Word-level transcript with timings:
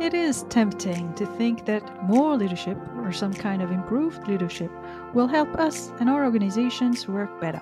It 0.00 0.14
is 0.14 0.44
tempting 0.44 1.12
to 1.16 1.26
think 1.26 1.66
that 1.66 2.08
more 2.08 2.34
leadership 2.34 2.78
or 2.96 3.12
some 3.12 3.34
kind 3.34 3.60
of 3.60 3.70
improved 3.70 4.26
leadership 4.26 4.70
will 5.12 5.26
help 5.26 5.54
us 5.56 5.92
and 6.00 6.08
our 6.08 6.24
organizations 6.24 7.06
work 7.06 7.38
better. 7.38 7.60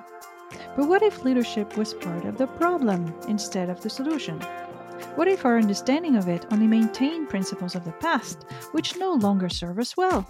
But 0.76 0.86
what 0.86 1.02
if 1.02 1.24
leadership 1.24 1.76
was 1.76 1.94
part 1.94 2.24
of 2.26 2.38
the 2.38 2.46
problem 2.46 3.12
instead 3.26 3.68
of 3.68 3.80
the 3.80 3.90
solution? 3.90 4.40
What 5.16 5.26
if 5.26 5.44
our 5.44 5.58
understanding 5.58 6.14
of 6.14 6.28
it 6.28 6.46
only 6.52 6.68
maintained 6.68 7.28
principles 7.28 7.74
of 7.74 7.84
the 7.84 7.92
past, 7.92 8.44
which 8.70 8.96
no 8.96 9.14
longer 9.14 9.48
serve 9.48 9.80
us 9.80 9.96
well? 9.96 10.24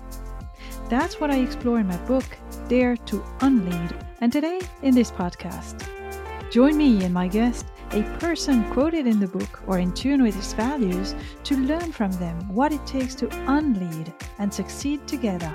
That's 0.88 1.20
what 1.20 1.30
I 1.30 1.36
explore 1.36 1.78
in 1.78 1.88
my 1.88 1.98
book, 2.06 2.24
Dare 2.68 2.96
to 2.96 3.22
Unlead, 3.42 3.94
and 4.22 4.32
today 4.32 4.62
in 4.80 4.94
this 4.94 5.10
podcast. 5.10 5.86
Join 6.50 6.78
me 6.78 7.04
and 7.04 7.12
my 7.12 7.28
guest 7.28 7.66
a 7.92 8.02
person 8.18 8.70
quoted 8.70 9.06
in 9.06 9.18
the 9.18 9.26
book 9.26 9.62
or 9.66 9.78
in 9.78 9.90
tune 9.92 10.22
with 10.22 10.36
its 10.36 10.52
values 10.52 11.14
to 11.42 11.56
learn 11.56 11.90
from 11.90 12.12
them 12.12 12.36
what 12.54 12.70
it 12.70 12.86
takes 12.86 13.14
to 13.14 13.28
unlead 13.50 14.12
and 14.38 14.52
succeed 14.52 15.06
together. 15.08 15.54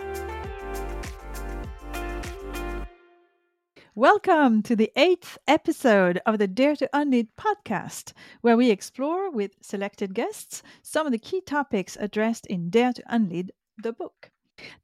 Welcome 3.93 4.63
to 4.63 4.75
the 4.75 4.91
eighth 4.95 5.37
episode 5.47 6.19
of 6.25 6.39
the 6.39 6.47
Dare 6.47 6.75
to 6.77 6.89
Unlead 6.91 7.27
podcast, 7.37 8.13
where 8.41 8.57
we 8.57 8.71
explore 8.71 9.29
with 9.29 9.51
selected 9.61 10.15
guests 10.15 10.63
some 10.81 11.05
of 11.05 11.11
the 11.11 11.19
key 11.19 11.39
topics 11.39 11.95
addressed 11.99 12.47
in 12.47 12.71
Dare 12.71 12.93
to 12.93 13.03
Unlead, 13.09 13.51
the 13.77 13.93
book. 13.93 14.31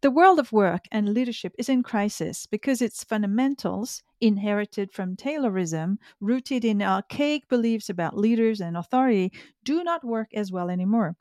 The 0.01 0.11
world 0.11 0.37
of 0.37 0.51
work 0.51 0.85
and 0.91 1.15
leadership 1.15 1.55
is 1.57 1.67
in 1.67 1.81
crisis 1.81 2.45
because 2.45 2.79
its 2.79 3.03
fundamentals, 3.03 4.03
inherited 4.21 4.91
from 4.91 5.15
Taylorism, 5.15 5.97
rooted 6.19 6.65
in 6.65 6.81
archaic 6.81 7.47
beliefs 7.47 7.89
about 7.89 8.17
leaders 8.17 8.59
and 8.61 8.75
authority, 8.77 9.31
do 9.63 9.83
not 9.83 10.03
work 10.03 10.33
as 10.33 10.51
well 10.51 10.69
anymore. 10.69 11.15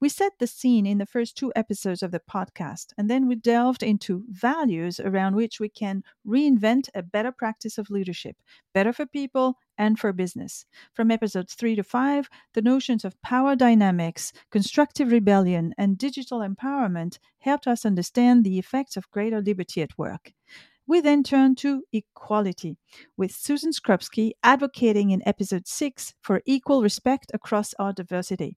We 0.00 0.08
set 0.08 0.32
the 0.38 0.46
scene 0.46 0.86
in 0.86 0.98
the 0.98 1.06
first 1.06 1.36
two 1.36 1.52
episodes 1.56 2.02
of 2.02 2.10
the 2.10 2.20
podcast, 2.20 2.92
and 2.96 3.10
then 3.10 3.26
we 3.26 3.34
delved 3.34 3.82
into 3.82 4.24
values 4.30 5.00
around 5.00 5.34
which 5.34 5.60
we 5.60 5.68
can 5.68 6.04
reinvent 6.26 6.88
a 6.94 7.02
better 7.02 7.32
practice 7.32 7.76
of 7.76 7.90
leadership, 7.90 8.36
better 8.72 8.92
for 8.92 9.06
people 9.06 9.58
and 9.76 9.98
for 9.98 10.12
business. 10.12 10.64
From 10.94 11.10
episodes 11.10 11.54
three 11.54 11.76
to 11.76 11.82
five, 11.82 12.28
the 12.54 12.62
notions 12.62 13.04
of 13.04 13.20
power 13.22 13.56
dynamics, 13.56 14.32
constructive 14.50 15.10
rebellion, 15.10 15.74
and 15.76 15.98
digital 15.98 16.40
empowerment 16.40 17.18
helped 17.40 17.66
us 17.66 17.84
understand 17.84 18.44
the 18.44 18.58
effects 18.58 18.96
of 18.96 19.10
greater 19.10 19.40
liberty 19.40 19.82
at 19.82 19.98
work. 19.98 20.32
We 20.88 21.02
then 21.02 21.22
turn 21.22 21.54
to 21.56 21.82
equality, 21.92 22.78
with 23.14 23.30
Susan 23.30 23.72
Scrupski 23.72 24.32
advocating 24.42 25.10
in 25.10 25.22
episode 25.26 25.68
6 25.68 26.14
for 26.22 26.40
equal 26.46 26.82
respect 26.82 27.30
across 27.34 27.74
our 27.78 27.92
diversity. 27.92 28.56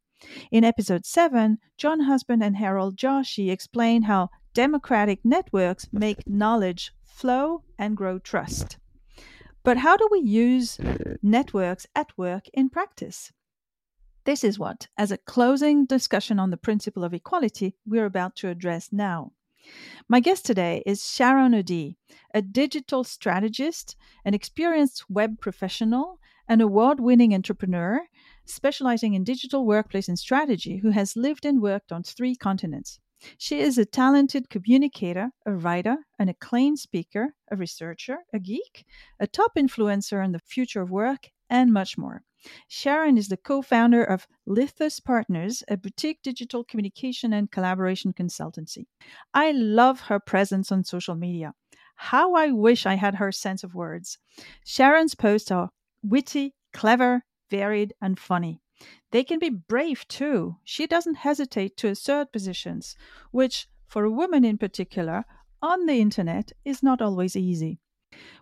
In 0.50 0.64
episode 0.64 1.06
7, 1.06 1.58
John 1.78 2.00
Husband 2.00 2.42
and 2.42 2.56
Harold 2.56 2.96
Jarche 2.96 3.52
explain 3.52 4.04
how 4.04 4.30
democratic 4.54 5.20
networks 5.26 5.90
make 5.92 6.26
knowledge 6.26 6.94
flow 7.04 7.64
and 7.78 7.98
grow 7.98 8.18
trust. 8.18 8.78
But 9.64 9.80
how 9.80 9.98
do 9.98 10.08
we 10.10 10.22
use 10.22 10.80
networks 11.22 11.86
at 11.94 12.18
work 12.18 12.46
in 12.54 12.70
practice? 12.70 13.34
This 14.24 14.46
is 14.46 14.58
what, 14.58 14.88
as 14.98 15.12
a 15.12 15.18
closing 15.18 15.86
discussion 15.86 16.40
on 16.40 16.50
the 16.50 16.56
principle 16.56 17.04
of 17.04 17.14
equality, 17.14 17.76
we're 17.86 18.06
about 18.06 18.38
to 18.38 18.48
address 18.48 18.88
now. 18.94 19.34
My 20.08 20.20
guest 20.20 20.46
today 20.46 20.84
is 20.86 21.10
Sharon 21.10 21.54
O'Dea, 21.54 21.96
a 22.34 22.42
digital 22.42 23.04
strategist, 23.04 23.96
an 24.26 24.34
experienced 24.34 25.10
web 25.10 25.40
professional, 25.40 26.20
an 26.48 26.62
award 26.62 27.00
winning 27.00 27.34
entrepreneur 27.34 28.02
specializing 28.46 29.14
in 29.14 29.24
digital 29.24 29.66
workplace 29.66 30.10
and 30.10 30.20
strategy 30.20 30.78
who 30.78 30.90
has 30.90 31.16
lived 31.16 31.46
and 31.46 31.62
worked 31.62 31.92
on 31.92 32.04
three 32.04 32.36
continents. 32.36 33.00
She 33.38 33.60
is 33.60 33.78
a 33.78 33.86
talented 33.86 34.50
communicator, 34.50 35.30
a 35.46 35.54
writer, 35.54 35.98
an 36.18 36.28
acclaimed 36.28 36.80
speaker, 36.80 37.36
a 37.52 37.56
researcher, 37.56 38.18
a 38.34 38.40
geek, 38.40 38.86
a 39.20 39.28
top 39.28 39.52
influencer 39.56 40.24
on 40.24 40.32
the 40.32 40.40
future 40.40 40.82
of 40.82 40.90
work, 40.90 41.30
and 41.52 41.72
much 41.72 41.98
more. 41.98 42.24
Sharon 42.68 43.18
is 43.18 43.28
the 43.28 43.38
co 43.38 43.62
founder 43.62 44.04
of 44.04 44.28
Lithos 44.48 45.00
Partners, 45.04 45.64
a 45.68 45.78
boutique 45.78 46.24
digital 46.24 46.64
communication 46.64 47.34
and 47.34 47.52
collaboration 47.52 48.14
consultancy. 48.14 48.88
I 49.34 49.52
love 49.52 50.00
her 50.02 50.20
presence 50.20 50.72
on 50.72 50.84
social 50.84 51.14
media. 51.14 51.54
How 51.96 52.34
I 52.34 52.50
wish 52.50 52.88
I 52.88 52.96
had 52.96 53.16
her 53.16 53.32
sense 53.32 53.64
of 53.64 53.76
words. 53.76 54.18
Sharon's 54.66 55.14
posts 55.14 55.52
are 55.52 55.70
witty, 56.02 56.56
clever, 56.74 57.26
varied, 57.52 57.94
and 58.02 58.18
funny. 58.18 58.60
They 59.12 59.24
can 59.24 59.38
be 59.38 59.50
brave 59.50 60.08
too. 60.08 60.56
She 60.64 60.88
doesn't 60.88 61.18
hesitate 61.18 61.78
to 61.78 61.90
assert 61.90 62.32
positions, 62.32 62.96
which, 63.30 63.68
for 63.88 64.04
a 64.04 64.12
woman 64.12 64.44
in 64.44 64.58
particular, 64.58 65.26
on 65.62 65.86
the 65.86 66.02
internet 66.02 66.54
is 66.66 66.82
not 66.82 67.04
always 67.04 67.36
easy. 67.36 67.80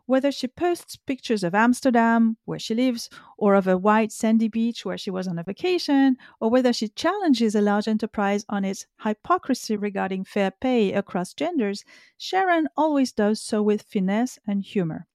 Whether 0.05 0.31
she 0.31 0.47
posts 0.47 0.95
pictures 0.95 1.43
of 1.43 1.53
Amsterdam, 1.53 2.37
where 2.45 2.59
she 2.59 2.73
lives, 2.73 3.09
or 3.37 3.55
of 3.55 3.67
a 3.67 3.77
white 3.77 4.11
sandy 4.11 4.47
beach 4.47 4.85
where 4.85 4.97
she 4.97 5.11
was 5.11 5.27
on 5.27 5.37
a 5.37 5.43
vacation, 5.43 6.17
or 6.39 6.49
whether 6.49 6.73
she 6.73 6.87
challenges 6.87 7.55
a 7.55 7.61
large 7.61 7.87
enterprise 7.87 8.45
on 8.49 8.65
its 8.65 8.87
hypocrisy 9.03 9.77
regarding 9.77 10.23
fair 10.23 10.51
pay 10.51 10.93
across 10.93 11.33
genders, 11.33 11.85
Sharon 12.17 12.67
always 12.75 13.11
does 13.11 13.41
so 13.41 13.61
with 13.61 13.83
finesse 13.83 14.39
and 14.47 14.63
humor. 14.63 15.07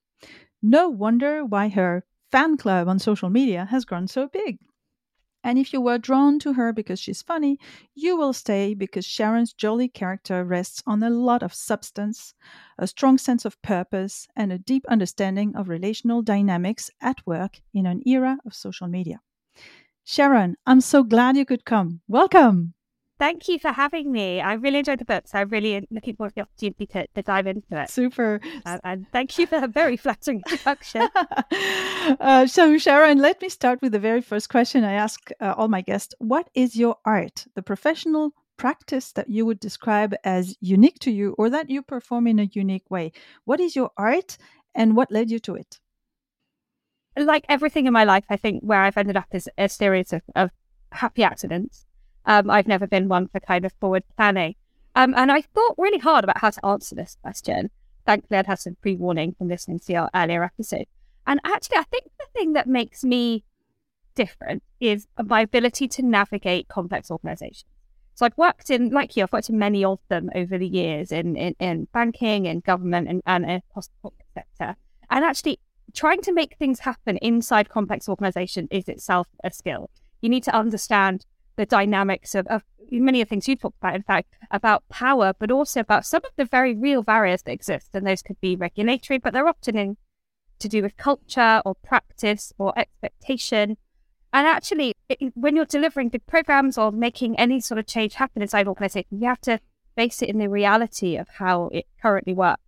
No 0.63 0.89
wonder 0.89 1.45
why 1.45 1.69
her 1.69 2.05
fan 2.31 2.57
club 2.57 2.89
on 2.89 2.99
social 2.99 3.31
media 3.31 3.67
has 3.67 3.85
grown 3.85 4.09
so 4.09 4.29
big. 4.29 4.59
And 5.45 5.59
if 5.59 5.73
you 5.73 5.81
were 5.81 5.99
drawn 5.99 6.41
to 6.41 6.55
her 6.55 6.73
because 6.73 6.99
she's 6.99 7.23
funny, 7.23 7.61
you 7.95 8.17
will 8.17 8.33
stay 8.33 8.75
because 8.75 9.05
Sharon's 9.05 9.53
jolly 9.53 9.89
character 9.89 10.43
rests 10.43 10.83
on 10.87 11.03
a 11.03 11.11
lot 11.11 11.43
of 11.43 11.55
substance, 11.55 12.35
a 12.79 12.87
strong 12.87 13.19
sense 13.19 13.45
of 13.45 13.61
purpose, 13.63 14.27
and 14.35 14.51
a 14.51 14.59
deep 14.59 14.85
understanding 14.89 15.55
of 15.55 15.69
relational 15.69 16.23
dynamics 16.23 16.91
at 17.01 17.25
work 17.27 17.61
in 17.75 17.85
an 17.87 18.03
era 18.07 18.39
of 18.47 18.55
social 18.55 18.89
media. 18.89 19.21
Sharon, 20.03 20.57
I'm 20.67 20.81
so 20.81 21.03
glad 21.03 21.37
you 21.37 21.45
could 21.45 21.65
come. 21.65 22.01
Welcome. 22.09 22.75
Thank 23.17 23.47
you 23.47 23.61
for 23.61 23.71
having 23.71 24.11
me. 24.11 24.41
I 24.41 24.55
really 24.55 24.79
enjoyed 24.81 24.99
the 24.99 25.05
book, 25.05 25.29
so 25.29 25.39
I'm 25.39 25.49
really 25.49 25.87
looking 25.91 26.17
forward 26.17 26.31
to 26.31 26.35
the 26.35 26.41
opportunity 26.43 26.87
to, 26.87 27.07
to 27.15 27.23
dive 27.23 27.47
into 27.47 27.81
it. 27.81 27.89
Super. 27.89 28.41
Uh, 28.67 28.79
and 28.83 29.07
thank 29.13 29.39
you 29.39 29.47
for 29.47 29.63
a 29.63 29.69
very 29.69 29.97
flattering 29.97 30.43
introduction. 30.45 31.09
uh, 32.21 32.47
so, 32.49 32.77
Sharon, 32.77 33.19
let 33.19 33.41
me 33.41 33.49
start 33.49 33.81
with 33.81 33.93
the 33.93 34.01
very 34.01 34.21
first 34.21 34.49
question 34.49 34.83
I 34.83 34.95
ask 34.95 35.31
uh, 35.41 35.55
all 35.57 35.69
my 35.69 35.81
guests 35.81 36.15
What 36.19 36.51
is 36.55 36.75
your 36.75 36.97
art, 37.05 37.47
the 37.55 37.63
professional 37.63 38.33
practice 38.57 39.13
that 39.13 39.29
you 39.29 39.47
would 39.47 39.61
describe 39.61 40.15
as 40.25 40.57
unique 40.61 40.99
to 41.01 41.13
you 41.13 41.37
or 41.39 41.49
that 41.51 41.71
you 41.71 41.83
perform 41.83 42.27
in 42.27 42.41
a 42.41 42.51
unique 42.53 42.91
way? 42.91 43.13
What 43.45 43.61
is 43.61 43.77
your 43.77 43.93
art 43.97 44.39
and 44.75 44.97
what 44.97 45.13
led 45.13 45.31
you 45.31 45.39
to 45.41 45.55
it? 45.55 45.79
Like 47.17 47.45
everything 47.49 47.87
in 47.87 47.93
my 47.93 48.03
life, 48.03 48.25
I 48.29 48.37
think 48.37 48.65
where 48.65 48.83
I've 48.83 48.97
ended 48.97 49.17
up 49.17 49.29
is 49.33 49.49
a 49.57 49.69
series 49.69 50.13
of, 50.13 50.23
of 50.35 50.51
happy 50.91 51.23
accidents 51.23 51.84
um, 52.27 52.51
I've 52.51 52.67
never 52.67 52.87
been 52.87 53.09
one 53.09 53.29
for 53.29 53.41
kind 53.41 53.65
of 53.65 53.73
forward 53.81 54.05
planning. 54.17 54.55
Um, 54.95 55.15
and 55.17 55.33
I 55.33 55.43
thought 55.43 55.75
really 55.77 55.99
hard 55.99 56.25
about 56.25 56.39
how 56.39 56.51
to 56.51 56.67
answer 56.67 56.95
this 56.95 57.17
question. 57.23 57.71
Thankfully, 58.07 58.39
I'd 58.39 58.47
had 58.47 58.61
some 58.61 58.77
pre 58.81 58.97
warning 58.97 59.35
from 59.37 59.49
listening 59.49 59.81
to 59.81 59.93
your 59.93 60.11
earlier 60.15 60.45
episode. 60.45 60.87
And 61.27 61.41
actually, 61.45 61.79
I 61.79 61.85
think 61.85 62.05
the 62.19 62.27
thing 62.35 62.53
that 62.53 62.67
makes 62.67 63.03
me 63.03 63.45
different 64.15 64.63
is 64.81 65.07
my 65.23 65.41
ability 65.41 65.89
to 65.89 66.03
navigate 66.03 66.69
complex 66.69 67.11
organizations. 67.11 67.65
So 68.15 68.27
I've 68.27 68.37
worked 68.37 68.71
in, 68.71 68.91
like 68.91 69.17
you, 69.17 69.25
I've 69.25 69.33
worked 69.33 69.51
in 69.51 69.59
many 69.59 69.85
of 69.85 69.99
them 70.09 70.31
over 70.35 70.57
the 70.57 70.69
years 70.69 71.11
in, 71.11 71.35
in, 71.37 71.57
in 71.59 71.89
banking 71.93 72.47
and 72.47 72.63
government 72.63 73.09
and, 73.09 73.23
and 73.27 73.45
across 73.45 73.89
the 73.89 73.95
public 74.03 74.27
sector. 74.35 74.77
And 75.11 75.25
actually, 75.25 75.59
trying 75.95 76.21
to 76.23 76.33
make 76.33 76.57
things 76.57 76.81
happen 76.81 77.17
inside 77.19 77.69
complex 77.69 78.09
organization 78.09 78.69
is 78.71 78.89
itself 78.89 79.27
a 79.43 79.51
skill. 79.51 79.91
You 80.21 80.29
need 80.29 80.45
to 80.45 80.55
understand 80.55 81.27
the 81.57 81.67
dynamics 81.67 82.35
of, 82.35 82.47
of 82.49 82.63
many 82.91 83.21
of 83.21 83.29
the 83.29 83.31
things 83.31 83.49
you 83.49 83.57
talked 83.57 83.79
about, 83.79 83.95
in 83.95 84.03
fact, 84.03 84.35
about 84.51 84.89
power, 84.89 85.33
but 85.39 85.51
also 85.51 85.81
about 85.81 86.05
some 86.05 86.23
of 86.25 86.31
the 86.37 86.45
very 86.45 86.75
real 86.75 87.03
barriers 87.03 87.43
that 87.43 87.53
exist. 87.53 87.91
And 87.95 88.07
those 88.07 88.23
could 88.23 88.41
be 88.41 88.57
regulatory, 88.57 89.19
but 89.19 89.33
they're 89.33 89.49
often 89.49 89.77
in 89.77 89.97
to 90.59 90.69
do 90.69 90.83
with 90.83 90.97
culture 90.97 91.63
or 91.65 91.75
practice 91.75 92.53
or 92.59 92.77
expectation. 92.79 93.77
And 94.33 94.47
actually, 94.47 94.95
it, 95.09 95.33
when 95.35 95.57
you're 95.57 95.65
delivering 95.65 96.09
big 96.09 96.27
programs 96.27 96.77
or 96.77 96.91
making 96.91 97.39
any 97.39 97.61
sort 97.61 97.79
of 97.79 97.87
change 97.87 98.15
happen 98.15 98.43
inside 98.43 98.63
an 98.63 98.69
organization, 98.69 99.19
you 99.21 99.29
have 99.29 99.41
to 99.43 99.61
base 99.97 100.23
it 100.23 100.29
in 100.29 100.39
the 100.39 100.49
reality 100.49 101.17
of 101.17 101.29
how 101.29 101.71
it 101.73 101.87
currently 102.03 102.35
works. 102.35 102.63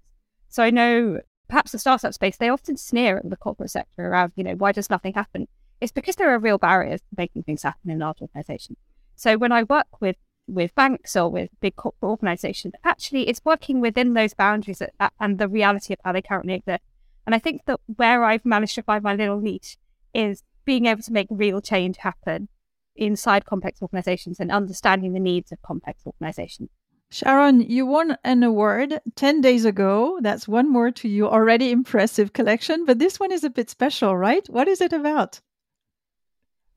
So 0.49 0.62
I 0.62 0.71
know 0.71 1.21
perhaps 1.49 1.73
the 1.73 1.79
startup 1.79 2.15
space, 2.15 2.37
they 2.37 2.49
often 2.49 2.77
sneer 2.77 3.19
at 3.19 3.29
the 3.29 3.37
corporate 3.37 3.71
sector 3.71 4.09
around, 4.09 4.32
you 4.37 4.44
know, 4.44 4.55
why 4.55 4.73
does 4.73 4.91
nothing 4.91 5.15
happen? 5.15 5.49
It's 5.81 5.93
because 5.93 6.17
there 6.17 6.32
are 6.34 6.38
real 6.38 6.58
barriers 6.58 7.00
to 7.00 7.06
making 7.17 7.43
things 7.43 7.62
happen 7.62 7.90
in 7.90 7.99
large 7.99 8.20
organizations. 8.20 8.78
So 9.14 9.37
when 9.37 9.52
I 9.52 9.62
work 9.62 10.00
with 10.00 10.17
with 10.49 10.75
banks 10.76 11.17
or 11.17 11.28
with 11.28 11.50
big 11.61 11.75
corporate 11.76 12.08
organizations, 12.08 12.75
actually 12.84 13.28
it's 13.28 13.44
working 13.44 13.81
within 13.81 14.14
those 14.14 14.32
boundaries 14.32 14.81
and 15.19 15.38
the 15.38 15.49
reality 15.49 15.93
of 15.93 15.99
how 16.05 16.12
they 16.12 16.23
currently 16.23 16.55
exist. 16.55 16.82
And 17.26 17.34
I 17.34 17.40
think 17.40 17.62
that 17.67 17.81
where 17.96 18.23
I've 18.23 18.44
managed 18.44 18.76
to 18.76 18.82
find 18.82 19.02
my 19.02 19.14
little 19.14 19.40
niche 19.40 19.76
is 20.14 20.44
being 20.64 20.87
able 20.87 21.02
to 21.02 21.12
make 21.12 21.26
real 21.31 21.61
change 21.61 21.96
happen 21.99 22.49
inside 22.94 23.44
complex 23.44 23.82
organizations 23.82 24.38
and 24.38 24.52
understanding 24.52 25.12
the 25.12 25.20
needs 25.20 25.50
of 25.50 25.61
complex 25.62 26.02
organizations. 26.06 26.70
Sharon, 27.11 27.61
you 27.61 27.87
won 27.87 28.17
an 28.25 28.43
award 28.43 29.00
10 29.14 29.40
days 29.40 29.64
ago. 29.64 30.19
That's 30.22 30.49
one 30.49 30.70
more 30.72 30.90
to 30.93 31.08
your 31.08 31.32
already 31.32 31.70
impressive 31.70 32.32
collection, 32.32 32.84
but 32.84 32.99
this 32.99 33.20
one 33.20 33.32
is 33.32 33.44
a 33.44 33.50
bit 33.50 33.70
special, 33.70 34.17
right? 34.17 34.46
What 34.49 34.69
is 34.69 34.81
it 34.81 34.93
about? 34.93 35.40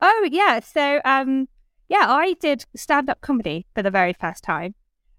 Oh, 0.01 0.29
yeah. 0.31 0.59
So, 0.59 1.01
um, 1.05 1.47
yeah, 1.87 2.05
I 2.07 2.33
did 2.33 2.65
stand 2.75 3.09
up 3.09 3.21
comedy 3.21 3.65
for 3.75 3.81
the 3.83 3.91
very 3.91 4.13
first 4.13 4.43
time. 4.43 4.75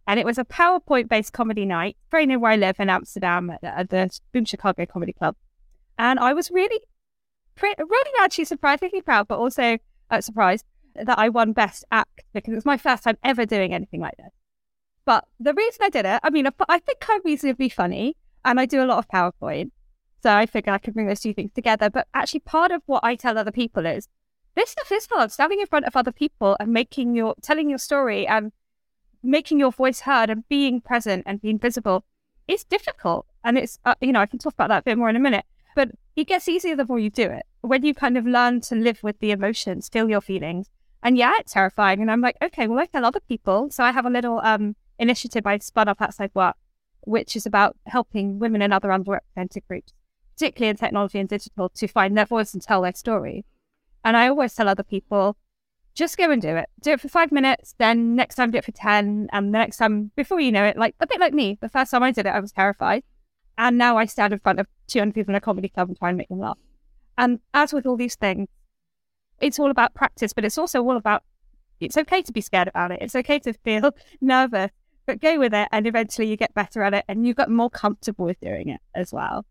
And 0.07 0.19
it 0.19 0.27
was 0.27 0.39
a 0.39 0.45
PowerPoint 0.45 1.09
based 1.09 1.33
comedy 1.33 1.65
night, 1.65 1.97
very 2.11 2.27
near 2.27 2.39
where 2.39 2.53
I 2.53 2.57
live 2.57 2.81
in 2.81 2.91
Amsterdam 2.91 3.53
at 3.63 3.91
the 3.91 4.11
Boom 4.33 4.45
Chicago 4.45 4.87
Comedy 4.87 5.13
Club. 5.13 5.37
And 5.99 6.19
I 6.19 6.33
was 6.33 6.51
really, 6.51 6.81
really 7.63 8.11
actually 8.21 8.47
surprisingly 8.47 9.03
proud, 9.03 9.29
but 9.29 9.39
also 9.39 9.79
uh, 10.11 10.21
surprised 10.21 10.65
that 10.95 11.19
I 11.19 11.29
won 11.29 11.53
Best 11.53 11.85
Act 11.93 12.25
because 12.33 12.53
it 12.53 12.57
was 12.57 12.65
my 12.65 12.77
first 12.77 13.05
time 13.05 13.19
ever 13.23 13.47
doing 13.47 13.73
anything 13.73 14.01
like 14.01 14.17
this. 14.17 14.33
But 15.05 15.27
the 15.39 15.55
reason 15.55 15.83
I 15.83 15.91
did 15.91 16.07
it, 16.07 16.21
I 16.23 16.31
mean, 16.31 16.47
I 16.69 16.79
think 16.79 17.05
I'm 17.09 17.21
reasonably 17.25 17.69
funny 17.69 18.17
and 18.45 18.59
I 18.59 18.67
do 18.67 18.83
a 18.83 18.87
lot 18.87 18.99
of 18.99 19.09
PowerPoint. 19.09 19.71
So 20.23 20.31
I 20.33 20.47
figured 20.47 20.75
I 20.75 20.79
could 20.79 20.95
bring 20.95 21.07
those 21.07 21.21
two 21.21 21.35
things 21.35 21.53
together. 21.55 21.89
But 21.89 22.09
actually, 22.15 22.41
part 22.41 22.73
of 22.73 22.83
what 22.87 23.05
I 23.05 23.15
tell 23.15 23.39
other 23.39 23.53
people 23.53 23.87
is 23.87 24.09
this 24.55 24.71
stuff 24.71 24.91
is 24.93 25.07
hard. 25.11 25.33
Standing 25.33 25.61
in 25.61 25.67
front 25.67 25.87
of 25.87 25.97
other 25.97 26.13
people 26.13 26.57
and 26.59 26.73
making 26.73 27.15
your, 27.15 27.35
telling 27.43 27.69
your 27.69 27.79
story 27.79 28.27
and 28.27 28.53
making 29.23 29.59
your 29.59 29.73
voice 29.73 30.01
heard 30.01 30.31
and 30.31 30.49
being 30.49 30.81
present 30.81 31.23
and 31.27 31.41
being 31.41 31.59
visible 31.59 32.05
is 32.49 32.65
difficult. 32.65 33.27
And 33.45 33.59
it's, 33.59 33.79
uh, 33.85 33.95
you 34.01 34.13
know, 34.13 34.21
I 34.21 34.27
can 34.27 34.39
talk 34.39 34.55
about 34.55 34.69
that 34.69 34.81
a 34.81 34.83
bit 34.83 34.99
more 34.99 35.11
in 35.11 35.17
a 35.17 35.21
minute, 35.21 35.45
but 35.75 35.91
it 36.17 36.27
gets 36.27 36.49
easier 36.49 36.77
the 36.77 36.85
more 36.85 36.99
you 36.99 37.11
do 37.11 37.31
it. 37.31 37.45
When 37.61 37.85
you 37.85 37.95
kind 37.95 38.17
of 38.17 38.27
learn 38.27 38.61
to 38.63 38.75
live 38.75 39.03
with 39.03 39.19
the 39.21 39.31
emotions, 39.31 39.89
feel 39.89 40.11
your 40.11 40.21
feelings. 40.21 40.69
And 41.03 41.17
yeah, 41.17 41.35
it's 41.39 41.53
terrifying. 41.53 42.01
And 42.01 42.11
I'm 42.11 42.21
like, 42.21 42.37
okay, 42.43 42.67
well, 42.67 42.79
I 42.79 42.87
tell 42.87 43.05
other 43.05 43.21
people. 43.21 43.71
So 43.71 43.85
I 43.85 43.93
have 43.93 44.07
a 44.07 44.11
little 44.11 44.41
um, 44.43 44.77
initiative 44.99 45.47
I 45.47 45.59
spun 45.59 45.89
up 45.89 46.03
outside 46.03 46.31
work, 46.35 46.57
which 47.03 47.37
is 47.37 47.47
about 47.47 47.77
helping 47.87 48.39
women 48.39 48.63
and 48.63 48.73
other 48.73 48.89
underrepresented 48.89 49.67
groups, 49.67 49.93
particularly 50.37 50.71
in 50.71 50.77
technology 50.77 51.19
and 51.19 51.29
digital, 51.29 51.71
to 51.71 51.87
find 51.87 52.17
their 52.17 52.27
voice 52.27 52.53
and 52.53 52.63
tell 52.63 52.83
their 52.83 52.95
story. 52.95 53.45
And 54.05 54.17
I 54.17 54.29
always 54.29 54.55
tell 54.55 54.69
other 54.69 54.83
people, 54.83 55.37
just 55.95 56.17
go 56.17 56.31
and 56.31 56.41
do 56.41 56.57
it. 56.57 56.69
Do 56.83 56.93
it 56.93 57.01
for 57.01 57.09
five 57.09 57.33
minutes, 57.33 57.75
then 57.79 58.15
next 58.15 58.37
time 58.37 58.51
do 58.51 58.59
it 58.59 58.65
for 58.65 58.73
10. 58.73 59.29
And 59.33 59.55
the 59.55 59.59
next 59.59 59.77
time, 59.77 60.11
before 60.17 60.41
you 60.41 60.53
know 60.53 60.65
it, 60.65 60.77
like 60.77 60.95
a 61.01 61.07
bit 61.07 61.21
like 61.21 61.35
me, 61.35 61.59
the 61.61 61.69
first 61.69 61.91
time 61.91 62.03
I 62.03 62.13
did 62.13 62.27
it, 62.27 62.31
I 62.31 62.41
was 62.41 62.53
terrified. 62.53 63.03
And 63.59 63.77
now 63.77 63.99
I 63.99 64.07
stand 64.07 64.33
in 64.33 64.39
front 64.39 64.61
of 64.61 64.67
200 64.87 65.15
people 65.15 65.33
in 65.33 65.37
a 65.37 65.41
comedy 65.41 65.69
club 65.69 65.89
and 65.89 65.99
try 65.99 66.09
and 66.09 66.19
make 66.19 66.29
them 66.29 66.39
laugh. 66.39 66.59
And 67.19 67.41
as 67.53 67.73
with 67.73 67.87
all 67.87 67.97
these 67.97 68.15
things, 68.15 68.49
it's 69.41 69.59
all 69.59 69.71
about 69.71 69.95
practice, 69.95 70.33
but 70.33 70.45
it's 70.45 70.59
also 70.59 70.83
all 70.83 70.97
about 70.97 71.23
it's 71.81 71.97
okay 71.97 72.23
to 72.23 72.33
be 72.33 72.41
scared 72.41 72.69
about 72.69 72.93
it. 72.93 72.99
It's 73.01 73.17
okay 73.17 73.39
to 73.41 73.53
feel 73.53 73.95
nervous, 74.21 74.71
but 75.07 75.21
go 75.21 75.39
with 75.39 75.55
it. 75.55 75.69
And 75.73 75.87
eventually 75.87 76.29
you 76.29 76.37
get 76.37 76.55
better 76.55 76.83
at 76.83 76.95
it 76.95 77.05
and 77.09 77.27
you 77.27 77.35
get 77.35 77.51
more 77.51 77.71
comfortable 77.71 78.27
with 78.27 78.41
doing 78.41 78.69
it 78.69 78.81
as 78.95 79.13
well. 79.13 79.47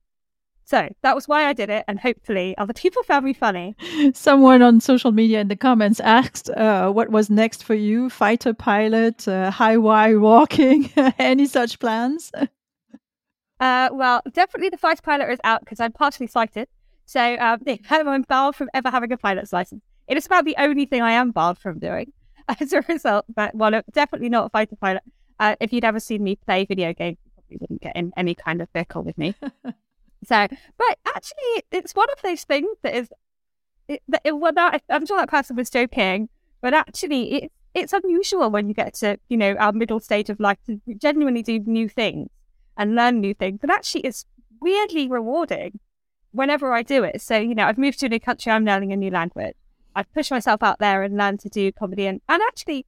So 0.69 0.87
that 1.01 1.15
was 1.15 1.27
why 1.27 1.47
I 1.47 1.53
did 1.53 1.71
it, 1.71 1.83
and 1.87 1.99
hopefully 1.99 2.55
other 2.59 2.73
people 2.73 3.01
found 3.01 3.25
me 3.25 3.33
funny. 3.33 3.75
Someone 4.13 4.61
on 4.61 4.79
social 4.79 5.11
media 5.11 5.41
in 5.41 5.47
the 5.47 5.55
comments 5.55 5.99
asked 5.99 6.47
uh, 6.51 6.91
what 6.91 7.09
was 7.09 7.27
next 7.31 7.63
for 7.63 7.73
you 7.73 8.07
fighter 8.07 8.53
pilot, 8.53 9.27
uh, 9.27 9.49
high 9.49 9.77
wire 9.77 10.19
walking, 10.19 10.91
any 11.17 11.47
such 11.47 11.79
plans? 11.79 12.31
Uh, 13.59 13.89
well, 13.91 14.21
definitely 14.31 14.69
the 14.69 14.77
fighter 14.77 15.01
pilot 15.01 15.31
is 15.31 15.39
out 15.43 15.61
because 15.61 15.79
I'm 15.79 15.91
partially 15.91 16.27
sighted. 16.27 16.67
So 17.07 17.35
um, 17.39 17.63
I'm 17.89 18.21
barred 18.21 18.53
from 18.55 18.69
ever 18.75 18.91
having 18.91 19.11
a 19.11 19.17
pilot's 19.17 19.51
license. 19.51 19.81
It 20.07 20.17
is 20.17 20.27
about 20.27 20.45
the 20.45 20.55
only 20.59 20.85
thing 20.85 21.01
I 21.01 21.13
am 21.13 21.31
barred 21.31 21.57
from 21.57 21.79
doing 21.79 22.13
as 22.59 22.73
a 22.73 22.81
result. 22.87 23.25
But 23.35 23.55
well, 23.55 23.81
definitely 23.91 24.29
not 24.29 24.45
a 24.45 24.49
fighter 24.49 24.75
pilot. 24.75 25.01
Uh, 25.39 25.55
if 25.59 25.73
you'd 25.73 25.83
ever 25.83 25.99
seen 25.99 26.23
me 26.23 26.35
play 26.35 26.65
video 26.65 26.93
games, 26.93 27.17
you 27.25 27.31
probably 27.33 27.57
wouldn't 27.59 27.81
get 27.81 27.95
in 27.95 28.13
any 28.15 28.35
kind 28.35 28.61
of 28.61 28.69
vehicle 28.71 29.01
with 29.01 29.17
me. 29.17 29.33
So, 30.25 30.47
but 30.77 30.97
actually, 31.05 31.63
it's 31.71 31.93
one 31.93 32.09
of 32.11 32.21
those 32.21 32.43
things 32.43 32.69
that 32.83 32.95
is, 32.95 33.09
it, 33.87 34.01
it, 34.23 34.37
well, 34.37 34.53
that, 34.53 34.83
I'm 34.89 35.05
sure 35.05 35.17
that 35.17 35.29
person 35.29 35.55
was 35.55 35.69
joking, 35.69 36.29
but 36.61 36.73
actually, 36.73 37.33
it, 37.35 37.51
it's 37.73 37.93
unusual 37.93 38.49
when 38.49 38.67
you 38.67 38.73
get 38.73 38.95
to, 38.95 39.17
you 39.29 39.37
know, 39.37 39.53
our 39.55 39.71
middle 39.71 39.99
stage 39.99 40.29
of 40.29 40.39
life 40.39 40.57
to 40.65 40.79
genuinely 40.97 41.43
do 41.43 41.59
new 41.59 41.87
things 41.87 42.29
and 42.77 42.95
learn 42.95 43.21
new 43.21 43.33
things. 43.33 43.59
But 43.61 43.71
actually, 43.71 44.01
it's 44.01 44.25
weirdly 44.59 45.07
rewarding 45.07 45.79
whenever 46.31 46.73
I 46.73 46.83
do 46.83 47.03
it. 47.03 47.21
So, 47.21 47.37
you 47.37 47.55
know, 47.55 47.65
I've 47.65 47.77
moved 47.77 47.99
to 47.99 48.07
a 48.07 48.09
new 48.09 48.19
country, 48.19 48.51
I'm 48.51 48.65
learning 48.65 48.91
a 48.91 48.97
new 48.97 49.11
language. 49.11 49.55
I've 49.95 50.11
pushed 50.13 50.31
myself 50.31 50.61
out 50.61 50.79
there 50.79 51.03
and 51.03 51.17
learned 51.17 51.39
to 51.41 51.49
do 51.49 51.71
comedy. 51.71 52.05
And, 52.05 52.21
and 52.29 52.41
actually, 52.43 52.85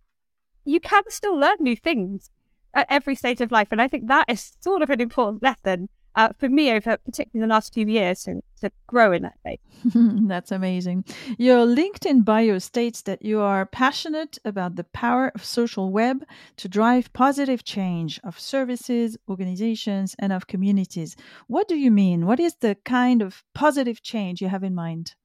you 0.66 0.80
can 0.80 1.04
still 1.10 1.38
learn 1.38 1.58
new 1.60 1.76
things 1.76 2.30
at 2.74 2.88
every 2.90 3.16
stage 3.16 3.42
of 3.42 3.52
life. 3.52 3.70
And 3.72 3.82
I 3.82 3.88
think 3.88 4.08
that 4.08 4.26
is 4.28 4.54
sort 4.60 4.82
of 4.82 4.90
an 4.90 5.02
important 5.02 5.42
lesson 5.42 5.90
uh, 6.16 6.30
for 6.38 6.50
me 6.50 6.72
over 6.72 6.98
particularly 6.98 7.48
the 7.48 7.54
last 7.54 7.74
few 7.74 7.88
years 7.88 8.24
to, 8.24 8.42
to 8.62 8.72
grow 8.88 9.12
in 9.12 9.24
that 9.24 9.38
way. 9.46 9.60
That's 9.84 10.52
amazing. 10.52 11.06
Your 11.38 11.66
LinkedIn 11.66 12.26
bio 12.26 12.60
states 12.60 13.02
that 13.04 13.24
you 13.24 13.40
are 13.40 13.66
passionate 13.66 14.38
about 14.46 14.76
the 14.76 14.84
power 14.84 15.32
of 15.34 15.44
social 15.46 15.92
web 15.92 16.24
to 16.58 16.68
drive 16.68 17.14
positive 17.14 17.64
change 17.64 18.20
of 18.24 18.40
services, 18.40 19.18
organizations, 19.30 20.16
and 20.20 20.34
of 20.34 20.48
communities. 20.48 21.16
What 21.48 21.68
do 21.68 21.76
you 21.76 21.92
mean? 21.92 22.26
What 22.26 22.40
is 22.40 22.56
the 22.56 22.76
kind 22.84 23.22
of 23.22 23.44
positive 23.54 24.02
change 24.02 24.42
you 24.42 24.50
have 24.50 24.64
in 24.64 24.76
mind? 24.76 25.16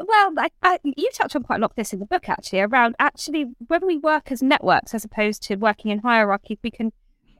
Well, 0.00 0.32
I, 0.38 0.50
I, 0.62 0.78
you 0.84 1.10
touch 1.12 1.34
on 1.34 1.42
quite 1.42 1.56
a 1.56 1.60
lot 1.60 1.72
of 1.72 1.76
this 1.76 1.92
in 1.92 1.98
the 1.98 2.06
book, 2.06 2.28
actually, 2.28 2.60
around 2.60 2.94
actually 3.00 3.46
when 3.66 3.84
we 3.84 3.98
work 3.98 4.30
as 4.30 4.42
networks 4.42 4.94
as 4.94 5.04
opposed 5.04 5.42
to 5.44 5.56
working 5.56 5.90
in 5.90 5.98
hierarchies, 5.98 6.58
we 6.62 6.70
can 6.70 6.92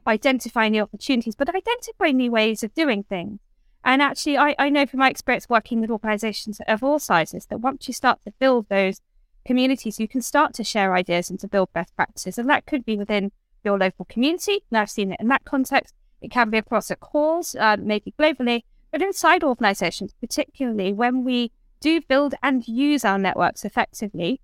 identify 0.07 0.69
new 0.69 0.81
opportunities, 0.81 1.35
but 1.35 1.49
identify 1.49 2.11
new 2.11 2.31
ways 2.31 2.63
of 2.63 2.73
doing 2.73 3.03
things. 3.03 3.39
And 3.83 4.01
actually, 4.01 4.37
I, 4.37 4.55
I 4.59 4.69
know 4.69 4.85
from 4.85 4.99
my 4.99 5.09
experience 5.09 5.47
working 5.49 5.81
with 5.81 5.89
organizations 5.89 6.59
of 6.67 6.83
all 6.83 6.99
sizes 6.99 7.45
that 7.47 7.61
once 7.61 7.87
you 7.87 7.93
start 7.93 8.19
to 8.25 8.33
build 8.39 8.67
those 8.69 9.01
communities, 9.45 9.99
you 9.99 10.07
can 10.07 10.21
start 10.21 10.53
to 10.55 10.63
share 10.63 10.93
ideas 10.93 11.29
and 11.29 11.39
to 11.39 11.47
build 11.47 11.71
best 11.73 11.95
practices. 11.95 12.37
And 12.37 12.49
that 12.49 12.65
could 12.65 12.85
be 12.85 12.97
within 12.97 13.31
your 13.63 13.77
local 13.77 14.05
community. 14.05 14.63
And 14.69 14.77
I've 14.77 14.89
seen 14.89 15.13
it 15.13 15.19
in 15.19 15.27
that 15.29 15.45
context. 15.45 15.93
It 16.21 16.31
can 16.31 16.49
be 16.49 16.57
across 16.57 16.91
a 16.91 16.95
cause, 16.95 17.55
uh, 17.55 17.77
maybe 17.79 18.13
globally, 18.19 18.63
but 18.91 19.01
inside 19.01 19.43
organizations, 19.43 20.13
particularly 20.19 20.91
when 20.91 21.23
we 21.23 21.51
do 21.79 22.01
build 22.01 22.35
and 22.43 22.67
use 22.67 23.05
our 23.05 23.17
networks 23.17 23.63
effectively, 23.63 24.41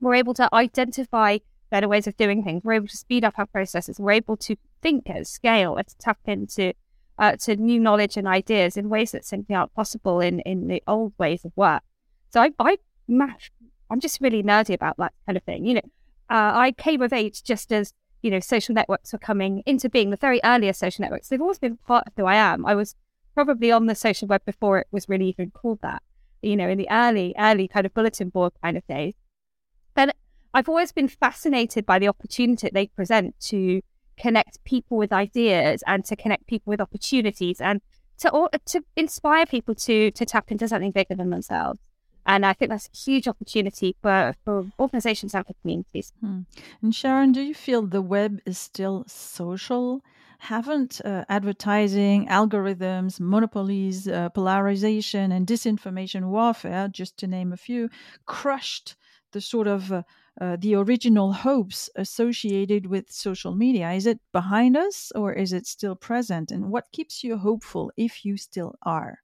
we're 0.00 0.14
able 0.14 0.34
to 0.34 0.48
identify 0.54 1.38
better 1.70 1.88
ways 1.88 2.06
of 2.06 2.16
doing 2.16 2.44
things. 2.44 2.62
We're 2.62 2.74
able 2.74 2.88
to 2.88 2.96
speed 2.96 3.24
up 3.24 3.34
our 3.38 3.46
processes. 3.46 3.98
We're 3.98 4.12
able 4.12 4.36
to 4.38 4.56
think 4.82 5.08
at 5.08 5.26
scale 5.26 5.76
and 5.76 5.86
to 5.86 5.96
tap 5.98 6.18
into 6.26 6.74
uh, 7.18 7.36
to 7.36 7.56
new 7.56 7.78
knowledge 7.78 8.16
and 8.16 8.26
ideas 8.26 8.76
in 8.76 8.88
ways 8.88 9.12
that 9.12 9.24
simply 9.24 9.54
aren't 9.54 9.74
possible 9.74 10.20
in, 10.20 10.40
in 10.40 10.66
the 10.66 10.82
old 10.88 11.12
ways 11.18 11.44
of 11.44 11.52
work. 11.56 11.82
So 12.30 12.40
I, 12.40 12.50
I 12.58 12.76
I'm 13.90 14.00
just 14.00 14.20
really 14.20 14.42
nerdy 14.42 14.74
about 14.74 14.96
that 14.96 15.12
kind 15.26 15.36
of 15.36 15.44
thing. 15.44 15.64
You 15.64 15.74
know, 15.74 15.90
uh, 16.30 16.52
I 16.54 16.72
came 16.72 17.02
of 17.02 17.12
age 17.12 17.42
just 17.42 17.72
as 17.72 17.92
you 18.22 18.30
know 18.30 18.40
social 18.40 18.74
networks 18.74 19.12
were 19.12 19.18
coming 19.18 19.62
into 19.66 19.88
being. 19.88 20.10
The 20.10 20.16
very 20.16 20.40
earliest 20.44 20.80
social 20.80 21.02
networks 21.02 21.28
they've 21.28 21.40
always 21.40 21.58
been 21.58 21.76
part 21.76 22.06
of 22.06 22.12
who 22.16 22.24
I 22.24 22.36
am. 22.36 22.64
I 22.66 22.74
was 22.74 22.94
probably 23.34 23.70
on 23.70 23.86
the 23.86 23.94
social 23.94 24.28
web 24.28 24.44
before 24.44 24.78
it 24.78 24.86
was 24.90 25.08
really 25.08 25.28
even 25.28 25.50
called 25.50 25.80
that. 25.82 26.02
You 26.40 26.56
know, 26.56 26.68
in 26.68 26.78
the 26.78 26.88
early 26.90 27.34
early 27.38 27.68
kind 27.68 27.86
of 27.86 27.94
bulletin 27.94 28.30
board 28.30 28.52
kind 28.62 28.76
of 28.76 28.86
days. 28.86 29.14
Then 29.94 30.12
I've 30.54 30.68
always 30.68 30.92
been 30.92 31.08
fascinated 31.08 31.86
by 31.86 31.98
the 31.98 32.08
opportunity 32.08 32.70
they 32.72 32.86
present 32.86 33.38
to 33.40 33.82
connect 34.16 34.62
people 34.64 34.96
with 34.96 35.12
ideas 35.12 35.82
and 35.86 36.04
to 36.04 36.16
connect 36.16 36.46
people 36.46 36.70
with 36.70 36.80
opportunities 36.80 37.60
and 37.60 37.80
to 38.18 38.48
to 38.66 38.84
inspire 38.96 39.46
people 39.46 39.74
to 39.74 40.10
to 40.10 40.24
tap 40.24 40.50
into 40.50 40.68
something 40.68 40.92
bigger 40.92 41.14
than 41.14 41.30
themselves. 41.30 41.80
And 42.24 42.46
I 42.46 42.52
think 42.52 42.70
that's 42.70 42.88
a 42.92 42.96
huge 42.96 43.26
opportunity 43.26 43.96
for, 44.00 44.34
for 44.44 44.66
organizations 44.78 45.34
and 45.34 45.44
for 45.44 45.54
communities. 45.60 46.12
Hmm. 46.20 46.42
And 46.80 46.94
Sharon, 46.94 47.32
do 47.32 47.40
you 47.40 47.54
feel 47.54 47.82
the 47.82 48.00
web 48.00 48.40
is 48.46 48.58
still 48.58 49.04
social? 49.08 50.02
Haven't 50.38 51.00
uh, 51.04 51.24
advertising, 51.28 52.26
algorithms, 52.28 53.20
monopolies, 53.20 54.08
uh, 54.08 54.28
polarization, 54.30 55.32
and 55.32 55.46
disinformation 55.46 56.28
warfare, 56.28 56.88
just 56.88 57.16
to 57.18 57.26
name 57.26 57.52
a 57.52 57.56
few, 57.56 57.88
crushed 58.26 58.96
the 59.32 59.40
sort 59.40 59.66
of 59.66 59.92
uh, 59.92 60.02
uh, 60.40 60.56
the 60.58 60.74
original 60.74 61.32
hopes 61.32 61.90
associated 61.96 62.86
with 62.86 63.10
social 63.10 63.54
media? 63.54 63.90
Is 63.92 64.06
it 64.06 64.20
behind 64.32 64.76
us 64.76 65.12
or 65.14 65.32
is 65.32 65.52
it 65.52 65.66
still 65.66 65.94
present? 65.94 66.50
And 66.50 66.70
what 66.70 66.92
keeps 66.92 67.22
you 67.22 67.36
hopeful 67.36 67.92
if 67.96 68.24
you 68.24 68.36
still 68.36 68.74
are? 68.82 69.18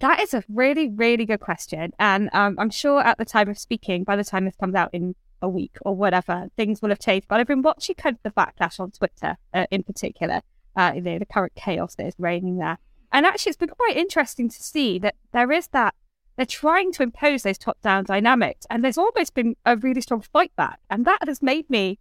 That 0.00 0.20
is 0.20 0.34
a 0.34 0.44
really, 0.48 0.88
really 0.88 1.24
good 1.24 1.40
question. 1.40 1.92
And 1.98 2.28
um, 2.32 2.56
I'm 2.58 2.70
sure 2.70 3.00
at 3.00 3.18
the 3.18 3.24
time 3.24 3.48
of 3.48 3.58
speaking, 3.58 4.04
by 4.04 4.16
the 4.16 4.24
time 4.24 4.44
this 4.44 4.56
comes 4.56 4.74
out 4.74 4.90
in 4.92 5.14
a 5.40 5.48
week 5.48 5.76
or 5.82 5.94
whatever, 5.94 6.48
things 6.56 6.82
will 6.82 6.90
have 6.90 6.98
changed. 6.98 7.28
But 7.28 7.40
I've 7.40 7.46
been 7.46 7.62
watching 7.62 7.94
kind 7.94 8.16
of 8.16 8.22
the 8.22 8.30
backlash 8.30 8.80
on 8.80 8.90
Twitter 8.90 9.36
uh, 9.54 9.66
in 9.70 9.82
particular, 9.82 10.40
uh, 10.76 10.92
you 10.94 11.00
know, 11.00 11.18
the 11.18 11.26
current 11.26 11.54
chaos 11.54 11.94
that 11.94 12.06
is 12.06 12.14
reigning 12.18 12.58
there. 12.58 12.78
And 13.12 13.24
actually, 13.24 13.50
it's 13.50 13.58
been 13.58 13.68
quite 13.70 13.96
interesting 13.96 14.50
to 14.50 14.62
see 14.62 14.98
that 14.98 15.14
there 15.32 15.50
is 15.52 15.68
that 15.68 15.94
they're 16.36 16.46
trying 16.46 16.92
to 16.92 17.02
impose 17.02 17.42
those 17.42 17.58
top 17.58 17.80
down 17.80 18.04
dynamics. 18.04 18.66
And 18.70 18.84
there's 18.84 18.98
almost 18.98 19.34
been 19.34 19.56
a 19.64 19.76
really 19.76 20.00
strong 20.00 20.20
fight 20.20 20.54
back. 20.56 20.80
And 20.90 21.04
that 21.06 21.26
has 21.26 21.42
made 21.42 21.68
me 21.70 21.98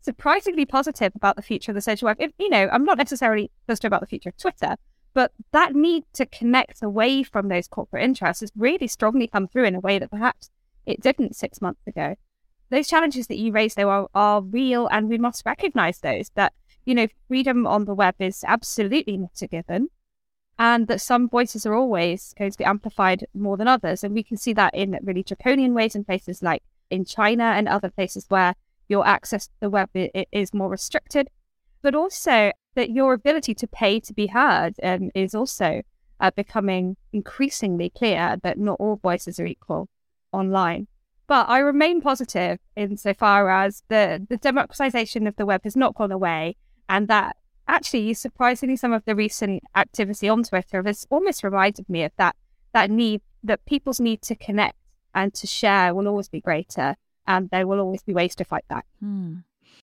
surprisingly 0.00 0.64
positive 0.64 1.12
about 1.14 1.36
the 1.36 1.42
future 1.42 1.72
of 1.72 1.74
the 1.74 1.80
social 1.80 2.06
web. 2.06 2.18
If, 2.20 2.32
you 2.38 2.50
know, 2.50 2.68
I'm 2.70 2.84
not 2.84 2.98
necessarily 2.98 3.50
positive 3.66 3.88
about 3.88 4.00
the 4.00 4.06
future 4.06 4.28
of 4.28 4.36
Twitter, 4.36 4.76
but 5.14 5.32
that 5.52 5.74
need 5.74 6.04
to 6.14 6.26
connect 6.26 6.82
away 6.82 7.22
from 7.22 7.48
those 7.48 7.66
corporate 7.66 8.04
interests 8.04 8.40
has 8.40 8.52
really 8.56 8.86
strongly 8.86 9.26
come 9.26 9.48
through 9.48 9.64
in 9.64 9.74
a 9.74 9.80
way 9.80 9.98
that 9.98 10.10
perhaps 10.10 10.50
it 10.86 11.00
didn't 11.00 11.36
six 11.36 11.60
months 11.60 11.86
ago. 11.86 12.14
Those 12.70 12.86
challenges 12.86 13.26
that 13.28 13.38
you 13.38 13.50
raised, 13.50 13.76
though, 13.76 13.88
are, 13.88 14.08
are 14.14 14.42
real, 14.42 14.86
and 14.88 15.08
we 15.08 15.16
must 15.16 15.46
recognize 15.46 16.00
those. 16.00 16.30
That, 16.34 16.52
you 16.84 16.94
know, 16.94 17.08
freedom 17.26 17.66
on 17.66 17.86
the 17.86 17.94
web 17.94 18.16
is 18.18 18.44
absolutely 18.46 19.16
not 19.16 19.40
a 19.40 19.46
given 19.46 19.88
and 20.58 20.88
that 20.88 21.00
some 21.00 21.28
voices 21.28 21.64
are 21.64 21.74
always 21.74 22.34
going 22.36 22.50
to 22.50 22.58
be 22.58 22.64
amplified 22.64 23.24
more 23.32 23.56
than 23.56 23.68
others. 23.68 24.02
And 24.02 24.14
we 24.14 24.22
can 24.22 24.36
see 24.36 24.52
that 24.54 24.74
in 24.74 24.98
really 25.02 25.22
draconian 25.22 25.74
ways 25.74 25.94
in 25.94 26.04
places 26.04 26.42
like 26.42 26.62
in 26.90 27.04
China 27.04 27.44
and 27.44 27.68
other 27.68 27.90
places 27.90 28.26
where 28.28 28.54
your 28.88 29.06
access 29.06 29.46
to 29.46 29.52
the 29.60 29.70
web 29.70 29.90
is 29.94 30.54
more 30.54 30.68
restricted, 30.68 31.28
but 31.82 31.94
also 31.94 32.50
that 32.74 32.90
your 32.90 33.12
ability 33.12 33.54
to 33.54 33.66
pay 33.66 34.00
to 34.00 34.12
be 34.12 34.28
heard 34.28 34.74
um, 34.82 35.10
is 35.14 35.34
also 35.34 35.82
uh, 36.20 36.30
becoming 36.34 36.96
increasingly 37.12 37.90
clear 37.90 38.36
that 38.42 38.58
not 38.58 38.76
all 38.80 38.96
voices 38.96 39.38
are 39.38 39.46
equal 39.46 39.88
online. 40.32 40.88
But 41.28 41.48
I 41.48 41.58
remain 41.58 42.00
positive 42.00 42.58
insofar 42.74 43.50
as 43.50 43.82
the, 43.88 44.26
the 44.28 44.38
democratization 44.38 45.26
of 45.26 45.36
the 45.36 45.46
web 45.46 45.60
has 45.64 45.76
not 45.76 45.94
gone 45.94 46.10
away 46.10 46.56
and 46.88 47.06
that 47.08 47.36
actually, 47.68 48.14
surprisingly, 48.14 48.76
some 48.76 48.92
of 48.92 49.04
the 49.04 49.14
recent 49.14 49.62
activity 49.76 50.28
on 50.28 50.42
Twitter 50.42 50.82
has 50.84 51.06
almost 51.10 51.44
reminded 51.44 51.88
me 51.88 52.04
of 52.04 52.12
that 52.16 52.34
that 52.72 52.90
need 52.90 53.20
that 53.44 53.64
people's 53.66 54.00
need 54.00 54.20
to 54.22 54.34
connect 54.34 54.76
and 55.14 55.32
to 55.34 55.46
share 55.46 55.94
will 55.94 56.08
always 56.08 56.28
be 56.28 56.40
greater, 56.40 56.96
and 57.26 57.50
there 57.50 57.66
will 57.66 57.80
always 57.80 58.02
be 58.02 58.12
ways 58.12 58.34
to 58.36 58.44
fight 58.44 58.66
back. 58.68 58.86
Hmm. 59.00 59.36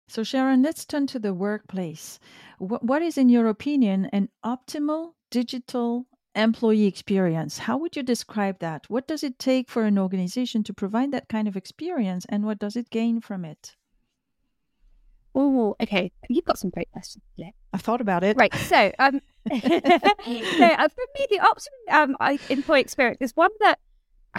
So, 0.07 0.23
Sharon, 0.23 0.61
let's 0.61 0.85
turn 0.85 1.07
to 1.07 1.19
the 1.19 1.33
workplace. 1.33 2.19
What, 2.59 2.83
what 2.83 3.01
is, 3.01 3.17
in 3.17 3.29
your 3.29 3.47
opinion, 3.47 4.05
an 4.11 4.29
optimal 4.45 5.13
digital 5.29 6.05
employee 6.35 6.85
experience? 6.85 7.57
How 7.59 7.77
would 7.77 7.95
you 7.95 8.03
describe 8.03 8.59
that? 8.59 8.89
What 8.89 9.07
does 9.07 9.23
it 9.23 9.39
take 9.39 9.69
for 9.69 9.83
an 9.83 9.97
organization 9.97 10.63
to 10.63 10.73
provide 10.73 11.11
that 11.11 11.29
kind 11.29 11.47
of 11.47 11.55
experience, 11.55 12.25
and 12.29 12.45
what 12.45 12.59
does 12.59 12.75
it 12.75 12.89
gain 12.89 13.21
from 13.21 13.45
it? 13.45 13.75
Oh, 15.33 15.75
okay. 15.81 16.11
You've 16.29 16.45
got 16.45 16.59
some 16.59 16.69
great 16.69 16.91
questions 16.91 17.23
today. 17.37 17.53
I 17.73 17.77
thought 17.77 18.01
about 18.01 18.23
it. 18.23 18.35
Right. 18.37 18.53
So, 18.53 18.91
um, 18.99 19.21
so 19.49 19.57
uh, 19.57 20.87
for 20.89 21.05
me, 21.17 21.27
the 21.29 21.39
optimum 21.41 22.15
um, 22.19 22.39
employee 22.49 22.81
experience 22.81 23.19
is 23.21 23.31
one 23.35 23.51
that 23.61 23.79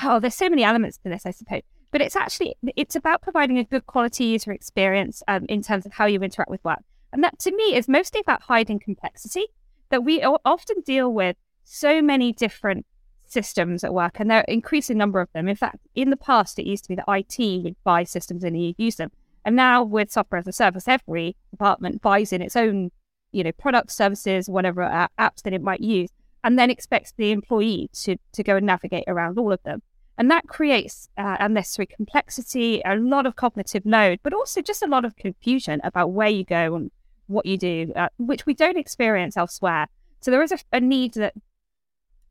oh, 0.02 0.20
there's 0.20 0.34
so 0.34 0.48
many 0.48 0.64
elements 0.64 0.98
to 0.98 1.08
this, 1.08 1.26
I 1.26 1.30
suppose. 1.30 1.62
But 1.90 2.00
it's 2.00 2.16
actually 2.16 2.56
it's 2.76 2.96
about 2.96 3.20
providing 3.20 3.58
a 3.58 3.64
good 3.64 3.86
quality 3.86 4.24
user 4.24 4.52
experience 4.52 5.22
um, 5.28 5.44
in 5.48 5.62
terms 5.62 5.84
of 5.84 5.92
how 5.92 6.06
you 6.06 6.20
interact 6.20 6.50
with 6.50 6.64
work, 6.64 6.80
and 7.12 7.22
that 7.22 7.38
to 7.40 7.54
me 7.54 7.76
is 7.76 7.86
mostly 7.86 8.20
about 8.20 8.42
hiding 8.42 8.78
complexity. 8.78 9.46
That 9.90 10.04
we 10.04 10.22
often 10.22 10.80
deal 10.86 11.12
with 11.12 11.36
so 11.64 12.00
many 12.00 12.32
different 12.32 12.86
systems 13.26 13.84
at 13.84 13.92
work, 13.92 14.18
and 14.18 14.30
there 14.30 14.38
are 14.38 14.44
increasing 14.48 14.96
number 14.96 15.20
of 15.20 15.28
them. 15.34 15.48
In 15.48 15.56
fact, 15.56 15.80
in 15.94 16.08
the 16.08 16.16
past, 16.16 16.58
it 16.58 16.66
used 16.66 16.84
to 16.84 16.88
be 16.88 16.94
that 16.94 17.04
IT 17.08 17.62
would 17.62 17.76
buy 17.84 18.04
systems 18.04 18.42
and 18.42 18.60
you 18.60 18.74
use 18.78 18.96
them. 18.96 19.10
And 19.44 19.56
now 19.56 19.82
with 19.82 20.10
software 20.10 20.38
as 20.38 20.46
a 20.46 20.52
service, 20.52 20.86
every 20.86 21.36
department 21.50 22.02
buys 22.02 22.32
in 22.32 22.42
its 22.42 22.56
own, 22.56 22.90
you 23.32 23.42
know, 23.42 23.52
products, 23.52 23.94
services, 23.94 24.48
whatever 24.48 24.82
apps 25.18 25.42
that 25.42 25.52
it 25.52 25.62
might 25.62 25.80
use, 25.80 26.10
and 26.44 26.58
then 26.58 26.70
expects 26.70 27.12
the 27.16 27.32
employee 27.32 27.90
to, 27.92 28.16
to 28.32 28.42
go 28.42 28.56
and 28.56 28.66
navigate 28.66 29.04
around 29.06 29.38
all 29.38 29.52
of 29.52 29.62
them. 29.64 29.82
And 30.18 30.30
that 30.30 30.46
creates 30.46 31.08
uh, 31.16 31.36
unnecessary 31.40 31.86
complexity, 31.86 32.82
a 32.84 32.96
lot 32.96 33.26
of 33.26 33.34
cognitive 33.34 33.82
load, 33.86 34.20
but 34.22 34.34
also 34.34 34.60
just 34.60 34.82
a 34.82 34.86
lot 34.86 35.04
of 35.04 35.16
confusion 35.16 35.80
about 35.82 36.12
where 36.12 36.28
you 36.28 36.44
go 36.44 36.76
and 36.76 36.90
what 37.26 37.46
you 37.46 37.56
do, 37.56 37.92
uh, 37.96 38.08
which 38.18 38.44
we 38.44 38.54
don't 38.54 38.76
experience 38.76 39.36
elsewhere. 39.36 39.86
So 40.20 40.30
there 40.30 40.42
is 40.42 40.52
a, 40.52 40.58
a 40.72 40.80
need 40.80 41.14
that, 41.14 41.34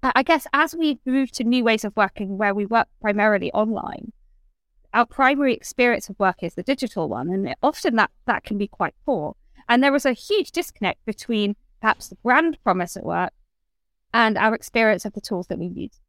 I 0.03 0.23
guess, 0.23 0.47
as 0.53 0.75
we 0.75 0.99
move 1.05 1.31
to 1.31 1.43
new 1.43 1.63
ways 1.63 1.83
of 1.83 1.95
working 1.95 2.37
where 2.37 2.53
we 2.53 2.65
work 2.65 2.87
primarily 3.01 3.51
online, 3.51 4.13
our 4.93 5.05
primary 5.05 5.53
experience 5.53 6.10
of 6.10 6.19
work 6.19 6.43
is 6.43 6.55
the 6.55 6.63
digital 6.63 7.07
one, 7.07 7.29
and 7.29 7.55
often 7.63 7.95
that 7.95 8.12
that 8.25 8.43
can 8.43 8.57
be 8.57 8.67
quite 8.67 8.95
poor. 9.05 9.36
And 9.69 9.83
there 9.83 9.91
was 9.91 10.05
a 10.05 10.13
huge 10.13 10.51
disconnect 10.51 11.05
between 11.05 11.55
perhaps 11.79 12.07
the 12.07 12.15
brand 12.15 12.57
promise 12.63 12.98
at 12.98 13.05
work 13.05 13.31
and 14.13 14.38
our 14.38 14.53
experience 14.53 15.05
of 15.05 15.13
the 15.13 15.21
tools 15.21 15.48
that 15.48 15.60
we 15.60 15.67
use. 15.67 16.00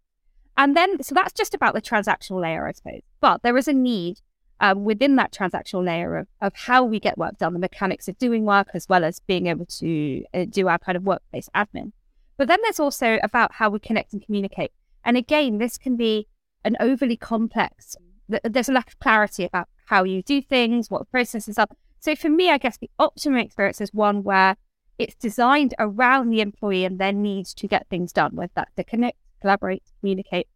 And 0.56 0.76
then, 0.76 1.02
so 1.02 1.14
that's 1.14 1.32
just 1.32 1.54
about 1.54 1.74
the 1.74 1.80
transactional 1.80 2.40
layer, 2.40 2.66
I 2.66 2.72
suppose. 2.72 3.02
But 3.20 3.42
there 3.42 3.56
is 3.56 3.68
a 3.68 3.72
need 3.72 4.20
um, 4.60 4.84
within 4.84 5.16
that 5.16 5.32
transactional 5.32 5.84
layer 5.84 6.16
of, 6.16 6.28
of 6.40 6.54
how 6.54 6.84
we 6.84 7.00
get 7.00 7.16
work 7.16 7.38
done, 7.38 7.52
the 7.52 7.58
mechanics 7.58 8.08
of 8.08 8.18
doing 8.18 8.44
work, 8.44 8.68
as 8.74 8.88
well 8.88 9.04
as 9.04 9.20
being 9.20 9.46
able 9.46 9.66
to 9.66 10.24
uh, 10.34 10.44
do 10.48 10.68
our 10.68 10.78
kind 10.78 10.96
of 10.96 11.04
workplace 11.04 11.48
admin. 11.54 11.92
But 12.36 12.48
then 12.48 12.58
there's 12.62 12.80
also 12.80 13.18
about 13.22 13.54
how 13.54 13.70
we 13.70 13.78
connect 13.78 14.12
and 14.12 14.24
communicate. 14.24 14.72
And 15.04 15.16
again, 15.16 15.58
this 15.58 15.78
can 15.78 15.96
be 15.96 16.28
an 16.64 16.76
overly 16.80 17.16
complex 17.16 17.96
there's 18.44 18.68
a 18.68 18.72
lack 18.72 18.88
of 18.88 18.98
clarity 18.98 19.44
about 19.44 19.68
how 19.86 20.04
you 20.04 20.22
do 20.22 20.40
things, 20.40 20.90
what 20.90 21.00
the 21.00 21.06
processes 21.06 21.58
are. 21.58 21.66
So 22.00 22.16
for 22.16 22.28
me, 22.28 22.50
I 22.50 22.58
guess 22.58 22.78
the 22.78 22.90
optimum 22.98 23.38
experience 23.38 23.80
is 23.80 23.92
one 23.92 24.22
where 24.22 24.56
it's 24.98 25.14
designed 25.14 25.74
around 25.78 26.30
the 26.30 26.40
employee 26.40 26.84
and 26.84 26.98
their 26.98 27.12
needs 27.12 27.54
to 27.54 27.68
get 27.68 27.88
things 27.88 28.12
done, 28.12 28.34
whether 28.34 28.52
that's 28.54 28.74
to 28.74 28.84
connect, 28.84 29.18
collaborate, 29.40 29.82
communicate, 30.00 30.48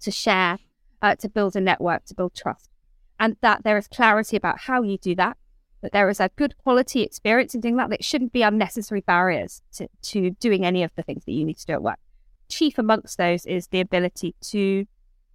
to 0.00 0.10
share, 0.10 0.58
uh, 1.00 1.14
to 1.16 1.28
build 1.28 1.56
a 1.56 1.60
network, 1.60 2.04
to 2.06 2.14
build 2.14 2.34
trust. 2.34 2.68
And 3.18 3.36
that 3.40 3.64
there 3.64 3.78
is 3.78 3.88
clarity 3.88 4.36
about 4.36 4.60
how 4.60 4.82
you 4.82 4.98
do 4.98 5.14
that, 5.16 5.36
that 5.80 5.92
there 5.92 6.08
is 6.08 6.20
a 6.20 6.30
good 6.36 6.56
quality 6.58 7.02
experience 7.02 7.54
in 7.54 7.60
doing 7.60 7.76
that, 7.76 7.90
that 7.90 8.04
shouldn't 8.04 8.32
be 8.32 8.42
unnecessary 8.42 9.00
barriers 9.00 9.62
to, 9.74 9.88
to 10.02 10.30
doing 10.30 10.64
any 10.64 10.82
of 10.82 10.90
the 10.96 11.02
things 11.02 11.24
that 11.24 11.32
you 11.32 11.44
need 11.44 11.58
to 11.58 11.66
do 11.66 11.72
at 11.74 11.82
work. 11.82 11.98
Chief 12.48 12.78
amongst 12.78 13.18
those 13.18 13.46
is 13.46 13.68
the 13.68 13.80
ability 13.80 14.34
to 14.42 14.86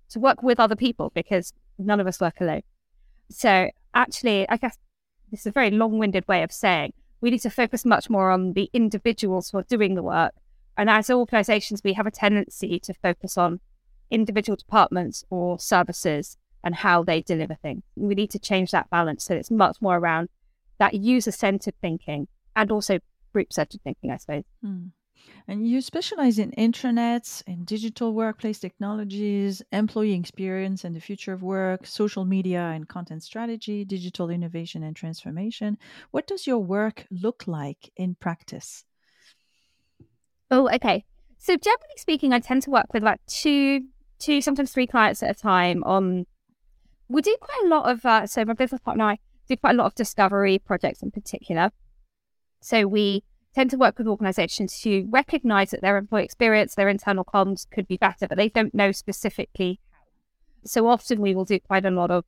to 0.10 0.20
work 0.20 0.44
with 0.44 0.60
other 0.60 0.76
people 0.76 1.12
because 1.14 1.54
none 1.78 2.00
of 2.00 2.08
us 2.08 2.20
work 2.20 2.40
alone. 2.40 2.64
So 3.30 3.70
actually, 3.94 4.48
I 4.50 4.58
guess 4.58 4.78
this 5.32 5.42
is 5.42 5.48
a 5.48 5.52
very 5.52 5.72
long-winded 5.72 6.28
way 6.28 6.44
of 6.44 6.52
saying 6.52 6.94
we 7.20 7.32
need 7.32 7.42
to 7.42 7.50
focus 7.50 7.86
much 7.86 8.10
more 8.10 8.32
on 8.32 8.54
the 8.54 8.70
individuals 8.74 9.50
who 9.50 9.58
are 9.58 9.64
doing 9.64 9.96
the 9.96 10.04
work. 10.04 10.34
And 10.78 10.90
as 10.90 11.10
organizations, 11.10 11.82
we 11.84 11.94
have 11.94 12.06
a 12.06 12.12
tendency 12.12 12.80
to 12.80 12.94
focus 12.94 13.38
on 13.38 13.60
individual 14.12 14.56
departments 14.56 15.24
or 15.30 15.60
services 15.60 16.38
and 16.64 16.76
how 16.76 17.04
they 17.04 17.22
deliver 17.22 17.56
things. 17.56 17.84
We 17.96 18.16
need 18.16 18.32
to 18.32 18.40
change 18.40 18.72
that 18.72 18.90
balance 18.90 19.26
so 19.26 19.36
it's 19.36 19.52
much 19.52 19.78
more 19.82 19.98
around 19.98 20.30
that 20.80 20.94
user 20.94 21.32
centered 21.32 21.76
thinking 21.82 22.28
and 22.56 22.72
also 22.72 23.00
group 23.34 23.52
centered 23.52 23.82
thinking, 23.84 24.12
I 24.12 24.18
suppose. 24.18 24.44
Hmm. 24.64 24.88
And 25.48 25.68
you 25.68 25.82
specialize 25.82 26.40
in 26.40 26.52
intranets, 26.52 27.42
in 27.48 27.64
digital 27.64 28.14
workplace 28.14 28.60
technologies, 28.60 29.62
employee 29.72 30.14
experience 30.14 30.84
and 30.84 30.96
the 30.96 31.00
future 31.00 31.34
of 31.34 31.42
work, 31.42 31.86
social 31.86 32.26
media 32.26 32.60
and 32.60 32.88
content 32.88 33.24
strategy, 33.24 33.86
digital 33.86 34.30
innovation 34.30 34.84
and 34.84 34.96
transformation. 34.96 35.78
What 36.12 36.28
does 36.28 36.48
your 36.48 36.60
work 36.60 37.06
look 37.10 37.46
like 37.48 37.92
in 37.96 38.16
practice? 38.16 38.84
Oh, 40.52 40.70
okay. 40.74 41.06
So 41.38 41.56
generally 41.56 41.98
speaking, 41.98 42.34
I 42.34 42.40
tend 42.40 42.64
to 42.64 42.72
work 42.72 42.94
with 42.94 43.04
about 43.04 43.20
two, 43.28 43.86
two, 44.20 44.42
sometimes 44.42 44.72
three 44.72 44.88
clients 44.88 45.24
at 45.24 45.32
a 45.32 45.40
time. 45.40 45.84
On 45.84 46.26
we 47.10 47.22
do 47.22 47.36
quite 47.40 47.62
a 47.66 47.68
lot 47.68 47.90
of 47.90 48.06
uh, 48.06 48.28
so 48.28 48.44
my 48.44 48.54
business 48.54 48.82
partner 48.82 49.04
and 49.04 49.12
I 49.12 49.20
do 49.48 49.56
quite 49.56 49.76
a 49.76 49.78
lot 49.78 49.86
of 49.86 49.96
discovery 49.96 50.60
projects 50.60 51.02
in 51.02 51.12
particular. 51.12 51.72
So 52.62 52.86
we 52.86 53.24
tend 53.58 53.72
to 53.72 53.78
work 53.78 53.98
with 53.98 54.08
organizations 54.08 54.84
who 54.84 55.08
recognize 55.10 55.72
that 55.72 55.82
their 55.82 55.98
employee 55.98 56.24
experience, 56.24 56.76
their 56.76 56.90
internal 56.90 57.26
comms 57.26 57.68
could 57.72 57.88
be 57.88 57.98
better, 57.98 58.28
but 58.28 58.38
they 58.38 58.50
don't 58.50 58.76
know 58.76 58.92
specifically 58.92 59.80
how. 59.92 59.98
So 60.64 60.88
often 60.88 61.20
we 61.20 61.34
will 61.34 61.44
do 61.44 61.60
quite 61.60 61.84
a 61.84 61.90
lot 61.90 62.12
of 62.12 62.24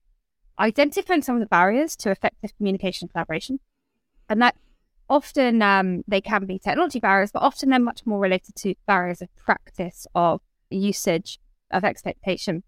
identifying 0.57 1.21
some 1.21 1.36
of 1.36 1.41
the 1.41 1.45
barriers 1.45 1.95
to 1.98 2.09
effective 2.09 2.57
communication 2.57 3.09
collaboration. 3.09 3.59
And 4.27 4.41
that 4.41 4.55
often 5.07 5.62
um, 5.62 6.03
they 6.07 6.19
can 6.19 6.48
be 6.48 6.57
technology 6.57 7.00
barriers, 7.00 7.31
but 7.31 7.43
often 7.43 7.69
they're 7.69 7.79
much 7.79 8.07
more 8.07 8.19
related 8.19 8.55
to 8.55 8.74
barriers 8.88 9.21
of 9.21 9.29
practice, 9.36 10.07
of 10.15 10.41
usage, 10.71 11.39
of 11.69 11.83
expectation, 11.83 12.63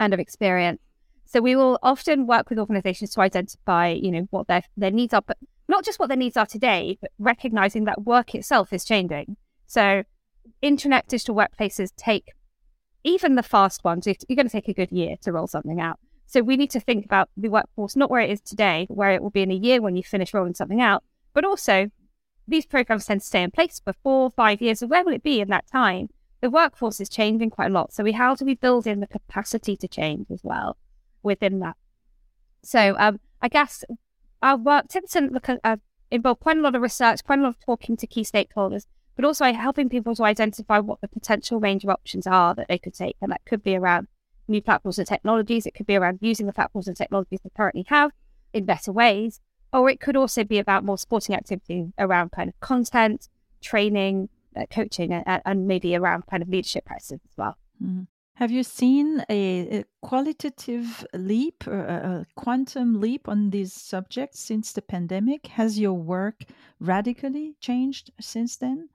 and 0.00 0.12
of 0.12 0.18
experience. 0.18 0.80
So 1.24 1.40
we 1.40 1.54
will 1.54 1.78
often 1.84 2.26
work 2.26 2.50
with 2.50 2.58
organizations 2.58 3.10
to 3.14 3.20
identify, 3.20 3.90
you 3.90 4.10
know, 4.10 4.26
what 4.30 4.48
their, 4.48 4.62
their 4.76 4.90
needs 4.90 5.14
are, 5.14 5.22
but 5.22 5.38
not 5.68 5.84
just 5.84 5.98
what 5.98 6.08
their 6.08 6.16
needs 6.16 6.36
are 6.36 6.46
today, 6.46 6.98
but 7.00 7.10
recognizing 7.18 7.84
that 7.84 8.02
work 8.02 8.34
itself 8.34 8.72
is 8.72 8.84
changing. 8.84 9.36
So, 9.66 10.04
intranet 10.62 11.08
digital 11.08 11.34
workplaces 11.34 11.94
take 11.96 12.32
even 13.04 13.34
the 13.34 13.42
fast 13.42 13.84
ones, 13.84 14.06
you're 14.06 14.36
going 14.36 14.48
to 14.48 14.52
take 14.52 14.68
a 14.68 14.74
good 14.74 14.90
year 14.90 15.16
to 15.22 15.32
roll 15.32 15.46
something 15.46 15.80
out. 15.80 15.98
So, 16.26 16.40
we 16.40 16.56
need 16.56 16.70
to 16.70 16.80
think 16.80 17.04
about 17.04 17.30
the 17.36 17.48
workforce 17.48 17.96
not 17.96 18.10
where 18.10 18.20
it 18.20 18.30
is 18.30 18.40
today, 18.40 18.86
where 18.88 19.12
it 19.12 19.22
will 19.22 19.30
be 19.30 19.42
in 19.42 19.50
a 19.50 19.54
year 19.54 19.80
when 19.80 19.96
you 19.96 20.02
finish 20.02 20.32
rolling 20.34 20.54
something 20.54 20.80
out, 20.80 21.04
but 21.34 21.44
also 21.44 21.90
these 22.48 22.66
programs 22.66 23.06
tend 23.06 23.20
to 23.20 23.26
stay 23.26 23.42
in 23.42 23.50
place 23.50 23.80
for 23.84 23.92
four, 24.02 24.30
five 24.30 24.62
years. 24.62 24.80
So, 24.80 24.86
where 24.86 25.04
will 25.04 25.14
it 25.14 25.22
be 25.22 25.40
in 25.40 25.48
that 25.48 25.66
time? 25.66 26.08
the 26.40 26.50
workforce 26.50 27.00
is 27.00 27.08
changing 27.08 27.50
quite 27.50 27.70
a 27.70 27.74
lot. 27.74 27.92
So 27.92 28.04
we 28.04 28.12
how 28.12 28.34
do 28.34 28.44
we 28.44 28.54
build 28.54 28.86
in 28.86 29.00
the 29.00 29.06
capacity 29.06 29.76
to 29.76 29.88
change 29.88 30.26
as 30.30 30.40
well 30.42 30.76
within 31.22 31.60
that? 31.60 31.76
So 32.62 32.94
um, 32.98 33.20
I 33.40 33.48
guess 33.48 33.84
our 34.42 34.56
work 34.56 34.88
tends 34.88 35.12
to 35.12 35.20
look 35.20 35.48
at, 35.48 35.60
uh, 35.64 35.76
involve 36.10 36.40
quite 36.40 36.56
a 36.56 36.60
lot 36.60 36.74
of 36.74 36.82
research, 36.82 37.24
quite 37.24 37.38
a 37.38 37.42
lot 37.42 37.48
of 37.50 37.60
talking 37.64 37.96
to 37.96 38.06
key 38.06 38.22
stakeholders, 38.22 38.86
but 39.16 39.24
also 39.24 39.52
helping 39.52 39.88
people 39.88 40.14
to 40.14 40.24
identify 40.24 40.78
what 40.78 41.00
the 41.00 41.08
potential 41.08 41.58
range 41.58 41.84
of 41.84 41.90
options 41.90 42.26
are 42.26 42.54
that 42.54 42.68
they 42.68 42.78
could 42.78 42.94
take. 42.94 43.16
And 43.20 43.32
that 43.32 43.44
could 43.44 43.62
be 43.62 43.76
around 43.76 44.08
new 44.48 44.62
platforms 44.62 44.98
and 44.98 45.08
technologies. 45.08 45.66
It 45.66 45.74
could 45.74 45.86
be 45.86 45.96
around 45.96 46.18
using 46.20 46.46
the 46.46 46.52
platforms 46.52 46.86
and 46.86 46.96
technologies 46.96 47.40
they 47.42 47.50
currently 47.56 47.84
have 47.88 48.12
in 48.52 48.64
better 48.64 48.92
ways. 48.92 49.40
Or 49.72 49.90
it 49.90 50.00
could 50.00 50.16
also 50.16 50.44
be 50.44 50.58
about 50.58 50.84
more 50.84 50.98
sporting 50.98 51.34
activity 51.34 51.92
around 51.98 52.32
kind 52.32 52.48
of 52.48 52.58
content, 52.60 53.28
training, 53.60 54.28
uh, 54.56 54.66
coaching, 54.70 55.12
and, 55.12 55.42
and, 55.44 55.66
maybe 55.66 55.94
around 55.94 56.24
kind 56.30 56.42
of 56.42 56.48
leadership 56.48 56.84
practices 56.84 57.20
as 57.24 57.36
well. 57.36 57.58
Mm-hmm. 57.82 58.04
Have 58.36 58.50
you 58.50 58.64
seen 58.64 59.24
a, 59.30 59.78
a 59.78 59.84
qualitative 60.02 61.06
leap 61.14 61.66
or 61.66 61.80
a, 61.80 62.26
quantum 62.34 63.00
leap 63.00 63.30
on 63.30 63.48
these 63.48 63.72
subjects 63.72 64.40
since 64.40 64.74
the 64.74 64.82
pandemic? 64.82 65.46
Has 65.46 65.78
your 65.78 65.94
work 65.94 66.44
radically 66.78 67.54
changed 67.62 68.10
since 68.20 68.56
then, 68.58 68.90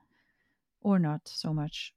or 0.80 1.00
not 1.00 1.22
so 1.24 1.52
much? 1.52 1.92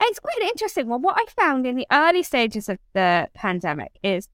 It's 0.00 0.18
quite 0.18 0.40
interesting. 0.40 0.88
Well, 0.88 0.98
what 0.98 1.18
I 1.18 1.26
found 1.30 1.66
in 1.66 1.76
the 1.76 1.86
early 1.92 2.22
stages 2.22 2.70
of 2.70 2.78
the 2.94 3.28
pandemic 3.34 3.98
is 4.02 4.30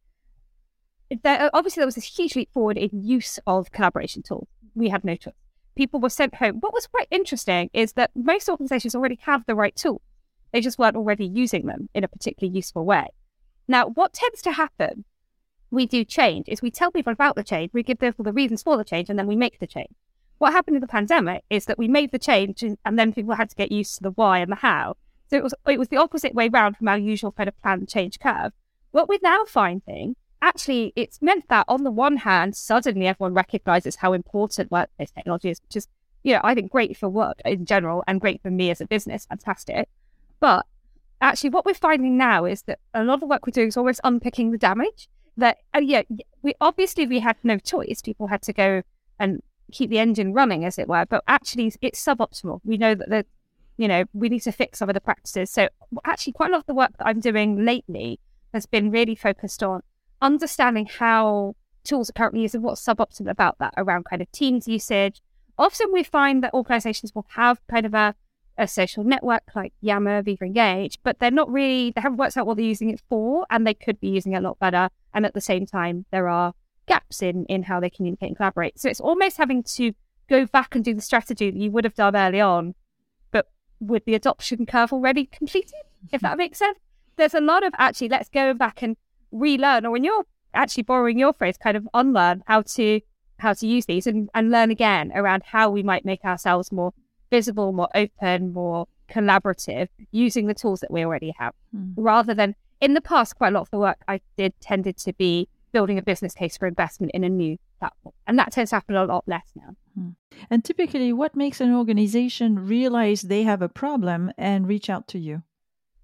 that 1.25 1.41
uh, 1.41 1.51
obviously 1.53 1.81
there 1.81 1.89
was 1.89 1.97
this 1.97 2.17
huge 2.17 2.37
leap 2.37 2.53
forward 2.53 2.79
in 2.79 2.91
use 2.93 3.41
of 3.49 3.73
collaboration 3.73 4.23
tools. 4.23 4.47
We 4.77 4.91
had 4.91 5.03
no 5.03 5.17
choice. 5.17 5.35
People 5.75 5.99
were 5.99 6.09
sent 6.09 6.37
home. 6.37 6.59
What 6.61 6.73
was 6.73 6.87
quite 6.87 7.09
interesting 7.11 7.69
is 7.73 7.95
that 7.95 8.13
most 8.15 8.49
organizations 8.49 8.95
already 8.95 9.19
have 9.23 9.45
the 9.47 9.57
right 9.57 9.75
tool 9.75 10.03
they 10.57 10.63
just 10.63 10.79
weren't 10.79 10.97
already 10.97 11.27
using 11.27 11.67
them 11.67 11.91
in 11.93 12.03
a 12.03 12.09
particularly 12.09 12.57
useful 12.57 12.83
way. 12.83 13.09
Now, 13.69 13.89
what 13.89 14.15
tends 14.15 14.41
to 14.41 14.53
happen, 14.53 15.05
we 15.71 15.85
do 15.85 16.03
change, 16.03 16.49
is 16.49 16.63
we 16.63 16.71
tell 16.71 16.91
people 16.91 17.13
about 17.13 17.37
the 17.37 17.45
change, 17.45 17.75
we 17.75 17.83
give 17.83 17.99
people 17.99 18.25
the 18.25 18.33
reasons 18.33 18.63
for 18.63 18.79
the 18.79 18.85
change, 18.85 19.11
and 19.11 19.19
then 19.19 19.27
we 19.27 19.37
make 19.37 19.59
the 19.59 19.67
change. 19.67 19.95
What 20.39 20.55
happened 20.55 20.77
in 20.77 20.81
the 20.81 20.87
pandemic 20.87 21.45
is 21.51 21.67
that 21.67 21.77
we 21.77 21.89
made 21.89 22.11
the 22.11 22.19
change 22.19 22.63
and 22.63 22.99
then 22.99 23.13
people 23.13 23.35
had 23.35 23.51
to 23.51 23.55
get 23.55 23.71
used 23.71 23.97
to 23.97 24.03
the 24.05 24.13
why 24.13 24.39
and 24.39 24.51
the 24.51 24.57
how. 24.57 24.97
So 25.29 25.37
it 25.37 25.43
was 25.43 25.53
it 25.69 25.79
was 25.79 25.89
the 25.89 25.99
opposite 25.99 26.35
way 26.35 26.49
round 26.49 26.79
from 26.79 26.89
our 26.89 26.97
usual 26.97 27.33
kind 27.33 27.49
of 27.49 27.61
plan 27.61 27.85
change 27.87 28.19
curve. 28.19 28.53
What 28.93 29.11
we're 29.11 29.19
now 29.23 29.45
finding, 29.45 30.17
actually, 30.41 30.95
it's 30.97 31.21
meant 31.21 31.49
that 31.51 31.67
on 31.69 31.85
the 31.85 31.91
one 31.91 32.17
hand, 32.17 32.57
suddenly 32.57 33.07
everyone 33.07 33.35
recognizes 33.35 33.97
how 33.97 34.15
important 34.15 34.71
workplace 34.71 35.11
technology 35.11 35.51
is, 35.51 35.61
which 35.61 35.77
is, 35.77 35.87
you 36.23 36.33
know, 36.33 36.41
I 36.43 36.55
think 36.55 36.73
great 36.73 36.97
for 36.97 37.11
work 37.11 37.43
in 37.45 37.67
general 37.67 38.05
and 38.07 38.23
great 38.23 38.41
for 38.41 38.51
me 38.51 38.71
as 38.71 38.81
a 38.81 38.87
business, 38.87 39.27
fantastic. 39.27 39.91
But 40.47 40.65
actually, 41.21 41.51
what 41.51 41.67
we're 41.67 41.75
finding 41.75 42.17
now 42.17 42.45
is 42.45 42.63
that 42.69 42.79
a 42.95 43.03
lot 43.03 43.15
of 43.15 43.21
the 43.21 43.27
work 43.27 43.45
we're 43.45 43.51
doing 43.51 43.67
is 43.67 43.77
always 43.77 44.01
unpicking 44.05 44.53
the 44.53 44.59
damage. 44.59 45.09
That 45.37 45.59
yeah, 45.77 46.03
we 46.43 46.55
obviously 46.61 47.05
we 47.05 47.19
had 47.19 47.35
no 47.43 47.59
choice. 47.59 48.01
People 48.01 48.29
had 48.29 48.43
to 48.43 48.53
go 48.53 48.83
and 49.19 49.43
keep 49.73 49.91
the 49.91 49.99
engine 49.99 50.33
running, 50.33 50.65
as 50.65 50.79
it 50.79 50.87
were. 50.87 51.05
But 51.05 51.25
actually, 51.27 51.73
it's 51.83 52.05
suboptimal. 52.05 52.61
We 52.63 52.77
know 52.77 52.95
that 52.95 53.09
the, 53.09 53.27
you 53.77 53.89
know, 53.89 54.05
we 54.13 54.29
need 54.29 54.43
to 54.43 54.53
fix 54.53 54.79
some 54.79 54.89
of 54.89 54.95
the 54.95 55.01
practices. 55.01 55.51
So 55.51 55.69
actually, 56.05 56.35
quite 56.35 56.51
a 56.51 56.53
lot 56.53 56.61
of 56.61 56.67
the 56.67 56.75
work 56.75 56.93
that 56.99 57.09
I'm 57.09 57.19
doing 57.19 57.65
lately 57.65 58.21
has 58.55 58.67
been 58.67 58.93
really 58.93 59.17
focused 59.17 59.65
on 59.65 59.81
understanding 60.23 60.87
how 60.87 61.57
tools 61.83 62.09
are 62.09 62.13
currently 62.13 62.43
used 62.43 62.55
and 62.55 62.63
what's 62.63 62.85
suboptimal 62.87 63.31
about 63.31 63.59
that 63.59 63.75
around 63.77 64.05
kind 64.05 64.23
of 64.23 64.31
Teams 64.31 64.69
usage. 64.69 65.23
Often 65.59 65.93
we 65.93 66.05
find 66.05 66.45
that 66.45 66.55
organizations 66.55 67.17
will 67.17 67.27
have 67.31 67.59
kind 67.67 67.85
of 67.85 67.95
a 67.95 68.15
a 68.59 68.67
social 68.67 69.05
network 69.05 69.43
like 69.55 69.73
Yammer, 69.81 70.23
Viva 70.23 70.45
Engage, 70.45 70.99
but 71.03 71.19
they're 71.19 71.31
not 71.31 71.51
really, 71.51 71.91
they 71.91 72.01
haven't 72.01 72.19
worked 72.19 72.37
out 72.37 72.47
what 72.47 72.57
they're 72.57 72.67
using 72.67 72.91
it 72.91 73.01
for, 73.09 73.47
and 73.51 73.67
they 73.67 73.75
could 73.75 74.01
be 74.01 74.09
using 74.09 74.33
it 74.33 74.39
a 74.39 74.41
lot 74.41 74.59
better. 74.59 74.89
And 75.13 75.27
at 75.27 75.35
the 75.35 75.41
same 75.41 75.67
time, 75.67 76.07
there 76.11 76.29
are 76.29 76.53
gaps 76.87 77.23
in, 77.23 77.45
in 77.47 77.65
how 77.65 77.81
they 77.81 77.91
communicate 77.91 78.29
and 78.29 78.37
collaborate. 78.37 78.79
So 78.79 78.89
it's 78.89 79.01
almost 79.01 79.37
having 79.37 79.63
to 79.75 79.93
go 80.29 80.47
back 80.47 80.75
and 80.75 80.85
do 80.85 80.95
the 80.95 81.03
strategy 81.03 81.51
that 81.51 81.59
you 81.59 81.71
would 81.71 81.85
have 81.85 81.95
done 81.95 82.17
early 82.17 82.41
on, 82.41 82.75
but 83.31 83.49
with 83.81 84.05
the 84.05 84.15
adoption 84.15 84.67
curve 84.67 84.93
already 84.93 85.27
completed, 85.27 85.73
if 86.13 86.21
mm-hmm. 86.21 86.27
that 86.27 86.39
makes 86.39 86.59
sense. 86.59 86.79
There's 87.17 87.35
a 87.35 87.41
lot 87.41 87.65
of 87.65 87.73
actually, 87.79 88.09
let's 88.09 88.29
go 88.29 88.55
back 88.55 88.83
and 88.83 88.97
relearn, 89.33 89.87
or 89.87 89.91
when 89.91 90.05
you're 90.05 90.25
actually 90.55 90.83
borrowing 90.83 91.19
your 91.19 91.33
phrase, 91.33 91.57
kind 91.57 91.77
of 91.77 91.89
unlearn 91.95 92.43
how 92.47 92.63
to 92.63 93.01
how 93.39 93.53
to 93.53 93.67
use 93.67 93.85
these 93.85 94.07
and, 94.07 94.31
and 94.35 94.51
learn 94.51 94.71
again 94.71 95.13
around 95.15 95.43
how 95.45 95.69
we 95.69 95.83
might 95.83 96.07
make 96.07 96.25
ourselves 96.25 96.73
more 96.73 96.95
visible, 97.31 97.73
more 97.73 97.89
open, 97.95 98.53
more 98.53 98.87
collaborative 99.09 99.89
using 100.11 100.47
the 100.47 100.55
tools 100.55 100.81
that 100.81 100.91
we 100.91 101.05
already 101.05 101.35
have 101.39 101.55
mm. 101.75 101.93
rather 101.97 102.35
than 102.35 102.55
in 102.81 102.95
the 102.95 103.01
past 103.01 103.37
quite 103.37 103.49
a 103.49 103.53
lot 103.53 103.61
of 103.61 103.71
the 103.71 103.79
work 103.79 103.99
I 104.09 104.21
did 104.37 104.53
tended 104.61 104.97
to 104.99 105.13
be 105.13 105.49
building 105.73 105.99
a 105.99 106.03
business 106.03 106.35
case 106.35 106.57
for 106.57 106.67
investment 106.67 107.13
in 107.15 107.25
a 107.25 107.29
new 107.29 107.57
platform 107.79 108.15
and 108.27 108.39
that 108.39 108.53
tends 108.53 108.71
to 108.71 108.77
happen 108.77 108.97
a 108.97 109.05
lot 109.05 109.25
less 109.27 109.53
now 109.55 109.77
mm. 109.99 110.15
and 110.51 110.65
typically 110.65 111.13
what 111.13 111.37
makes 111.37 111.61
an 111.61 111.75
organization 111.75 112.67
realize 112.67 113.23
they 113.23 113.43
have 113.43 113.63
a 113.63 113.69
problem 113.69 114.33
and 114.37 114.67
reach 114.67 114.91
out 114.91 115.07
to 115.09 115.19
you 115.19 115.43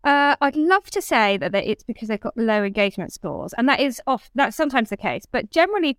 uh, 0.05 0.35
I'd 0.41 0.57
love 0.57 0.91
to 0.91 1.01
say 1.01 1.37
that 1.37 1.55
it's 1.55 1.85
because 1.85 2.09
they've 2.09 2.19
got 2.19 2.37
low 2.37 2.65
engagement 2.65 3.13
scores, 3.13 3.53
and 3.53 3.69
that 3.69 3.79
is 3.79 4.03
off. 4.05 4.31
That's 4.35 4.57
sometimes 4.57 4.91
the 4.91 4.97
case, 4.97 5.27
but 5.31 5.53
generally, 5.53 5.97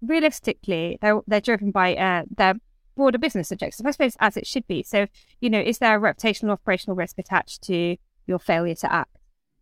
realistically, 0.00 0.98
they're 1.02 1.20
they're 1.26 1.40
driven 1.40 1.72
by 1.72 1.96
uh, 1.96 2.22
their 2.30 2.54
broader 3.00 3.16
business 3.16 3.50
objectives, 3.50 3.86
I 3.86 3.92
suppose, 3.92 4.14
as 4.20 4.36
it 4.36 4.46
should 4.46 4.66
be. 4.66 4.82
So, 4.82 5.06
you 5.40 5.48
know, 5.48 5.58
is 5.58 5.78
there 5.78 5.96
a 5.96 6.00
reputational 6.00 6.50
operational 6.50 6.96
risk 6.96 7.18
attached 7.18 7.62
to 7.62 7.96
your 8.26 8.38
failure 8.38 8.74
to 8.74 8.92
act? 8.92 9.16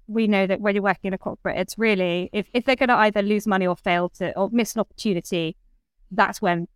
We 0.09 0.27
know 0.27 0.45
that 0.49 0.61
when 0.61 0.75
you're 0.75 0.83
working 0.83 1.11
in 1.11 1.15
a 1.15 1.19
corporate, 1.19 1.57
it's 1.57 1.79
really, 1.79 2.31
if, 2.33 2.49
if 2.53 2.65
they're 2.65 2.75
going 2.75 2.89
to 2.89 2.97
either 2.97 3.23
lose 3.23 3.47
money 3.47 3.65
or 3.65 3.77
fail 3.77 4.09
to, 4.19 4.37
or 4.37 4.51
miss 4.51 4.75
an 4.75 4.81
opportunity, 4.81 5.55
that's 6.11 6.43
when, 6.43 6.67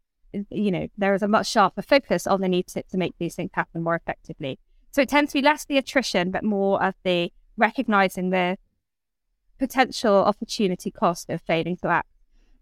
you 0.51 0.71
know, 0.71 0.87
there 0.97 1.15
is 1.15 1.23
a 1.23 1.27
much 1.27 1.51
sharper 1.51 1.83
focus 1.83 2.29
on 2.29 2.41
the 2.41 2.49
need 2.49 2.69
to, 2.69 2.85
to 2.85 2.97
make 2.97 3.15
these 3.19 3.35
things 3.35 3.51
happen 3.55 3.83
more 3.83 3.97
effectively. 3.97 4.61
So 4.93 5.03
it 5.03 5.09
tends 5.09 5.33
to 5.33 5.39
be 5.41 5.43
less 5.43 5.65
the 5.65 5.79
attrition, 5.79 6.31
but 6.31 6.45
more 6.45 6.81
of 6.81 6.95
the 7.03 7.33
recognizing 7.57 8.31
the 8.31 8.57
potential 9.59 10.15
opportunity 10.15 10.93
cost 10.93 11.29
of 11.29 11.43
failing 11.43 11.77
to 11.79 11.89
act. 11.89 12.09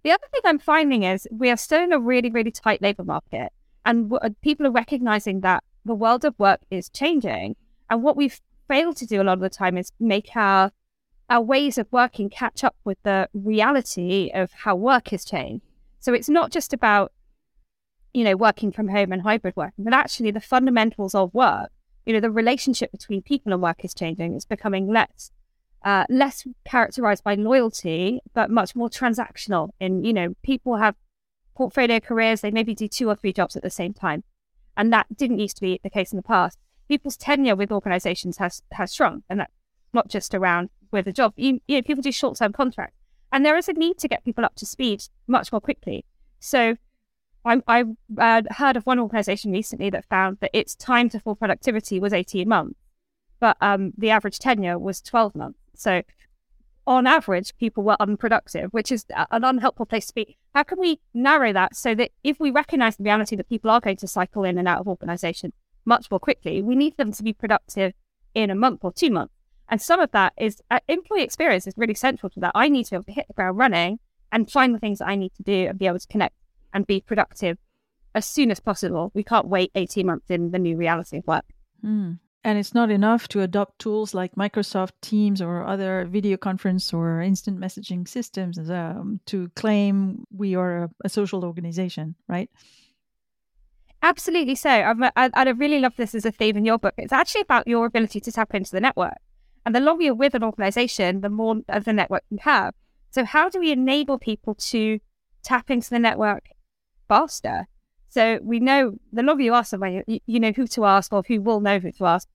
The 0.04 0.12
other 0.12 0.26
thing 0.32 0.40
I'm 0.46 0.58
finding 0.58 1.02
is 1.02 1.28
we 1.30 1.50
are 1.50 1.58
still 1.58 1.82
in 1.82 1.92
a 1.92 2.00
really, 2.00 2.30
really 2.30 2.50
tight 2.50 2.80
labor 2.80 3.04
market. 3.04 3.52
And 3.84 4.10
w- 4.10 4.20
uh, 4.20 4.30
people 4.42 4.66
are 4.66 4.72
recognizing 4.72 5.40
that 5.40 5.64
the 5.84 5.94
world 5.94 6.24
of 6.24 6.38
work 6.38 6.60
is 6.70 6.88
changing. 6.88 7.56
And 7.88 8.02
what 8.02 8.16
we've 8.16 8.40
failed 8.68 8.96
to 8.96 9.06
do 9.06 9.20
a 9.20 9.24
lot 9.24 9.34
of 9.34 9.40
the 9.40 9.50
time 9.50 9.76
is 9.76 9.92
make 9.98 10.36
our 10.36 10.72
our 11.28 11.40
ways 11.40 11.78
of 11.78 11.86
working 11.92 12.28
catch 12.28 12.64
up 12.64 12.74
with 12.84 12.98
the 13.04 13.28
reality 13.32 14.32
of 14.34 14.50
how 14.52 14.74
work 14.74 15.08
has 15.08 15.24
changed. 15.24 15.64
So 16.00 16.12
it's 16.12 16.28
not 16.28 16.50
just 16.50 16.72
about, 16.72 17.12
you 18.12 18.24
know, 18.24 18.36
working 18.36 18.72
from 18.72 18.88
home 18.88 19.12
and 19.12 19.22
hybrid 19.22 19.54
working, 19.56 19.84
but 19.84 19.94
actually 19.94 20.32
the 20.32 20.40
fundamentals 20.40 21.14
of 21.14 21.32
work, 21.32 21.70
you 22.04 22.12
know, 22.12 22.18
the 22.18 22.32
relationship 22.32 22.90
between 22.90 23.22
people 23.22 23.52
and 23.52 23.62
work 23.62 23.84
is 23.84 23.94
changing. 23.94 24.34
It's 24.34 24.44
becoming 24.44 24.88
less 24.88 25.30
uh, 25.84 26.04
less 26.10 26.46
characterized 26.64 27.24
by 27.24 27.34
loyalty, 27.34 28.20
but 28.34 28.50
much 28.50 28.74
more 28.76 28.90
transactional. 28.90 29.70
And, 29.80 30.04
you 30.04 30.12
know, 30.12 30.34
people 30.42 30.76
have 30.76 30.94
portfolio 31.60 32.00
careers, 32.00 32.40
they 32.40 32.50
maybe 32.50 32.74
do 32.74 32.88
two 32.88 33.06
or 33.10 33.14
three 33.14 33.34
jobs 33.34 33.54
at 33.54 33.62
the 33.62 33.68
same 33.68 33.92
time. 33.92 34.24
And 34.78 34.90
that 34.94 35.14
didn't 35.14 35.40
used 35.40 35.56
to 35.56 35.60
be 35.60 35.78
the 35.82 35.90
case 35.90 36.10
in 36.10 36.16
the 36.16 36.22
past. 36.22 36.58
People's 36.88 37.18
tenure 37.18 37.54
with 37.54 37.70
organizations 37.70 38.38
has, 38.38 38.62
has 38.72 38.94
shrunk, 38.94 39.24
and 39.28 39.40
that's 39.40 39.52
not 39.92 40.08
just 40.08 40.34
around 40.34 40.70
with 40.90 41.06
a 41.06 41.12
job. 41.12 41.34
You, 41.36 41.60
you 41.68 41.76
know, 41.76 41.82
people 41.82 42.00
do 42.00 42.12
short 42.12 42.38
term 42.38 42.54
contracts. 42.54 42.96
And 43.30 43.44
there 43.44 43.58
is 43.58 43.68
a 43.68 43.74
need 43.74 43.98
to 43.98 44.08
get 44.08 44.24
people 44.24 44.42
up 44.42 44.54
to 44.56 44.64
speed 44.64 45.02
much 45.26 45.52
more 45.52 45.60
quickly. 45.60 46.06
So 46.38 46.76
I, 47.44 47.60
I 47.66 47.84
uh, 48.16 48.42
heard 48.52 48.78
of 48.78 48.86
one 48.86 48.98
organization 48.98 49.52
recently 49.52 49.90
that 49.90 50.06
found 50.06 50.38
that 50.40 50.50
its 50.54 50.74
time 50.74 51.10
to 51.10 51.20
full 51.20 51.36
productivity 51.36 52.00
was 52.00 52.14
18 52.14 52.48
months, 52.48 52.80
but 53.38 53.58
um, 53.60 53.92
the 53.98 54.08
average 54.08 54.38
tenure 54.38 54.78
was 54.78 55.02
12 55.02 55.34
months. 55.34 55.58
So 55.74 56.00
on 56.90 57.06
average, 57.06 57.56
people 57.56 57.84
were 57.84 57.96
unproductive, 58.00 58.72
which 58.72 58.90
is 58.90 59.04
an 59.30 59.44
unhelpful 59.44 59.86
place 59.86 60.08
to 60.08 60.14
be. 60.14 60.36
How 60.56 60.64
can 60.64 60.80
we 60.80 60.98
narrow 61.14 61.52
that 61.52 61.76
so 61.76 61.94
that 61.94 62.10
if 62.24 62.40
we 62.40 62.50
recognize 62.50 62.96
the 62.96 63.04
reality 63.04 63.36
that 63.36 63.48
people 63.48 63.70
are 63.70 63.80
going 63.80 63.98
to 63.98 64.08
cycle 64.08 64.42
in 64.42 64.58
and 64.58 64.66
out 64.66 64.80
of 64.80 64.88
organization 64.88 65.52
much 65.84 66.10
more 66.10 66.18
quickly, 66.18 66.60
we 66.60 66.74
need 66.74 66.96
them 66.96 67.12
to 67.12 67.22
be 67.22 67.32
productive 67.32 67.92
in 68.34 68.50
a 68.50 68.56
month 68.56 68.80
or 68.82 68.92
two 68.92 69.08
months. 69.08 69.32
And 69.68 69.80
some 69.80 70.00
of 70.00 70.10
that 70.10 70.32
is 70.36 70.60
uh, 70.68 70.80
employee 70.88 71.22
experience 71.22 71.68
is 71.68 71.74
really 71.76 71.94
central 71.94 72.28
to 72.30 72.40
that. 72.40 72.50
I 72.56 72.68
need 72.68 72.86
to 72.86 72.90
be 72.90 72.96
able 72.96 73.04
to 73.04 73.12
hit 73.12 73.28
the 73.28 73.34
ground 73.34 73.56
running 73.56 74.00
and 74.32 74.50
find 74.50 74.74
the 74.74 74.80
things 74.80 74.98
that 74.98 75.06
I 75.06 75.14
need 75.14 75.32
to 75.36 75.44
do 75.44 75.68
and 75.68 75.78
be 75.78 75.86
able 75.86 76.00
to 76.00 76.08
connect 76.08 76.34
and 76.74 76.88
be 76.88 77.00
productive 77.00 77.56
as 78.16 78.26
soon 78.26 78.50
as 78.50 78.58
possible. 78.58 79.12
We 79.14 79.22
can't 79.22 79.46
wait 79.46 79.70
18 79.76 80.06
months 80.06 80.28
in 80.28 80.50
the 80.50 80.58
new 80.58 80.76
reality 80.76 81.18
of 81.18 81.26
work. 81.28 81.44
Mm. 81.84 82.18
And 82.42 82.58
it's 82.58 82.72
not 82.72 82.90
enough 82.90 83.28
to 83.28 83.42
adopt 83.42 83.78
tools 83.78 84.14
like 84.14 84.34
Microsoft 84.34 84.92
Teams 85.02 85.42
or 85.42 85.66
other 85.66 86.06
video 86.06 86.38
conference 86.38 86.92
or 86.92 87.20
instant 87.20 87.60
messaging 87.60 88.08
systems 88.08 88.58
um, 88.70 89.20
to 89.26 89.50
claim 89.56 90.24
we 90.34 90.54
are 90.54 90.84
a, 90.84 90.90
a 91.04 91.08
social 91.10 91.44
organization, 91.44 92.14
right? 92.28 92.48
Absolutely 94.02 94.54
so. 94.54 94.70
I'm, 94.70 95.02
I, 95.04 95.30
I 95.34 95.50
really 95.50 95.80
love 95.80 95.96
this 95.96 96.14
as 96.14 96.24
a 96.24 96.32
theme 96.32 96.56
in 96.56 96.64
your 96.64 96.78
book. 96.78 96.94
It's 96.96 97.12
actually 97.12 97.42
about 97.42 97.68
your 97.68 97.84
ability 97.84 98.20
to 98.20 98.32
tap 98.32 98.54
into 98.54 98.70
the 98.70 98.80
network. 98.80 99.18
And 99.66 99.74
the 99.74 99.80
longer 99.80 100.04
you're 100.04 100.14
with 100.14 100.34
an 100.34 100.42
organization, 100.42 101.20
the 101.20 101.28
more 101.28 101.56
of 101.68 101.84
the 101.84 101.92
network 101.92 102.24
you 102.30 102.38
have. 102.40 102.74
So, 103.10 103.24
how 103.24 103.50
do 103.50 103.60
we 103.60 103.72
enable 103.72 104.18
people 104.18 104.54
to 104.54 105.00
tap 105.42 105.70
into 105.70 105.90
the 105.90 105.98
network 105.98 106.48
faster? 107.08 107.66
So, 108.10 108.40
we 108.42 108.58
know 108.60 108.94
the 109.12 109.22
longer 109.22 109.44
you 109.44 109.54
ask 109.54 109.70
someone, 109.70 110.02
you, 110.06 110.20
you 110.26 110.40
know 110.40 110.52
who 110.52 110.66
to 110.66 110.84
ask 110.84 111.12
or 111.12 111.22
who 111.26 111.40
will 111.40 111.60
know 111.60 111.78
who 111.78 111.92
to 111.92 112.04
ask. 112.06 112.28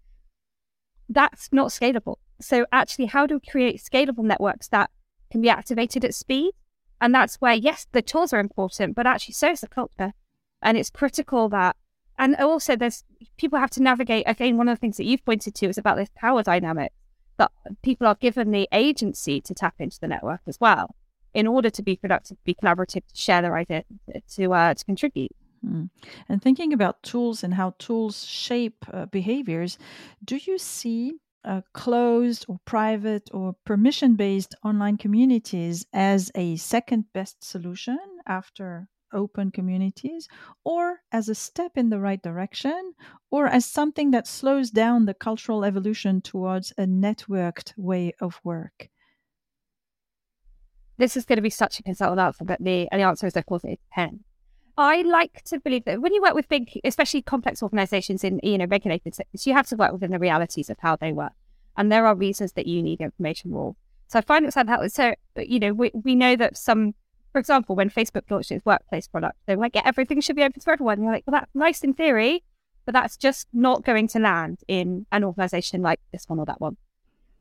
That's 1.10 1.50
not 1.52 1.68
scalable. 1.68 2.16
So, 2.42 2.66
actually, 2.72 3.08
how 3.08 3.28
do 3.28 3.36
we 3.36 3.52
create 3.52 3.82
scalable 3.84 4.24
networks 4.24 4.70
that 4.70 4.90
can 5.32 5.42
be 5.42 5.50
activated 5.50 6.06
at 6.06 6.16
speed? 6.16 6.54
And 7.02 7.14
that's 7.14 7.36
where, 7.36 7.54
yes, 7.54 7.88
the 7.92 8.02
tools 8.02 8.32
are 8.32 8.40
important, 8.40 8.96
but 8.96 9.06
actually, 9.06 9.34
so 9.34 9.52
is 9.52 9.62
the 9.62 9.68
culture. 9.68 10.14
And 10.62 10.78
it's 10.78 10.90
critical 10.90 11.50
that, 11.50 11.76
and 12.18 12.36
also 12.38 12.78
there's 12.78 13.04
people 13.38 13.60
have 13.60 13.70
to 13.72 13.84
navigate. 13.84 14.24
Again, 14.28 14.56
one 14.56 14.70
of 14.70 14.78
the 14.78 14.80
things 14.80 14.96
that 14.98 15.04
you've 15.04 15.26
pointed 15.26 15.56
to 15.56 15.68
is 15.68 15.78
about 15.78 15.98
this 15.98 16.10
power 16.16 16.42
dynamic 16.42 16.94
that 17.38 17.52
people 17.84 18.08
are 18.08 18.16
given 18.16 18.52
the 18.52 18.70
agency 18.72 19.42
to 19.42 19.54
tap 19.54 19.76
into 19.80 20.00
the 20.00 20.08
network 20.08 20.40
as 20.48 20.58
well 20.60 20.96
in 21.34 21.48
order 21.48 21.70
to 21.70 21.84
be 21.84 21.98
productive, 21.98 22.38
be 22.46 22.54
collaborative, 22.56 23.06
to 23.08 23.16
share 23.16 23.42
their 23.42 23.58
ideas, 23.58 23.84
to 24.36 24.54
uh, 24.54 24.74
to 24.74 24.86
contribute. 24.86 25.36
Mm. 25.66 25.90
And 26.30 26.42
thinking 26.42 26.74
about 26.74 27.02
tools 27.02 27.44
and 27.44 27.54
how 27.54 27.74
tools 27.80 28.26
shape 28.26 28.86
uh, 28.94 29.06
behaviors, 29.08 29.78
do 30.24 30.38
you 30.38 30.58
see 30.58 31.14
uh, 31.44 31.62
closed 31.74 32.46
or 32.48 32.60
private 32.66 33.30
or 33.34 33.56
permission 33.66 34.16
based 34.16 34.56
online 34.64 34.98
communities 34.98 35.86
as 35.94 36.32
a 36.36 36.56
second 36.58 37.06
best 37.14 37.44
solution 37.44 38.00
after 38.28 38.88
open 39.14 39.50
communities, 39.50 40.28
or 40.66 41.00
as 41.12 41.30
a 41.30 41.36
step 41.36 41.72
in 41.78 41.90
the 41.90 42.00
right 42.00 42.22
direction, 42.22 42.94
or 43.32 43.48
as 43.48 43.66
something 43.66 44.12
that 44.12 44.28
slows 44.28 44.72
down 44.72 45.06
the 45.06 45.14
cultural 45.14 45.64
evolution 45.64 46.20
towards 46.20 46.74
a 46.78 46.86
networked 46.86 47.74
way 47.78 48.12
of 48.20 48.42
work? 48.44 48.90
This 50.98 51.16
is 51.16 51.26
going 51.26 51.38
to 51.38 51.42
be 51.42 51.50
such 51.50 51.80
a 51.80 51.84
consultant 51.84 52.20
answer, 52.20 52.44
but 52.44 52.60
the, 52.60 52.88
the 52.92 53.02
answer 53.02 53.28
is, 53.28 53.36
of 53.38 53.46
course, 53.46 53.64
it 53.64 53.80
depends. 53.90 54.24
I 54.78 55.04
like 55.04 55.44
to 55.46 55.60
believe 55.60 55.86
that 55.86 56.02
when 56.02 56.14
you 56.14 56.22
work 56.22 56.34
with 56.34 56.50
big, 56.50 56.80
especially 56.84 57.22
complex 57.22 57.64
organizations 57.64 58.24
in 58.24 58.40
you 58.44 58.58
know 58.58 58.66
regulated 58.66 59.16
sectors, 59.16 59.48
you 59.48 59.54
have 59.54 59.68
to 59.68 59.76
work 59.76 59.94
within 59.94 60.12
the 60.12 60.20
realities 60.20 60.70
of 60.70 60.78
how 60.80 60.96
they 60.96 61.14
work, 61.14 61.34
and 61.78 61.92
there 61.92 62.06
are 62.06 62.16
reasons 62.16 62.54
that 62.54 62.68
you 62.68 62.84
need 62.84 63.02
information 63.02 63.52
rules. 63.52 63.76
So 64.08 64.20
I 64.20 64.22
find 64.22 64.46
it's 64.46 64.56
that. 64.56 64.92
So 64.92 65.16
you 65.38 65.60
know, 65.60 65.74
we 65.74 65.92
we 65.94 66.16
know 66.16 66.36
that 66.36 66.58
some 66.58 66.94
for 67.36 67.40
example, 67.40 67.76
when 67.76 67.90
Facebook 67.90 68.32
launched 68.32 68.52
its 68.52 68.66
workplace 68.66 69.10
product, 69.10 69.38
they 69.46 69.58
were 69.58 69.62
like, 69.62 69.76
yeah, 69.76 69.82
everything 69.84 70.22
should 70.22 70.38
be 70.38 70.44
open 70.44 70.62
to 70.62 70.72
everyone. 70.72 70.94
And 70.94 71.04
you're 71.04 71.12
like, 71.12 71.26
well, 71.28 71.38
that's 71.38 71.54
nice 71.54 71.84
in 71.84 71.94
theory, 71.94 72.46
but 72.86 72.94
that's 72.94 73.18
just 73.18 73.50
not 73.52 73.84
going 73.84 74.08
to 74.08 74.20
land 74.20 74.60
in 74.70 75.06
an 75.12 75.26
organization 75.26 75.82
like 75.82 76.00
this 76.14 76.30
one 76.30 76.40
or 76.40 76.46
that 76.46 76.62
one. 76.62 76.78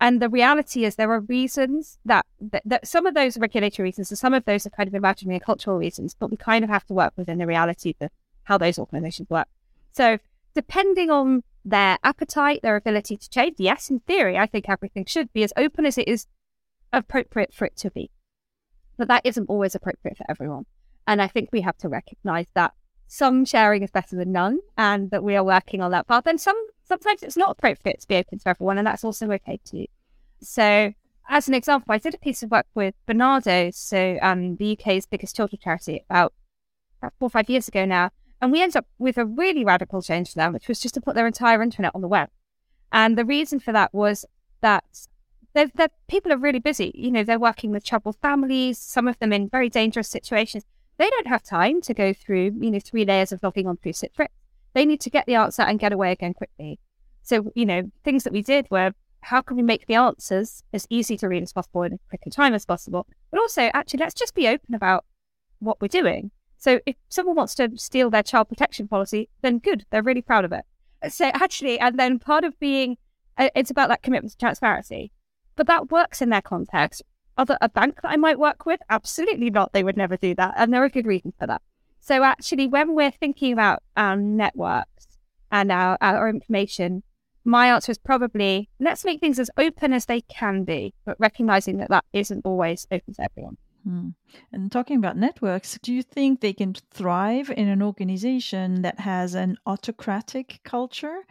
And 0.00 0.20
the 0.20 0.28
reality 0.28 0.84
is 0.84 0.96
there 0.96 1.12
are 1.12 1.20
reasons 1.20 1.98
that, 2.04 2.26
that, 2.40 2.62
that 2.64 2.86
some 2.86 3.06
of 3.06 3.14
those 3.14 3.36
are 3.36 3.40
regulatory 3.40 3.88
reasons 3.88 4.10
and 4.10 4.18
some 4.18 4.34
of 4.34 4.44
those 4.44 4.66
are 4.66 4.70
kind 4.70 4.88
of 4.88 4.94
imaginary 4.94 5.36
and 5.36 5.44
cultural 5.44 5.78
reasons, 5.78 6.14
but 6.18 6.30
we 6.30 6.36
kind 6.36 6.64
of 6.64 6.70
have 6.70 6.84
to 6.86 6.94
work 6.94 7.12
within 7.16 7.38
the 7.38 7.46
reality 7.46 7.94
of 8.00 8.10
how 8.44 8.58
those 8.58 8.78
organizations 8.78 9.30
work. 9.30 9.48
So 9.92 10.18
depending 10.54 11.10
on 11.10 11.42
their 11.64 11.98
appetite, 12.02 12.60
their 12.62 12.76
ability 12.76 13.16
to 13.16 13.30
change, 13.30 13.56
yes, 13.58 13.88
in 13.88 14.00
theory, 14.00 14.36
I 14.36 14.46
think 14.46 14.68
everything 14.68 15.06
should 15.06 15.32
be 15.32 15.44
as 15.44 15.52
open 15.56 15.86
as 15.86 15.96
it 15.96 16.08
is 16.08 16.26
appropriate 16.92 17.54
for 17.54 17.64
it 17.64 17.76
to 17.76 17.90
be. 17.90 18.10
But 18.96 19.08
that 19.08 19.22
isn't 19.24 19.48
always 19.48 19.74
appropriate 19.74 20.16
for 20.16 20.26
everyone. 20.28 20.66
And 21.06 21.20
I 21.20 21.28
think 21.28 21.50
we 21.52 21.62
have 21.62 21.76
to 21.78 21.88
recognize 21.88 22.46
that 22.54 22.72
some 23.06 23.44
sharing 23.44 23.82
is 23.82 23.90
better 23.90 24.16
than 24.16 24.32
none 24.32 24.58
and 24.76 25.10
that 25.10 25.22
we 25.22 25.36
are 25.36 25.44
working 25.44 25.80
on 25.80 25.90
that 25.90 26.06
path. 26.06 26.26
And 26.26 26.40
some 26.40 26.56
sometimes 26.84 27.22
it's 27.22 27.36
not 27.36 27.50
appropriate 27.50 28.00
to 28.00 28.08
be 28.08 28.16
open 28.16 28.38
to 28.38 28.48
everyone, 28.48 28.78
and 28.78 28.86
that's 28.86 29.04
also 29.04 29.30
okay 29.30 29.60
too. 29.64 29.86
So 30.40 30.92
as 31.28 31.48
an 31.48 31.54
example, 31.54 31.92
I 31.92 31.98
did 31.98 32.14
a 32.14 32.18
piece 32.18 32.42
of 32.42 32.50
work 32.50 32.66
with 32.74 32.94
Barnardo's, 33.06 33.76
so 33.76 34.18
um, 34.20 34.56
the 34.56 34.78
UK's 34.78 35.06
biggest 35.06 35.36
children's 35.36 35.62
charity, 35.62 36.04
about, 36.08 36.34
about 37.00 37.14
four 37.18 37.26
or 37.26 37.30
five 37.30 37.48
years 37.48 37.68
ago 37.68 37.84
now. 37.84 38.10
And 38.40 38.52
we 38.52 38.60
ended 38.60 38.76
up 38.76 38.86
with 38.98 39.16
a 39.16 39.24
really 39.24 39.64
radical 39.64 40.02
change 40.02 40.32
for 40.32 40.36
them, 40.36 40.52
which 40.52 40.68
was 40.68 40.80
just 40.80 40.94
to 40.94 41.00
put 41.00 41.14
their 41.14 41.26
entire 41.26 41.58
intranet 41.60 41.92
on 41.94 42.02
the 42.02 42.08
web. 42.08 42.28
And 42.92 43.16
the 43.16 43.24
reason 43.24 43.58
for 43.58 43.72
that 43.72 43.94
was 43.94 44.26
that 44.60 44.84
they're, 45.54 45.70
they're, 45.74 45.88
people 46.08 46.32
are 46.32 46.36
really 46.36 46.58
busy. 46.58 46.92
You 46.94 47.10
know, 47.10 47.24
they're 47.24 47.38
working 47.38 47.70
with 47.70 47.84
troubled 47.84 48.16
families, 48.20 48.78
some 48.78 49.08
of 49.08 49.18
them 49.18 49.32
in 49.32 49.48
very 49.48 49.70
dangerous 49.70 50.08
situations. 50.08 50.64
They 50.98 51.08
don't 51.08 51.26
have 51.26 51.42
time 51.42 51.80
to 51.82 51.94
go 51.94 52.12
through, 52.12 52.52
you 52.60 52.70
know, 52.70 52.80
three 52.80 53.04
layers 53.04 53.32
of 53.32 53.42
logging 53.42 53.66
on 53.66 53.78
through 53.78 53.92
Citrix. 53.92 54.28
They 54.74 54.84
need 54.84 55.00
to 55.02 55.10
get 55.10 55.26
the 55.26 55.36
answer 55.36 55.62
and 55.62 55.78
get 55.78 55.92
away 55.92 56.12
again 56.12 56.34
quickly. 56.34 56.78
So, 57.22 57.52
you 57.54 57.64
know, 57.64 57.90
things 58.04 58.24
that 58.24 58.32
we 58.32 58.42
did 58.42 58.66
were 58.70 58.92
how 59.20 59.40
can 59.40 59.56
we 59.56 59.62
make 59.62 59.86
the 59.86 59.94
answers 59.94 60.62
as 60.74 60.86
easy 60.90 61.16
to 61.16 61.28
read 61.28 61.42
as 61.42 61.52
possible 61.52 61.82
in 61.82 61.94
a 61.94 61.98
quicker 62.10 62.28
time 62.28 62.52
as 62.52 62.66
possible? 62.66 63.06
But 63.30 63.40
also, 63.40 63.70
actually, 63.72 64.00
let's 64.00 64.12
just 64.12 64.34
be 64.34 64.46
open 64.46 64.74
about 64.74 65.06
what 65.60 65.80
we're 65.80 65.88
doing. 65.88 66.30
So 66.58 66.80
if 66.84 66.96
someone 67.08 67.36
wants 67.36 67.54
to 67.54 67.70
steal 67.76 68.10
their 68.10 68.22
child 68.22 68.50
protection 68.50 68.86
policy, 68.86 69.30
then 69.40 69.58
good, 69.58 69.86
they're 69.90 70.02
really 70.02 70.20
proud 70.20 70.44
of 70.44 70.52
it. 70.52 70.64
So 71.08 71.30
actually, 71.32 71.78
and 71.78 71.98
then 71.98 72.18
part 72.18 72.44
of 72.44 72.58
being, 72.60 72.98
uh, 73.38 73.48
it's 73.54 73.70
about 73.70 73.88
that 73.88 74.02
commitment 74.02 74.32
to 74.32 74.38
transparency 74.38 75.10
but 75.56 75.66
that 75.66 75.90
works 75.90 76.20
in 76.20 76.30
their 76.30 76.42
context. 76.42 77.02
Other 77.36 77.58
a 77.60 77.68
bank 77.68 78.00
that 78.02 78.10
I 78.10 78.16
might 78.16 78.38
work 78.38 78.66
with, 78.66 78.80
absolutely 78.90 79.50
not. 79.50 79.72
They 79.72 79.82
would 79.82 79.96
never 79.96 80.16
do 80.16 80.34
that, 80.36 80.54
and 80.56 80.72
there 80.72 80.84
are 80.84 80.88
good 80.88 81.06
reasons 81.06 81.34
for 81.38 81.46
that. 81.46 81.62
So 82.04 82.22
actually, 82.22 82.66
when 82.66 82.94
we're 82.94 83.10
thinking 83.10 83.54
about 83.54 83.82
our 83.96 84.14
networks 84.14 85.06
and 85.50 85.72
our, 85.72 85.96
our 86.02 86.28
information, 86.28 87.02
my 87.46 87.68
answer 87.68 87.92
is 87.92 87.96
probably 87.96 88.68
let's 88.78 89.06
make 89.06 89.20
things 89.20 89.38
as 89.38 89.50
open 89.56 89.94
as 89.94 90.04
they 90.04 90.20
can 90.20 90.64
be, 90.64 90.92
but 91.06 91.16
recognizing 91.18 91.78
that 91.78 91.88
that 91.88 92.04
isn't 92.12 92.44
always 92.44 92.86
open 92.90 93.14
to 93.14 93.22
everyone. 93.22 93.56
Hmm. 93.84 94.08
And 94.52 94.70
talking 94.70 94.98
about 94.98 95.16
networks, 95.16 95.78
do 95.82 95.94
you 95.94 96.02
think 96.02 96.40
they 96.42 96.52
can 96.52 96.74
thrive 96.90 97.50
in 97.50 97.68
an 97.68 97.80
organization 97.80 98.82
that 98.82 99.00
has 99.00 99.34
an 99.34 99.56
autocratic 99.66 100.60
culture? 100.62 101.22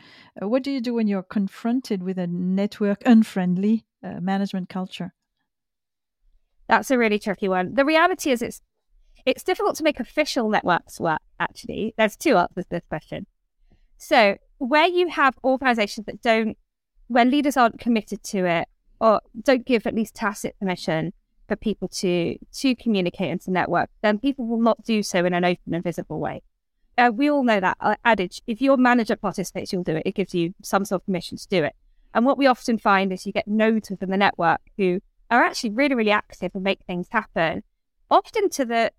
Uh, 0.42 0.48
what 0.48 0.64
do 0.64 0.72
you 0.72 0.82
do 0.82 0.96
when 0.96 1.08
you're 1.08 1.22
confronted 1.22 2.02
with 2.02 2.18
a 2.18 2.26
network 2.26 3.04
unfriendly 3.06 3.86
uh, 4.04 4.20
management 4.20 4.70
culture? 4.70 5.14
That's 6.68 6.90
a 6.90 6.98
really 6.98 7.20
tricky 7.20 7.48
one. 7.48 7.76
The 7.76 7.86
reality 7.86 8.32
is, 8.32 8.42
it's 8.42 8.62
it's 9.26 9.44
difficult 9.44 9.76
to 9.78 9.84
make 9.84 10.00
official 10.00 10.50
networks 10.50 11.00
work. 11.00 11.20
Actually, 11.40 11.94
there's 11.98 12.16
two 12.16 12.38
answers 12.38 12.66
to 12.66 12.70
this 12.70 12.84
question. 12.90 13.26
So, 13.98 14.38
where 14.58 14.88
you 14.88 15.08
have 15.10 15.36
organizations 15.44 16.06
that 16.06 16.22
don't, 16.22 16.58
when 17.08 17.32
leaders 17.32 17.58
aren't 17.58 17.80
committed 17.80 18.24
to 18.24 18.46
it 18.46 18.68
or 19.00 19.22
don't 19.42 19.66
give 19.66 19.86
at 19.86 19.96
least 19.96 20.16
tacit 20.16 20.56
permission 20.60 21.14
for 21.48 21.56
people 21.56 21.88
to 21.90 22.38
to 22.54 22.76
communicate 22.76 23.32
and 23.32 23.42
to 23.42 23.52
network, 23.52 23.90
then 24.02 24.20
people 24.20 24.46
will 24.46 24.62
not 24.62 24.84
do 24.84 25.04
so 25.04 25.26
in 25.26 25.34
an 25.34 25.46
open 25.46 25.74
and 25.74 25.84
visible 25.84 26.20
way. 26.20 26.42
Uh, 26.98 27.12
we 27.14 27.30
all 27.30 27.44
know 27.44 27.60
that 27.60 27.78
uh, 27.80 27.96
adage: 28.06 28.42
if 28.48 28.62
your 28.62 28.78
manager 28.78 29.16
participates, 29.16 29.74
you'll 29.74 29.84
do 29.84 29.96
it. 29.96 30.04
It 30.06 30.16
gives 30.16 30.34
you 30.34 30.54
some 30.62 30.86
sort 30.86 31.02
of 31.02 31.06
permission 31.06 31.38
to 31.38 31.48
do 31.48 31.64
it. 31.64 31.76
And 32.14 32.26
what 32.26 32.38
we 32.38 32.46
often 32.46 32.78
find 32.78 33.12
is 33.12 33.26
you 33.26 33.34
get 33.34 33.48
nodes 33.48 33.90
within 33.90 34.10
the 34.10 34.18
network 34.18 34.62
who 34.78 35.00
are 35.32 35.44
actually 35.44 35.72
really, 35.72 35.96
really 35.96 36.12
active 36.12 36.52
and 36.54 36.64
make 36.64 36.86
things 36.86 37.08
happen, 37.10 37.64
often 38.10 38.50
to 38.52 38.66
the 38.66 38.92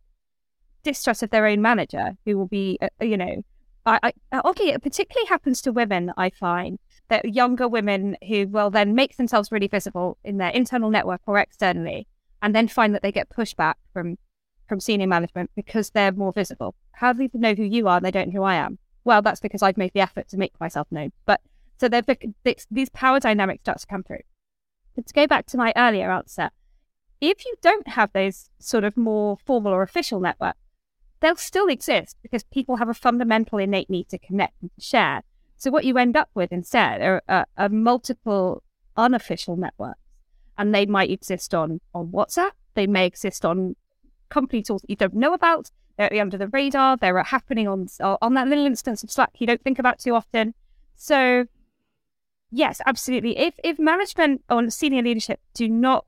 distrust 0.85 1.23
of 1.23 1.31
their 1.31 1.47
own 1.47 1.61
manager, 1.61 2.17
who 2.25 2.39
will 2.39 2.47
be, 2.47 2.79
uh, 2.81 2.89
you 3.01 3.17
know, 3.17 3.43
I, 3.87 4.13
I, 4.33 4.41
okay, 4.49 4.73
it 4.73 4.83
particularly 4.83 5.27
happens 5.27 5.61
to 5.63 5.73
women, 5.73 6.13
I 6.17 6.31
find, 6.31 6.79
that 7.09 7.35
younger 7.35 7.69
women 7.69 8.17
who 8.27 8.47
will 8.47 8.71
then 8.71 8.95
make 8.95 9.17
themselves 9.17 9.53
really 9.53 9.69
visible 9.69 10.17
in 10.25 10.39
their 10.39 10.51
internal 10.51 10.91
network 10.91 11.23
or 11.27 11.39
externally, 11.39 12.07
and 12.41 12.55
then 12.55 12.69
find 12.69 12.95
that 12.95 13.03
they 13.03 13.13
get 13.13 13.29
pushback 13.29 13.75
from 13.93 14.17
from 14.67 14.81
senior 14.81 15.07
management 15.07 15.51
because 15.55 15.91
they're 15.91 16.13
more 16.13 16.33
visible. 16.33 16.75
How 16.93 17.13
do 17.13 17.19
people 17.19 17.41
know 17.41 17.55
who 17.55 17.65
you 17.65 17.87
are 17.87 17.97
and 17.97 18.07
they 18.07 18.11
don't 18.11 18.29
know 18.29 18.41
who 18.41 18.45
I 18.45 18.55
am? 18.55 18.79
Well, 19.05 19.21
that's 19.21 19.41
because 19.41 19.63
I've 19.63 19.77
made 19.77 19.93
the 19.93 20.01
effort 20.01 20.29
to 20.29 20.39
make 20.39 20.59
myself 20.59 20.89
known. 20.91 21.13
But 21.27 21.43
so 21.79 21.89
these 22.71 22.89
power 22.91 23.21
dynamics 23.21 23.63
start 23.63 23.79
to 23.81 23.87
come 23.87 24.03
through. 24.03 24.23
But 24.97 25.07
to 25.07 25.13
go 25.13 25.27
back 25.27 25.47
to 25.47 25.59
my 25.59 25.73
earlier 25.77 26.11
answer, 26.11 26.51
if 27.21 27.45
you 27.45 27.55
don't 27.61 27.89
have 27.89 28.13
those 28.13 28.49
sort 28.59 28.85
of 28.85 28.97
more 28.97 29.37
formal 29.45 29.73
or 29.73 29.83
official 29.83 30.21
networks, 30.21 30.59
they'll 31.25 31.37
still 31.37 31.69
exist 31.69 32.19
because 32.23 32.43
people 32.45 32.77
have 32.77 32.89
a 32.91 32.95
fundamental 32.95 33.59
innate 33.59 33.89
need 33.89 34.09
to 34.11 34.19
connect 34.19 34.61
and 34.61 34.71
share. 34.79 35.23
So 35.57 35.71
what 35.71 35.85
you 35.85 35.97
end 35.97 36.17
up 36.17 36.29
with 36.35 36.53
instead 36.53 37.01
are, 37.01 37.23
are, 37.29 37.47
are 37.57 37.71
multiple 37.71 38.63
unofficial 38.97 39.57
networks, 39.57 40.01
and 40.59 40.75
they 40.75 40.85
might 40.85 41.11
exist 41.11 41.55
on 41.55 41.81
on 41.95 42.09
WhatsApp. 42.09 42.51
They 42.75 42.87
may 42.87 43.07
exist 43.07 43.45
on 43.45 43.77
company 44.29 44.63
tools 44.63 44.83
that 44.83 44.91
you 44.91 44.97
don't 44.97 45.15
know 45.15 45.33
about. 45.33 45.71
They're 45.97 46.21
under 46.21 46.37
the 46.37 46.49
radar. 46.49 46.99
They're 46.99 47.23
happening 47.23 47.69
on 47.69 47.87
uh, 48.01 48.19
on 48.21 48.35
that 48.35 48.49
little 48.49 48.67
instance 48.67 49.03
of 49.03 49.11
Slack 49.11 49.31
you 49.39 49.47
don't 49.47 49.63
think 49.63 49.79
about 49.79 49.99
too 49.99 50.15
often. 50.15 50.55
So 50.97 51.47
yes, 52.51 52.83
absolutely. 52.85 53.39
If 53.39 53.55
if 53.65 53.79
management 53.79 54.43
or 54.51 54.69
senior 54.69 55.03
leadership 55.03 55.41
do 55.55 55.69
not 55.69 56.05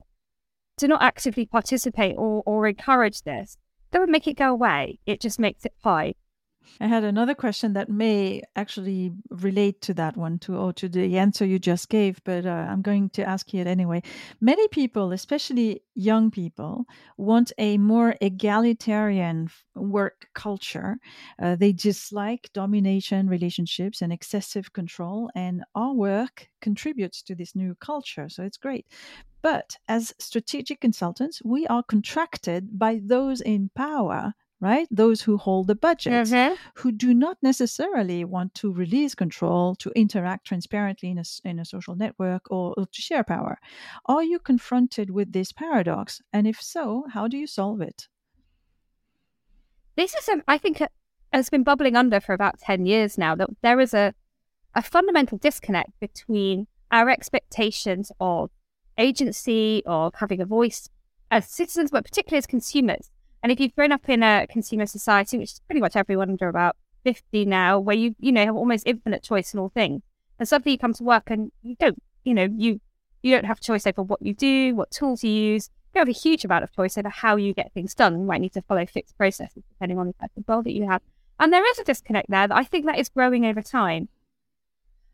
do 0.77 0.87
not 0.87 1.01
actively 1.01 1.47
participate 1.47 2.15
or, 2.17 2.43
or 2.45 2.67
encourage 2.67 3.23
this, 3.23 3.57
that 3.91 3.99
would 3.99 4.09
make 4.09 4.27
it 4.27 4.37
go 4.37 4.51
away. 4.51 4.99
It 5.05 5.21
just 5.21 5.39
makes 5.39 5.65
it 5.65 5.73
high. 5.83 6.15
I 6.79 6.87
had 6.87 7.03
another 7.03 7.33
question 7.33 7.73
that 7.73 7.89
may 7.89 8.41
actually 8.55 9.11
relate 9.29 9.81
to 9.81 9.93
that 9.95 10.15
one, 10.15 10.39
to 10.39 10.55
or 10.55 10.73
to 10.73 10.87
the 10.87 11.17
answer 11.17 11.45
you 11.45 11.59
just 11.59 11.89
gave, 11.89 12.23
but 12.23 12.45
uh, 12.45 12.67
I'm 12.69 12.81
going 12.81 13.09
to 13.11 13.27
ask 13.27 13.53
you 13.53 13.61
it 13.61 13.67
anyway. 13.67 14.03
Many 14.41 14.67
people, 14.67 15.11
especially 15.11 15.81
young 15.95 16.31
people, 16.31 16.85
want 17.17 17.51
a 17.57 17.77
more 17.77 18.15
egalitarian 18.21 19.49
work 19.75 20.27
culture. 20.33 20.97
Uh, 21.41 21.55
they 21.55 21.73
dislike 21.73 22.49
domination 22.53 23.27
relationships 23.27 24.01
and 24.01 24.13
excessive 24.13 24.73
control, 24.73 25.29
and 25.35 25.63
our 25.75 25.93
work 25.93 26.47
contributes 26.61 27.21
to 27.23 27.35
this 27.35 27.55
new 27.55 27.75
culture. 27.75 28.29
So 28.29 28.43
it's 28.43 28.57
great. 28.57 28.85
But 29.41 29.77
as 29.87 30.13
strategic 30.19 30.81
consultants, 30.81 31.41
we 31.45 31.65
are 31.67 31.83
contracted 31.83 32.77
by 32.77 32.99
those 33.03 33.39
in 33.39 33.69
power 33.75 34.33
right? 34.59 34.87
Those 34.89 35.21
who 35.21 35.37
hold 35.37 35.67
the 35.67 35.75
budget, 35.75 36.27
mm-hmm. 36.27 36.55
who 36.75 36.91
do 36.91 37.13
not 37.13 37.37
necessarily 37.41 38.25
want 38.25 38.55
to 38.55 38.73
release 38.73 39.13
control, 39.13 39.75
to 39.75 39.91
interact 39.91 40.47
transparently 40.47 41.09
in 41.11 41.19
a, 41.19 41.23
in 41.45 41.59
a 41.59 41.65
social 41.65 41.95
network, 41.95 42.49
or, 42.49 42.73
or, 42.77 42.87
to 42.87 43.01
share 43.01 43.23
power. 43.23 43.59
Are 44.07 44.23
you 44.23 44.39
confronted 44.39 45.11
with 45.11 45.31
this 45.31 45.51
paradox? 45.51 46.21
And 46.33 46.47
if 46.47 46.61
so, 46.61 47.05
how 47.13 47.27
do 47.27 47.37
you 47.37 47.47
solve 47.47 47.81
it? 47.81 48.07
This 49.95 50.15
is, 50.15 50.27
a, 50.27 50.41
I 50.47 50.57
think, 50.57 50.81
has 51.31 51.49
been 51.49 51.63
bubbling 51.63 51.95
under 51.95 52.19
for 52.19 52.33
about 52.33 52.59
10 52.59 52.85
years 52.85 53.17
now 53.17 53.35
that 53.35 53.49
there 53.61 53.79
is 53.79 53.93
a, 53.93 54.13
a 54.73 54.81
fundamental 54.81 55.37
disconnect 55.37 55.91
between 55.99 56.67
our 56.91 57.09
expectations 57.09 58.11
of 58.19 58.49
agency, 58.97 59.83
of 59.85 60.15
having 60.15 60.41
a 60.41 60.45
voice 60.45 60.89
as 61.29 61.47
citizens, 61.47 61.91
but 61.91 62.05
particularly 62.05 62.37
as 62.39 62.47
consumers 62.47 63.11
and 63.47 63.53
if 63.53 63.61
you've 63.61 63.75
grown 63.77 63.93
up 63.93 64.09
in 64.09 64.23
a 64.23 64.45
consumer 64.45 64.85
society, 64.85 65.37
which 65.37 65.53
is 65.53 65.61
pretty 65.67 65.79
much 65.79 65.95
everyone 65.95 66.29
under 66.31 66.49
about 66.49 66.75
50 67.05 67.45
now, 67.45 67.79
where 67.79 67.95
you, 67.95 68.13
you 68.19 68.29
know, 68.29 68.43
have 68.43 68.57
almost 68.57 68.85
infinite 68.85 69.23
choice 69.23 69.53
in 69.53 69.59
all 69.61 69.69
things, 69.69 70.01
and 70.37 70.45
suddenly 70.49 70.73
you 70.73 70.77
come 70.77 70.91
to 70.95 71.03
work 71.05 71.31
and 71.31 71.53
you 71.63 71.77
don't, 71.79 71.97
you 72.25 72.33
know, 72.33 72.49
you, 72.57 72.81
you 73.23 73.33
don't 73.33 73.45
have 73.45 73.61
choice 73.61 73.87
over 73.87 74.03
what 74.03 74.21
you 74.21 74.33
do, 74.33 74.75
what 74.75 74.91
tools 74.91 75.23
you 75.23 75.31
use. 75.31 75.69
You 75.95 75.99
have 75.99 76.09
a 76.09 76.11
huge 76.11 76.43
amount 76.43 76.65
of 76.65 76.75
choice 76.75 76.97
over 76.97 77.07
how 77.07 77.37
you 77.37 77.53
get 77.53 77.71
things 77.71 77.93
done. 77.93 78.19
You 78.19 78.25
might 78.25 78.41
need 78.41 78.51
to 78.51 78.61
follow 78.63 78.85
fixed 78.85 79.17
processes 79.17 79.63
depending 79.69 79.97
on 79.97 80.07
the 80.07 80.13
type 80.19 80.31
of 80.35 80.43
role 80.45 80.63
that 80.63 80.73
you 80.73 80.85
have. 80.85 81.01
And 81.39 81.53
there 81.53 81.65
is 81.71 81.79
a 81.79 81.85
disconnect 81.85 82.29
there 82.29 82.49
that 82.49 82.57
I 82.57 82.65
think 82.65 82.85
that 82.85 82.99
is 82.99 83.07
growing 83.07 83.45
over 83.45 83.61
time. 83.61 84.09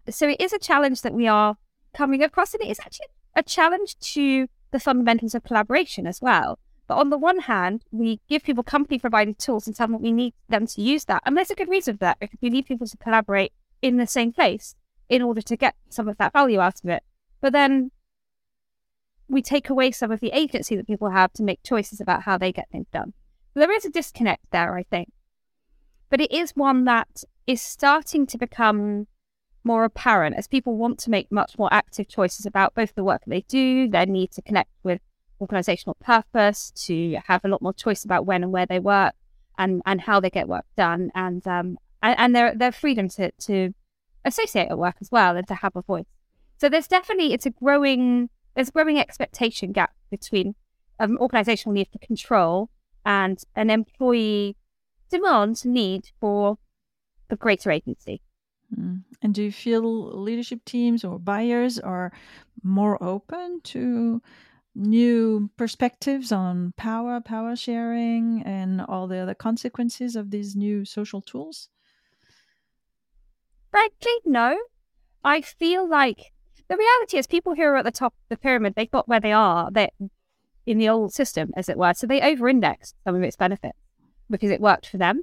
So 0.09 0.27
it 0.27 0.41
is 0.41 0.53
a 0.53 0.57
challenge 0.57 1.03
that 1.03 1.13
we 1.13 1.27
are 1.27 1.57
coming 1.93 2.23
across, 2.23 2.55
and 2.55 2.63
it 2.63 2.71
is 2.71 2.79
actually 2.79 3.09
a 3.35 3.43
challenge 3.43 3.95
to 3.99 4.47
the 4.71 4.79
fundamentals 4.79 5.35
of 5.35 5.43
collaboration 5.43 6.07
as 6.07 6.19
well. 6.19 6.57
But 6.93 6.99
on 6.99 7.09
the 7.09 7.17
one 7.17 7.39
hand, 7.39 7.85
we 7.89 8.19
give 8.29 8.43
people 8.43 8.61
company 8.63 8.99
provided 8.99 9.39
tools 9.39 9.65
and 9.65 9.75
tell 9.75 9.87
them 9.87 9.99
we 9.99 10.11
need 10.11 10.35
them 10.47 10.67
to 10.67 10.79
use 10.79 11.05
that. 11.05 11.23
And 11.25 11.35
there's 11.35 11.49
a 11.49 11.55
good 11.55 11.67
reason 11.67 11.95
for 11.95 12.01
that 12.01 12.19
because 12.19 12.37
we 12.39 12.51
need 12.51 12.67
people 12.67 12.85
to 12.85 12.97
collaborate 12.97 13.51
in 13.81 13.97
the 13.97 14.05
same 14.05 14.31
place 14.31 14.75
in 15.09 15.23
order 15.23 15.41
to 15.41 15.57
get 15.57 15.73
some 15.89 16.07
of 16.07 16.19
that 16.19 16.33
value 16.33 16.59
out 16.59 16.83
of 16.83 16.91
it. 16.91 17.01
But 17.41 17.51
then 17.51 17.89
we 19.27 19.41
take 19.41 19.71
away 19.71 19.89
some 19.89 20.11
of 20.11 20.19
the 20.19 20.29
agency 20.33 20.75
that 20.75 20.85
people 20.85 21.09
have 21.09 21.33
to 21.33 21.41
make 21.41 21.63
choices 21.63 21.99
about 21.99 22.21
how 22.21 22.37
they 22.37 22.51
get 22.51 22.69
things 22.69 22.89
done. 22.93 23.13
So 23.55 23.61
there 23.61 23.71
is 23.71 23.85
a 23.85 23.89
disconnect 23.89 24.51
there, 24.51 24.77
I 24.77 24.83
think. 24.83 25.11
But 26.11 26.21
it 26.21 26.31
is 26.31 26.51
one 26.51 26.83
that 26.83 27.23
is 27.47 27.59
starting 27.59 28.27
to 28.27 28.37
become 28.37 29.07
more 29.63 29.83
apparent 29.83 30.35
as 30.35 30.45
people 30.45 30.77
want 30.77 30.99
to 30.99 31.09
make 31.09 31.31
much 31.31 31.57
more 31.57 31.73
active 31.73 32.07
choices 32.07 32.45
about 32.45 32.75
both 32.75 32.93
the 32.93 33.03
work 33.03 33.23
that 33.25 33.31
they 33.31 33.45
do, 33.47 33.89
their 33.89 34.05
need 34.05 34.29
to 34.33 34.43
connect 34.43 34.69
with 34.83 35.01
organizational 35.41 35.95
purpose, 35.95 36.71
to 36.85 37.17
have 37.25 37.43
a 37.43 37.47
lot 37.47 37.61
more 37.61 37.73
choice 37.73 38.05
about 38.05 38.25
when 38.25 38.43
and 38.43 38.51
where 38.51 38.65
they 38.65 38.79
work 38.79 39.13
and, 39.57 39.81
and 39.85 40.01
how 40.01 40.19
they 40.19 40.29
get 40.29 40.47
work 40.47 40.65
done, 40.75 41.11
and 41.15 41.45
um, 41.47 41.77
and, 42.01 42.19
and 42.19 42.35
their 42.35 42.55
their 42.55 42.71
freedom 42.71 43.09
to 43.09 43.31
to 43.31 43.73
associate 44.25 44.69
at 44.69 44.77
work 44.77 44.95
as 45.01 45.11
well 45.11 45.35
and 45.35 45.47
to 45.47 45.55
have 45.55 45.75
a 45.75 45.81
voice. 45.81 46.05
So 46.57 46.69
there's 46.69 46.87
definitely 46.87 47.33
it's 47.33 47.45
a 47.45 47.49
growing 47.49 48.29
there's 48.55 48.69
a 48.69 48.71
growing 48.71 48.99
expectation 48.99 49.71
gap 49.71 49.93
between 50.09 50.55
um, 50.99 51.17
organizational 51.19 51.73
need 51.73 51.87
for 51.91 51.99
control 51.99 52.69
and 53.05 53.41
an 53.55 53.69
employee 53.69 54.55
demand 55.09 55.65
need 55.65 56.11
for 56.19 56.57
the 57.29 57.35
greater 57.35 57.71
agency. 57.71 58.21
Mm. 58.77 59.03
And 59.21 59.33
do 59.33 59.43
you 59.43 59.51
feel 59.51 59.83
leadership 60.21 60.63
teams 60.65 61.03
or 61.03 61.19
buyers 61.19 61.79
are 61.79 62.11
more 62.63 63.01
open 63.03 63.61
to 63.65 64.21
new 64.75 65.49
perspectives 65.57 66.31
on 66.31 66.73
power, 66.77 67.21
power 67.21 67.55
sharing, 67.55 68.43
and 68.45 68.81
all 68.81 69.07
the 69.07 69.17
other 69.17 69.35
consequences 69.35 70.15
of 70.15 70.31
these 70.31 70.55
new 70.55 70.85
social 70.85 71.21
tools? 71.21 71.69
Frankly, 73.71 74.13
no. 74.25 74.57
I 75.23 75.41
feel 75.41 75.87
like 75.87 76.33
the 76.67 76.77
reality 76.77 77.17
is 77.17 77.27
people 77.27 77.55
who 77.55 77.63
are 77.63 77.77
at 77.77 77.85
the 77.85 77.91
top 77.91 78.13
of 78.13 78.29
the 78.29 78.37
pyramid, 78.37 78.75
they 78.75 78.87
got 78.87 79.07
where 79.07 79.19
they 79.19 79.31
are 79.31 79.69
they 79.71 79.89
in 80.65 80.77
the 80.77 80.89
old 80.89 81.13
system, 81.13 81.51
as 81.55 81.69
it 81.69 81.77
were. 81.77 81.93
So 81.93 82.07
they 82.07 82.21
over 82.21 82.47
index 82.47 82.93
some 83.03 83.15
of 83.15 83.23
its 83.23 83.35
benefits 83.35 83.77
because 84.29 84.49
it 84.49 84.61
worked 84.61 84.87
for 84.87 84.97
them. 84.97 85.21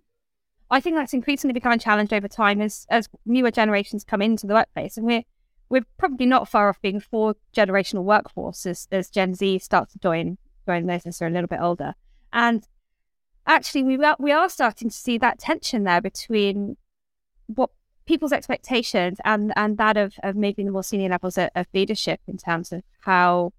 I 0.70 0.80
think 0.80 0.96
that's 0.96 1.14
increasingly 1.14 1.52
becoming 1.52 1.78
challenged 1.78 2.12
over 2.12 2.28
time 2.28 2.60
as, 2.60 2.86
as 2.90 3.08
newer 3.26 3.50
generations 3.50 4.04
come 4.04 4.22
into 4.22 4.46
the 4.46 4.54
workplace. 4.54 4.96
And 4.96 5.06
we're 5.06 5.22
we're 5.70 5.86
probably 5.98 6.26
not 6.26 6.48
far 6.48 6.68
off 6.68 6.82
being 6.82 7.00
four 7.00 7.36
generational 7.56 8.04
workforce 8.04 8.66
as, 8.66 8.86
as 8.92 9.08
Gen 9.08 9.34
Z 9.34 9.60
starts 9.60 9.94
to 9.94 9.98
join 9.98 10.36
join 10.66 10.86
business 10.86 11.22
are 11.22 11.26
a 11.26 11.30
little 11.30 11.48
bit 11.48 11.60
older. 11.60 11.94
And 12.32 12.66
actually 13.46 13.84
we 13.84 14.04
are, 14.04 14.16
we 14.18 14.32
are 14.32 14.48
starting 14.48 14.90
to 14.90 14.96
see 14.96 15.16
that 15.18 15.38
tension 15.38 15.84
there 15.84 16.02
between 16.02 16.76
what 17.46 17.70
people's 18.04 18.32
expectations 18.32 19.18
and 19.24 19.52
and 19.56 19.78
that 19.78 19.96
of, 19.96 20.14
of 20.22 20.36
maybe 20.36 20.64
the 20.64 20.70
more 20.70 20.82
senior 20.82 21.08
levels 21.08 21.38
of, 21.38 21.48
of 21.54 21.66
leadership 21.72 22.20
in 22.26 22.36
terms 22.36 22.72
of 22.72 22.82
how 23.00 23.52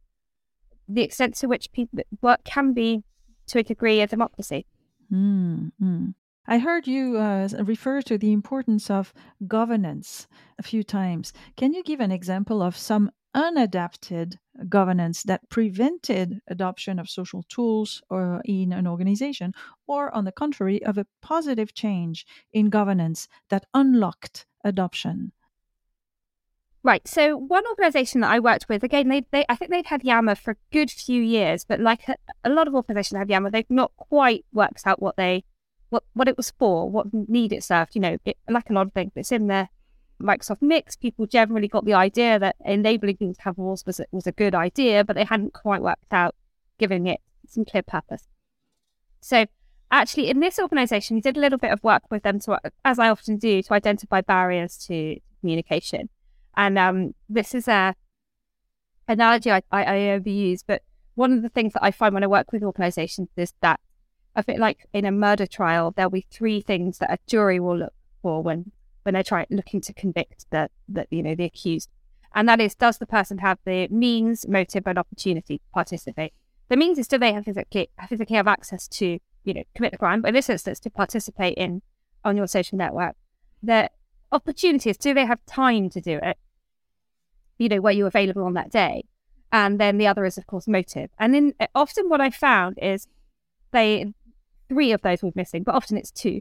the 0.87 1.01
extent 1.01 1.35
to 1.35 1.47
which 1.47 1.71
people 1.71 1.99
work 2.21 2.43
can 2.43 2.73
be 2.73 3.03
to 3.47 3.59
a 3.59 3.63
degree 3.63 4.01
a 4.01 4.07
democracy. 4.07 4.65
Mm-hmm. 5.11 6.09
I 6.47 6.57
heard 6.57 6.87
you 6.87 7.17
uh, 7.17 7.47
refer 7.63 8.01
to 8.01 8.17
the 8.17 8.33
importance 8.33 8.89
of 8.89 9.13
governance 9.47 10.27
a 10.57 10.63
few 10.63 10.83
times. 10.83 11.33
Can 11.55 11.73
you 11.73 11.83
give 11.83 11.99
an 11.99 12.11
example 12.11 12.61
of 12.61 12.75
some 12.75 13.11
unadapted 13.35 14.37
governance 14.67 15.23
that 15.23 15.47
prevented 15.49 16.41
adoption 16.47 16.99
of 16.99 17.09
social 17.09 17.43
tools 17.43 18.01
or 18.09 18.41
in 18.45 18.73
an 18.73 18.87
organization, 18.87 19.53
or 19.87 20.13
on 20.13 20.25
the 20.25 20.31
contrary, 20.31 20.83
of 20.83 20.97
a 20.97 21.07
positive 21.21 21.73
change 21.73 22.25
in 22.51 22.69
governance 22.69 23.27
that 23.49 23.65
unlocked 23.73 24.45
adoption? 24.63 25.31
Right. 26.83 27.07
So 27.07 27.37
one 27.37 27.65
organization 27.67 28.21
that 28.21 28.31
I 28.31 28.39
worked 28.39 28.67
with, 28.67 28.83
again, 28.83 29.07
they, 29.07 29.23
they 29.31 29.45
I 29.47 29.55
think 29.55 29.69
they've 29.69 29.85
had 29.85 30.03
Yammer 30.03 30.33
for 30.33 30.51
a 30.51 30.57
good 30.71 30.89
few 30.89 31.21
years, 31.21 31.63
but 31.63 31.79
like 31.79 32.09
a, 32.09 32.15
a 32.43 32.49
lot 32.49 32.67
of 32.67 32.73
organizations 32.73 33.19
have 33.19 33.29
Yammer, 33.29 33.51
they've 33.51 33.69
not 33.69 33.91
quite 33.95 34.45
worked 34.51 34.81
out 34.85 35.01
what 35.01 35.15
they 35.15 35.43
what 35.91 36.03
what 36.13 36.27
it 36.27 36.37
was 36.37 36.51
for, 36.57 36.89
what 36.89 37.07
need 37.13 37.53
it 37.53 37.63
served. 37.63 37.93
You 37.93 38.01
know, 38.01 38.17
it, 38.25 38.37
like 38.49 38.69
a 38.69 38.73
lot 38.73 38.87
of 38.87 38.93
things, 38.93 39.11
it's 39.15 39.31
in 39.31 39.47
there. 39.47 39.69
Microsoft 40.19 40.61
mix. 40.61 40.95
People 40.95 41.25
generally 41.25 41.67
got 41.67 41.83
the 41.85 41.93
idea 41.95 42.37
that 42.39 42.55
enabling 42.63 43.17
things 43.17 43.37
to 43.37 43.43
have 43.43 43.57
walls 43.57 43.85
was 43.85 43.99
a, 43.99 44.05
was 44.11 44.27
a 44.27 44.31
good 44.31 44.55
idea, 44.55 45.03
but 45.03 45.15
they 45.15 45.25
hadn't 45.25 45.53
quite 45.53 45.81
worked 45.81 46.13
out 46.13 46.35
giving 46.77 47.07
it 47.07 47.19
some 47.47 47.65
clear 47.65 47.83
purpose. 47.83 48.27
So 49.19 49.45
actually, 49.91 50.29
in 50.29 50.39
this 50.39 50.59
organisation, 50.59 51.15
we 51.15 51.21
did 51.21 51.37
a 51.37 51.39
little 51.39 51.57
bit 51.57 51.71
of 51.71 51.83
work 51.83 52.03
with 52.09 52.23
them 52.23 52.39
to, 52.41 52.59
as 52.85 52.99
I 52.99 53.09
often 53.09 53.37
do, 53.37 53.61
to 53.63 53.73
identify 53.73 54.21
barriers 54.21 54.77
to 54.87 55.17
communication. 55.39 56.09
And 56.55 56.77
um, 56.77 57.15
this 57.27 57.53
is 57.55 57.67
a 57.67 57.95
analogy 59.07 59.51
I, 59.51 59.61
I, 59.71 59.83
I 59.83 59.97
overuse, 60.19 60.61
but 60.65 60.83
one 61.15 61.33
of 61.33 61.41
the 61.41 61.49
things 61.49 61.73
that 61.73 61.83
I 61.83 61.91
find 61.91 62.13
when 62.13 62.23
I 62.23 62.27
work 62.27 62.51
with 62.51 62.63
organisations 62.63 63.29
is 63.35 63.53
that 63.61 63.79
a 64.35 64.43
bit 64.43 64.59
like 64.59 64.85
in 64.93 65.05
a 65.05 65.11
murder 65.11 65.45
trial, 65.45 65.91
there'll 65.91 66.11
be 66.11 66.25
three 66.31 66.61
things 66.61 66.99
that 66.99 67.11
a 67.11 67.19
jury 67.27 67.59
will 67.59 67.77
look 67.77 67.93
for 68.21 68.41
when 68.41 68.71
when 69.03 69.13
they're 69.13 69.23
trying 69.23 69.47
looking 69.49 69.81
to 69.81 69.93
convict 69.93 70.45
the, 70.51 70.69
the 70.87 71.07
you 71.09 71.23
know 71.23 71.35
the 71.35 71.45
accused, 71.45 71.89
and 72.33 72.47
that 72.47 72.61
is 72.61 72.75
does 72.75 72.97
the 72.97 73.05
person 73.05 73.39
have 73.39 73.57
the 73.65 73.87
means, 73.89 74.47
motive, 74.47 74.83
and 74.85 74.97
opportunity 74.97 75.57
to 75.57 75.63
participate? 75.73 76.33
The 76.69 76.77
means 76.77 76.97
is 76.97 77.07
do 77.07 77.17
they 77.17 77.33
have 77.33 77.45
physically 77.45 77.89
physically 78.07 78.35
have 78.35 78.47
access 78.47 78.87
to 78.89 79.19
you 79.43 79.53
know 79.53 79.63
commit 79.75 79.91
the 79.91 79.97
crime, 79.97 80.21
but 80.21 80.29
in 80.29 80.35
this 80.35 80.49
instance 80.49 80.79
to 80.81 80.89
participate 80.89 81.57
in 81.57 81.81
on 82.23 82.37
your 82.37 82.47
social 82.47 82.77
network. 82.77 83.15
The 83.63 83.89
opportunity 84.31 84.89
is 84.89 84.97
do 84.97 85.13
they 85.13 85.25
have 85.25 85.45
time 85.45 85.89
to 85.89 86.01
do 86.01 86.19
it? 86.21 86.37
You 87.57 87.69
know, 87.69 87.81
were 87.81 87.91
you 87.91 88.05
available 88.05 88.43
on 88.43 88.53
that 88.53 88.71
day? 88.71 89.05
And 89.51 89.79
then 89.79 89.97
the 89.97 90.07
other 90.07 90.25
is 90.25 90.37
of 90.37 90.47
course 90.47 90.67
motive. 90.67 91.09
And 91.19 91.33
then 91.33 91.53
eh, 91.59 91.67
often 91.75 92.09
what 92.09 92.21
I 92.21 92.29
found 92.29 92.79
is 92.81 93.07
they 93.71 94.13
three 94.71 94.93
of 94.93 95.01
those 95.01 95.21
were 95.21 95.31
missing, 95.35 95.63
but 95.63 95.75
often 95.75 95.97
it's 95.97 96.11
two. 96.11 96.39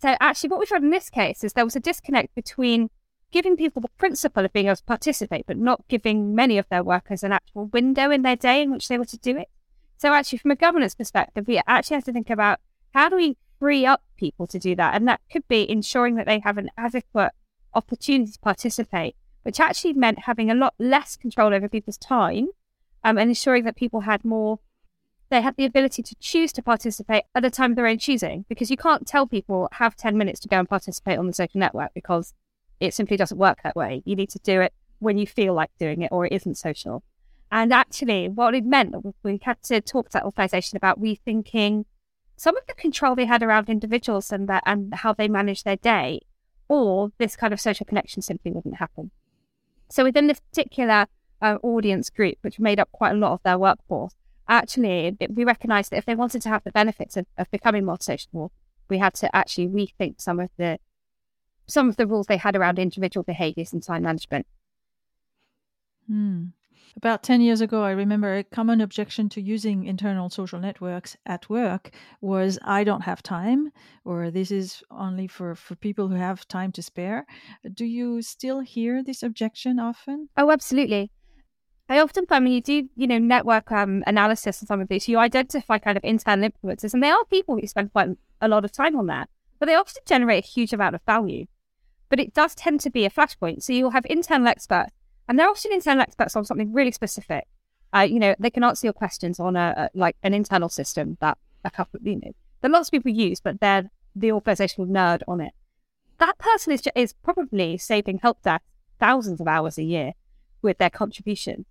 So 0.00 0.16
actually, 0.18 0.48
what 0.48 0.60
we 0.60 0.66
found 0.66 0.84
in 0.84 0.90
this 0.90 1.10
case 1.10 1.44
is 1.44 1.52
there 1.52 1.64
was 1.64 1.76
a 1.76 1.80
disconnect 1.80 2.34
between 2.34 2.88
giving 3.32 3.54
people 3.54 3.82
the 3.82 3.90
principle 3.98 4.46
of 4.46 4.52
being 4.52 4.66
able 4.66 4.76
to 4.76 4.84
participate, 4.84 5.44
but 5.46 5.58
not 5.58 5.86
giving 5.88 6.34
many 6.34 6.56
of 6.56 6.66
their 6.70 6.82
workers 6.82 7.22
an 7.22 7.32
actual 7.32 7.66
window 7.66 8.10
in 8.10 8.22
their 8.22 8.34
day 8.34 8.62
in 8.62 8.70
which 8.70 8.88
they 8.88 8.96
were 8.96 9.04
to 9.04 9.18
do 9.18 9.36
it. 9.36 9.48
So 9.98 10.14
actually, 10.14 10.38
from 10.38 10.52
a 10.52 10.56
governance 10.56 10.94
perspective, 10.94 11.46
we 11.46 11.60
actually 11.66 11.96
have 11.96 12.04
to 12.04 12.12
think 12.12 12.30
about 12.30 12.60
how 12.94 13.10
do 13.10 13.16
we 13.16 13.36
free 13.60 13.84
up 13.84 14.02
people 14.16 14.46
to 14.46 14.58
do 14.58 14.74
that. 14.76 14.94
And 14.94 15.06
that 15.06 15.20
could 15.30 15.46
be 15.46 15.70
ensuring 15.70 16.14
that 16.16 16.26
they 16.26 16.40
have 16.40 16.56
an 16.56 16.70
adequate 16.78 17.32
opportunity 17.74 18.32
to 18.32 18.38
participate, 18.40 19.16
which 19.42 19.60
actually 19.60 19.92
meant 19.92 20.20
having 20.20 20.50
a 20.50 20.54
lot 20.54 20.74
less 20.78 21.16
control 21.16 21.52
over 21.52 21.68
people's 21.68 21.98
time 21.98 22.48
um, 23.04 23.18
and 23.18 23.28
ensuring 23.30 23.64
that 23.64 23.76
people 23.76 24.00
had 24.00 24.24
more, 24.24 24.60
they 25.28 25.40
had 25.40 25.56
the 25.56 25.64
ability 25.64 26.02
to 26.02 26.14
choose 26.20 26.52
to 26.52 26.62
participate 26.62 27.24
at 27.34 27.44
a 27.44 27.50
time 27.50 27.72
of 27.72 27.76
their 27.76 27.86
own 27.86 27.98
choosing. 27.98 28.44
Because 28.48 28.70
you 28.70 28.76
can't 28.76 29.06
tell 29.06 29.26
people, 29.26 29.68
have 29.72 29.96
10 29.96 30.16
minutes 30.16 30.40
to 30.40 30.48
go 30.48 30.58
and 30.58 30.68
participate 30.68 31.18
on 31.18 31.26
the 31.26 31.32
social 31.32 31.58
network 31.58 31.92
because 31.94 32.32
it 32.80 32.94
simply 32.94 33.16
doesn't 33.16 33.38
work 33.38 33.58
that 33.62 33.76
way. 33.76 34.02
You 34.04 34.16
need 34.16 34.30
to 34.30 34.38
do 34.40 34.60
it 34.60 34.72
when 34.98 35.18
you 35.18 35.26
feel 35.26 35.54
like 35.54 35.70
doing 35.78 36.02
it 36.02 36.12
or 36.12 36.26
it 36.26 36.32
isn't 36.32 36.56
social. 36.56 37.02
And 37.50 37.72
actually, 37.72 38.28
what 38.28 38.54
it 38.54 38.64
meant, 38.64 38.94
we 39.22 39.40
had 39.42 39.62
to 39.64 39.80
talk 39.80 40.10
to 40.10 40.12
that 40.14 40.24
organisation 40.24 40.76
about 40.76 41.00
rethinking 41.00 41.84
some 42.36 42.56
of 42.56 42.66
the 42.66 42.74
control 42.74 43.14
they 43.14 43.24
had 43.24 43.42
around 43.42 43.70
individuals 43.70 44.30
and 44.30 44.48
that 44.48 44.62
and 44.66 44.92
how 44.94 45.12
they 45.12 45.28
manage 45.28 45.62
their 45.62 45.76
day, 45.76 46.20
or 46.68 47.12
this 47.18 47.36
kind 47.36 47.52
of 47.52 47.60
social 47.60 47.86
connection 47.86 48.20
simply 48.20 48.50
wouldn't 48.50 48.76
happen. 48.76 49.10
So 49.88 50.04
within 50.04 50.26
this 50.26 50.40
particular 50.40 51.06
uh, 51.40 51.58
audience 51.62 52.10
group, 52.10 52.36
which 52.42 52.58
made 52.58 52.80
up 52.80 52.90
quite 52.92 53.12
a 53.12 53.18
lot 53.18 53.32
of 53.32 53.42
their 53.42 53.58
workforce, 53.58 54.14
actually 54.48 55.16
it, 55.20 55.34
we 55.34 55.44
recognised 55.44 55.90
that 55.90 55.98
if 55.98 56.06
they 56.06 56.14
wanted 56.14 56.42
to 56.42 56.48
have 56.48 56.64
the 56.64 56.72
benefits 56.72 57.16
of, 57.16 57.26
of 57.38 57.50
becoming 57.50 57.84
more 57.84 57.98
social, 58.00 58.52
we 58.88 58.98
had 58.98 59.14
to 59.14 59.34
actually 59.34 59.68
rethink 59.68 60.20
some 60.20 60.40
of 60.40 60.50
the 60.56 60.78
some 61.66 61.88
of 61.88 61.96
the 61.96 62.06
rules 62.06 62.26
they 62.26 62.36
had 62.36 62.54
around 62.54 62.78
individual 62.78 63.24
behaviours 63.24 63.72
and 63.72 63.82
time 63.82 64.02
management. 64.02 64.46
Hmm. 66.06 66.46
About 66.96 67.22
10 67.22 67.42
years 67.42 67.60
ago, 67.60 67.82
I 67.82 67.90
remember 67.90 68.36
a 68.36 68.44
common 68.44 68.80
objection 68.80 69.28
to 69.30 69.42
using 69.42 69.84
internal 69.84 70.30
social 70.30 70.58
networks 70.58 71.14
at 71.26 71.50
work 71.50 71.90
was 72.22 72.58
I 72.62 72.84
don't 72.84 73.02
have 73.02 73.22
time, 73.22 73.70
or 74.04 74.30
this 74.30 74.50
is 74.50 74.82
only 74.90 75.26
for, 75.26 75.54
for 75.54 75.74
people 75.74 76.08
who 76.08 76.14
have 76.14 76.48
time 76.48 76.72
to 76.72 76.82
spare. 76.82 77.26
Do 77.74 77.84
you 77.84 78.22
still 78.22 78.60
hear 78.60 79.02
this 79.02 79.22
objection 79.22 79.78
often? 79.78 80.30
Oh, 80.38 80.50
absolutely. 80.50 81.10
I 81.88 82.00
often 82.00 82.26
find 82.26 82.44
when 82.44 82.52
you 82.52 82.60
do, 82.60 82.88
you 82.96 83.06
know, 83.06 83.18
network 83.18 83.70
um, 83.70 84.02
analysis 84.06 84.60
on 84.60 84.66
some 84.66 84.80
of 84.80 84.88
these, 84.88 85.06
you 85.06 85.18
identify 85.18 85.78
kind 85.78 85.96
of 85.96 86.04
internal 86.04 86.46
influences, 86.46 86.92
and 86.92 87.02
they 87.02 87.10
are 87.10 87.24
people 87.26 87.56
who 87.56 87.66
spend 87.66 87.92
quite 87.92 88.08
a 88.40 88.48
lot 88.48 88.64
of 88.64 88.72
time 88.72 88.96
on 88.96 89.06
that, 89.06 89.28
but 89.60 89.66
they 89.66 89.74
often 89.74 90.02
generate 90.04 90.44
a 90.44 90.48
huge 90.48 90.72
amount 90.72 90.96
of 90.96 91.02
value. 91.06 91.46
But 92.08 92.20
it 92.20 92.34
does 92.34 92.54
tend 92.54 92.80
to 92.80 92.90
be 92.90 93.04
a 93.04 93.10
flashpoint. 93.10 93.62
So 93.62 93.72
you'll 93.72 93.90
have 93.90 94.06
internal 94.08 94.48
experts 94.48 94.92
and 95.28 95.38
they're 95.38 95.48
often 95.48 95.72
internal 95.72 96.02
experts 96.02 96.36
on 96.36 96.44
something 96.44 96.72
really 96.72 96.92
specific. 96.92 97.46
Uh, 97.94 98.00
you 98.00 98.18
know, 98.18 98.34
they 98.38 98.50
can 98.50 98.64
answer 98.64 98.86
your 98.86 98.92
questions 98.92 99.40
on 99.40 99.56
a, 99.56 99.74
a, 99.94 99.98
like 99.98 100.16
an 100.22 100.34
internal 100.34 100.68
system 100.68 101.16
that 101.20 101.38
a 101.64 101.70
couple, 101.70 102.00
you 102.02 102.16
know, 102.16 102.32
that 102.60 102.70
lots 102.70 102.88
of 102.88 102.92
people 102.92 103.12
use, 103.12 103.40
but 103.40 103.60
they're 103.60 103.90
the 104.14 104.32
organizational 104.32 104.88
nerd 104.88 105.22
on 105.26 105.40
it. 105.40 105.52
That 106.18 106.38
person 106.38 106.72
is 106.72 106.82
is 106.94 107.12
probably 107.12 107.76
saving 107.76 108.18
help 108.22 108.42
desk 108.42 108.64
thousands 108.98 109.40
of 109.40 109.48
hours 109.48 109.78
a 109.78 109.82
year 109.82 110.12
with 110.62 110.78
their 110.78 110.90
contribution. 110.90 111.66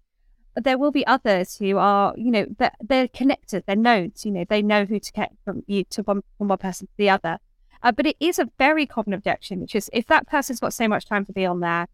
There 0.55 0.77
will 0.77 0.91
be 0.91 1.05
others 1.05 1.57
who 1.57 1.77
are, 1.77 2.13
you 2.17 2.31
know, 2.31 2.45
they're, 2.57 2.71
they're 2.81 3.07
connected, 3.09 3.63
they're 3.67 3.75
nodes, 3.75 4.25
you 4.25 4.31
know, 4.31 4.45
they 4.47 4.61
know 4.61 4.85
who 4.85 4.99
to 4.99 5.11
get 5.11 5.33
from 5.43 5.63
you 5.67 5.83
to 5.89 6.03
one, 6.03 6.21
from 6.37 6.47
one 6.47 6.57
person 6.57 6.87
to 6.87 6.93
the 6.97 7.09
other. 7.09 7.39
Uh, 7.83 7.91
but 7.91 8.05
it 8.05 8.15
is 8.19 8.39
a 8.39 8.49
very 8.57 8.85
common 8.85 9.13
objection, 9.13 9.59
which 9.59 9.75
is 9.75 9.89
if 9.91 10.07
that 10.07 10.27
person's 10.27 10.59
got 10.59 10.73
so 10.73 10.87
much 10.87 11.05
time 11.05 11.25
to 11.25 11.33
be 11.33 11.45
on 11.45 11.59
there, 11.59 11.87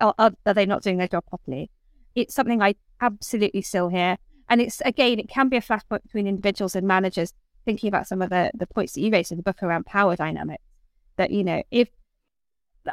are, 0.00 0.14
are 0.18 0.54
they 0.54 0.66
not 0.66 0.82
doing 0.82 0.98
their 0.98 1.08
job 1.08 1.24
properly? 1.26 1.70
It's 2.14 2.34
something 2.34 2.62
I 2.62 2.74
absolutely 3.00 3.62
still 3.62 3.88
hear. 3.88 4.18
And 4.48 4.60
it's, 4.60 4.80
again, 4.84 5.18
it 5.18 5.28
can 5.28 5.48
be 5.48 5.56
a 5.56 5.62
flashpoint 5.62 6.02
between 6.02 6.26
individuals 6.26 6.76
and 6.76 6.86
managers 6.86 7.32
thinking 7.64 7.88
about 7.88 8.06
some 8.06 8.22
of 8.22 8.30
the, 8.30 8.50
the 8.54 8.66
points 8.66 8.92
that 8.92 9.00
you 9.00 9.10
raised 9.10 9.32
in 9.32 9.38
the 9.38 9.42
book 9.42 9.62
around 9.62 9.86
power 9.86 10.16
dynamics. 10.16 10.62
That, 11.16 11.30
you 11.30 11.42
know, 11.42 11.62
if 11.70 11.88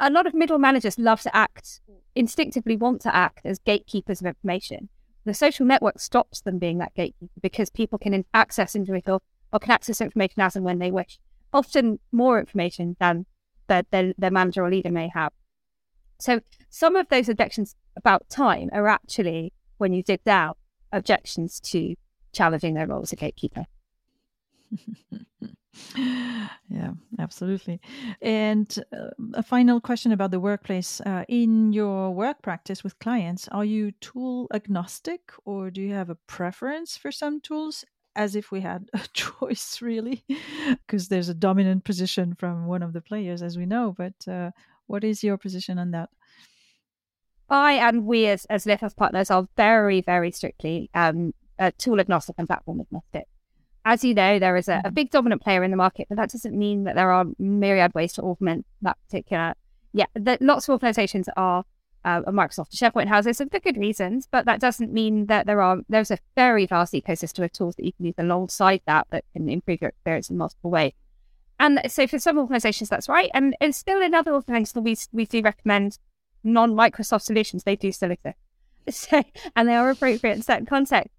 a 0.00 0.10
lot 0.10 0.26
of 0.26 0.34
middle 0.34 0.58
managers 0.58 0.98
love 0.98 1.20
to 1.22 1.36
act, 1.36 1.80
instinctively 2.14 2.76
want 2.76 3.00
to 3.02 3.14
act 3.14 3.44
as 3.44 3.58
gatekeepers 3.60 4.20
of 4.20 4.26
information, 4.26 4.88
the 5.24 5.34
social 5.34 5.66
network 5.66 5.98
stops 5.98 6.40
them 6.40 6.58
being 6.58 6.78
that 6.78 6.94
gatekeeper 6.94 7.32
because 7.40 7.70
people 7.70 7.98
can 7.98 8.24
access 8.34 8.74
individual 8.74 9.22
or 9.52 9.58
can 9.58 9.70
access 9.70 10.00
information 10.00 10.42
as 10.42 10.56
and 10.56 10.64
when 10.64 10.78
they 10.78 10.90
wish. 10.90 11.18
Often 11.52 12.00
more 12.12 12.38
information 12.38 12.96
than 13.00 13.26
their, 13.68 13.82
their, 13.90 14.12
their 14.18 14.30
manager 14.30 14.64
or 14.64 14.70
leader 14.70 14.90
may 14.90 15.08
have. 15.14 15.32
So 16.18 16.40
some 16.68 16.96
of 16.96 17.08
those 17.08 17.28
objections 17.28 17.76
about 17.96 18.28
time 18.28 18.70
are 18.72 18.88
actually, 18.88 19.52
when 19.78 19.92
you 19.92 20.02
dig 20.02 20.22
down, 20.24 20.54
objections 20.92 21.60
to 21.60 21.94
challenging 22.32 22.74
their 22.74 22.86
role 22.86 23.02
as 23.02 23.12
a 23.12 23.16
gatekeeper. 23.16 23.66
yeah, 26.68 26.92
absolutely. 27.18 27.80
And 28.22 28.78
uh, 28.92 29.10
a 29.34 29.42
final 29.42 29.80
question 29.80 30.12
about 30.12 30.30
the 30.30 30.40
workplace. 30.40 31.00
Uh, 31.00 31.24
in 31.28 31.72
your 31.72 32.10
work 32.12 32.42
practice 32.42 32.84
with 32.84 32.98
clients, 32.98 33.48
are 33.48 33.64
you 33.64 33.92
tool 34.00 34.48
agnostic 34.52 35.32
or 35.44 35.70
do 35.70 35.80
you 35.80 35.94
have 35.94 36.10
a 36.10 36.18
preference 36.26 36.96
for 36.96 37.10
some 37.10 37.40
tools? 37.40 37.84
As 38.16 38.36
if 38.36 38.52
we 38.52 38.60
had 38.60 38.88
a 38.94 39.00
choice, 39.12 39.82
really, 39.82 40.22
because 40.86 41.08
there's 41.08 41.28
a 41.28 41.34
dominant 41.34 41.82
position 41.84 42.36
from 42.38 42.66
one 42.66 42.82
of 42.82 42.92
the 42.92 43.00
players, 43.00 43.42
as 43.42 43.58
we 43.58 43.66
know. 43.66 43.92
But 43.96 44.28
uh, 44.28 44.52
what 44.86 45.02
is 45.02 45.24
your 45.24 45.36
position 45.36 45.80
on 45.80 45.90
that? 45.90 46.10
I 47.50 47.72
and 47.74 48.06
we 48.06 48.26
as, 48.26 48.44
as 48.46 48.66
Lithos 48.66 48.96
partners 48.96 49.30
are 49.30 49.48
very, 49.56 50.00
very 50.00 50.30
strictly 50.30 50.90
um, 50.94 51.34
uh, 51.58 51.72
tool 51.76 52.00
agnostic 52.00 52.36
and 52.38 52.46
platform 52.46 52.80
agnostic. 52.80 53.26
As 53.84 54.02
you 54.02 54.14
know, 54.14 54.38
there 54.38 54.56
is 54.56 54.68
a, 54.68 54.74
a, 54.74 54.76
mm-hmm. 54.76 54.94
big 54.94 55.10
dominant 55.10 55.42
player 55.42 55.62
in 55.62 55.70
the 55.70 55.76
market, 55.76 56.06
but 56.08 56.16
that 56.16 56.30
doesn't 56.30 56.56
mean 56.56 56.84
that 56.84 56.94
there 56.94 57.10
are 57.10 57.26
myriad 57.38 57.94
ways 57.94 58.12
to 58.14 58.22
augment 58.22 58.66
that 58.82 58.96
particular. 59.06 59.54
Yeah, 59.92 60.06
the, 60.14 60.38
lots 60.40 60.68
of 60.68 60.72
organizations 60.72 61.28
are 61.36 61.64
uh, 62.04 62.22
Microsoft 62.22 62.74
SharePoint 62.74 63.08
houses 63.08 63.38
for 63.38 63.60
good 63.60 63.76
reasons, 63.76 64.28
but 64.30 64.46
that 64.46 64.60
doesn't 64.60 64.92
mean 64.92 65.26
that 65.26 65.46
there 65.46 65.60
are 65.60 65.78
there's 65.88 66.10
a 66.10 66.18
very 66.34 66.66
vast 66.66 66.92
ecosystem 66.92 67.44
of 67.44 67.52
tools 67.52 67.76
that 67.76 67.84
you 67.84 67.92
can 67.92 68.06
use 68.06 68.14
alongside 68.18 68.80
that 68.86 69.06
that 69.10 69.24
can 69.32 69.48
improve 69.48 69.80
your 69.80 69.90
experience 69.90 70.30
in 70.30 70.36
multiple 70.36 70.70
ways. 70.70 70.92
And 71.60 71.80
so 71.88 72.06
for 72.06 72.18
some 72.18 72.38
organizations, 72.38 72.88
that's 72.88 73.08
right. 73.08 73.30
And, 73.32 73.56
and 73.60 73.74
still 73.74 74.02
in 74.02 74.14
other 74.14 74.34
organizations, 74.34 74.82
we, 74.82 74.96
we 75.12 75.26
do 75.26 75.40
recommend 75.40 75.98
non-Microsoft 76.42 77.22
solutions. 77.22 77.64
They 77.64 77.76
do 77.76 77.92
still 77.92 78.10
exist. 78.10 78.36
So, 78.90 79.22
and 79.56 79.66
they 79.66 79.76
are 79.76 79.88
appropriate 79.88 80.34
in 80.34 80.42
certain 80.42 80.66
contexts. 80.66 81.13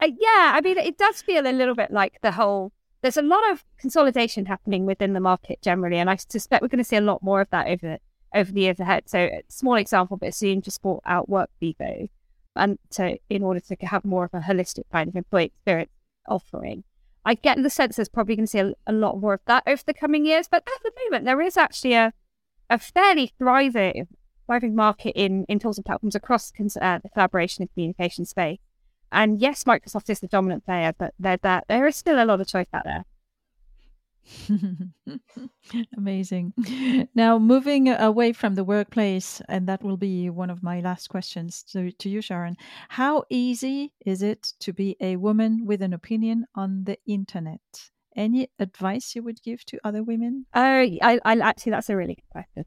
Uh, 0.00 0.08
yeah, 0.18 0.52
I 0.54 0.60
mean, 0.62 0.78
it 0.78 0.98
does 0.98 1.22
feel 1.22 1.46
a 1.46 1.52
little 1.52 1.74
bit 1.74 1.90
like 1.90 2.20
the 2.22 2.32
whole, 2.32 2.72
there's 3.02 3.16
a 3.16 3.22
lot 3.22 3.50
of 3.50 3.64
consolidation 3.78 4.46
happening 4.46 4.84
within 4.84 5.12
the 5.12 5.20
market 5.20 5.60
generally. 5.62 5.96
And 5.96 6.10
I 6.10 6.16
suspect 6.16 6.62
we're 6.62 6.68
going 6.68 6.78
to 6.78 6.84
see 6.84 6.96
a 6.96 7.00
lot 7.00 7.22
more 7.22 7.40
of 7.40 7.50
that 7.50 7.68
over, 7.68 7.98
over 8.34 8.52
the 8.52 8.60
years 8.60 8.80
ahead. 8.80 9.08
So 9.08 9.18
a 9.18 9.42
small 9.48 9.76
example, 9.76 10.16
but 10.16 10.34
Zoom 10.34 10.60
just 10.60 10.82
bought 10.82 11.02
out 11.06 11.28
Work 11.28 11.50
Workvivo. 11.62 12.08
And 12.54 12.78
to, 12.92 13.18
in 13.28 13.42
order 13.42 13.60
to 13.60 13.76
have 13.86 14.04
more 14.04 14.24
of 14.24 14.32
a 14.32 14.40
holistic 14.40 14.84
kind 14.90 15.08
of 15.08 15.16
employee 15.16 15.46
experience 15.46 15.90
offering. 16.26 16.84
I 17.24 17.34
get 17.34 17.60
the 17.62 17.70
sense 17.70 17.96
there's 17.96 18.08
probably 18.08 18.36
going 18.36 18.46
to 18.46 18.50
see 18.50 18.60
a, 18.60 18.72
a, 18.86 18.92
lot 18.92 19.20
more 19.20 19.34
of 19.34 19.40
that 19.46 19.64
over 19.66 19.82
the 19.84 19.92
coming 19.92 20.24
years. 20.24 20.46
But 20.48 20.62
at 20.66 20.82
the 20.82 20.92
moment, 21.04 21.24
there 21.24 21.40
is 21.40 21.56
actually 21.56 21.94
a, 21.94 22.12
a 22.70 22.78
fairly 22.78 23.32
thriving, 23.36 24.06
thriving 24.46 24.74
market 24.74 25.12
in, 25.16 25.44
in 25.48 25.58
tools 25.58 25.76
and 25.76 25.84
platforms 25.84 26.14
across 26.14 26.52
uh, 26.80 26.98
the 27.02 27.08
collaboration 27.12 27.62
and 27.62 27.72
communication 27.74 28.24
space. 28.24 28.58
And 29.12 29.40
yes, 29.40 29.64
Microsoft 29.64 30.10
is 30.10 30.20
the 30.20 30.28
dominant 30.28 30.64
player, 30.64 30.92
but 30.96 31.14
there, 31.18 31.38
there, 31.38 31.62
there 31.68 31.86
is 31.86 31.96
still 31.96 32.22
a 32.22 32.24
lot 32.24 32.40
of 32.40 32.48
choice 32.48 32.66
out 32.72 32.84
there. 32.84 33.04
Amazing. 35.96 36.52
Now, 37.14 37.38
moving 37.38 37.88
away 37.88 38.32
from 38.32 38.54
the 38.54 38.64
workplace, 38.64 39.40
and 39.48 39.68
that 39.68 39.82
will 39.82 39.96
be 39.96 40.30
one 40.30 40.50
of 40.50 40.62
my 40.62 40.80
last 40.80 41.08
questions 41.08 41.62
to, 41.72 41.92
to 41.92 42.08
you, 42.08 42.20
Sharon. 42.20 42.56
How 42.88 43.24
easy 43.30 43.92
is 44.04 44.22
it 44.22 44.52
to 44.60 44.72
be 44.72 44.96
a 45.00 45.16
woman 45.16 45.64
with 45.66 45.82
an 45.82 45.92
opinion 45.92 46.46
on 46.54 46.84
the 46.84 46.98
internet? 47.06 47.60
Any 48.16 48.48
advice 48.58 49.14
you 49.14 49.22
would 49.22 49.42
give 49.42 49.64
to 49.66 49.78
other 49.84 50.02
women? 50.02 50.46
Oh, 50.54 50.60
I, 50.60 51.20
I 51.24 51.38
actually, 51.38 51.72
that's 51.72 51.90
a 51.90 51.96
really 51.96 52.14
good 52.14 52.30
question. 52.30 52.64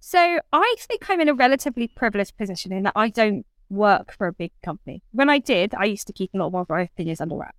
So, 0.00 0.38
I 0.52 0.74
think 0.78 1.10
I'm 1.10 1.20
in 1.20 1.28
a 1.28 1.34
relatively 1.34 1.88
privileged 1.88 2.36
position 2.36 2.72
in 2.72 2.84
that 2.84 2.92
I 2.94 3.08
don't 3.08 3.44
work 3.68 4.12
for 4.12 4.26
a 4.26 4.32
big 4.32 4.52
company. 4.64 5.02
When 5.12 5.28
I 5.28 5.38
did, 5.38 5.74
I 5.74 5.84
used 5.84 6.06
to 6.06 6.12
keep 6.12 6.30
a 6.34 6.38
lot 6.38 6.52
more 6.52 6.62
of 6.62 6.68
my 6.68 6.82
opinions 6.82 7.20
under 7.20 7.36
wraps. 7.36 7.58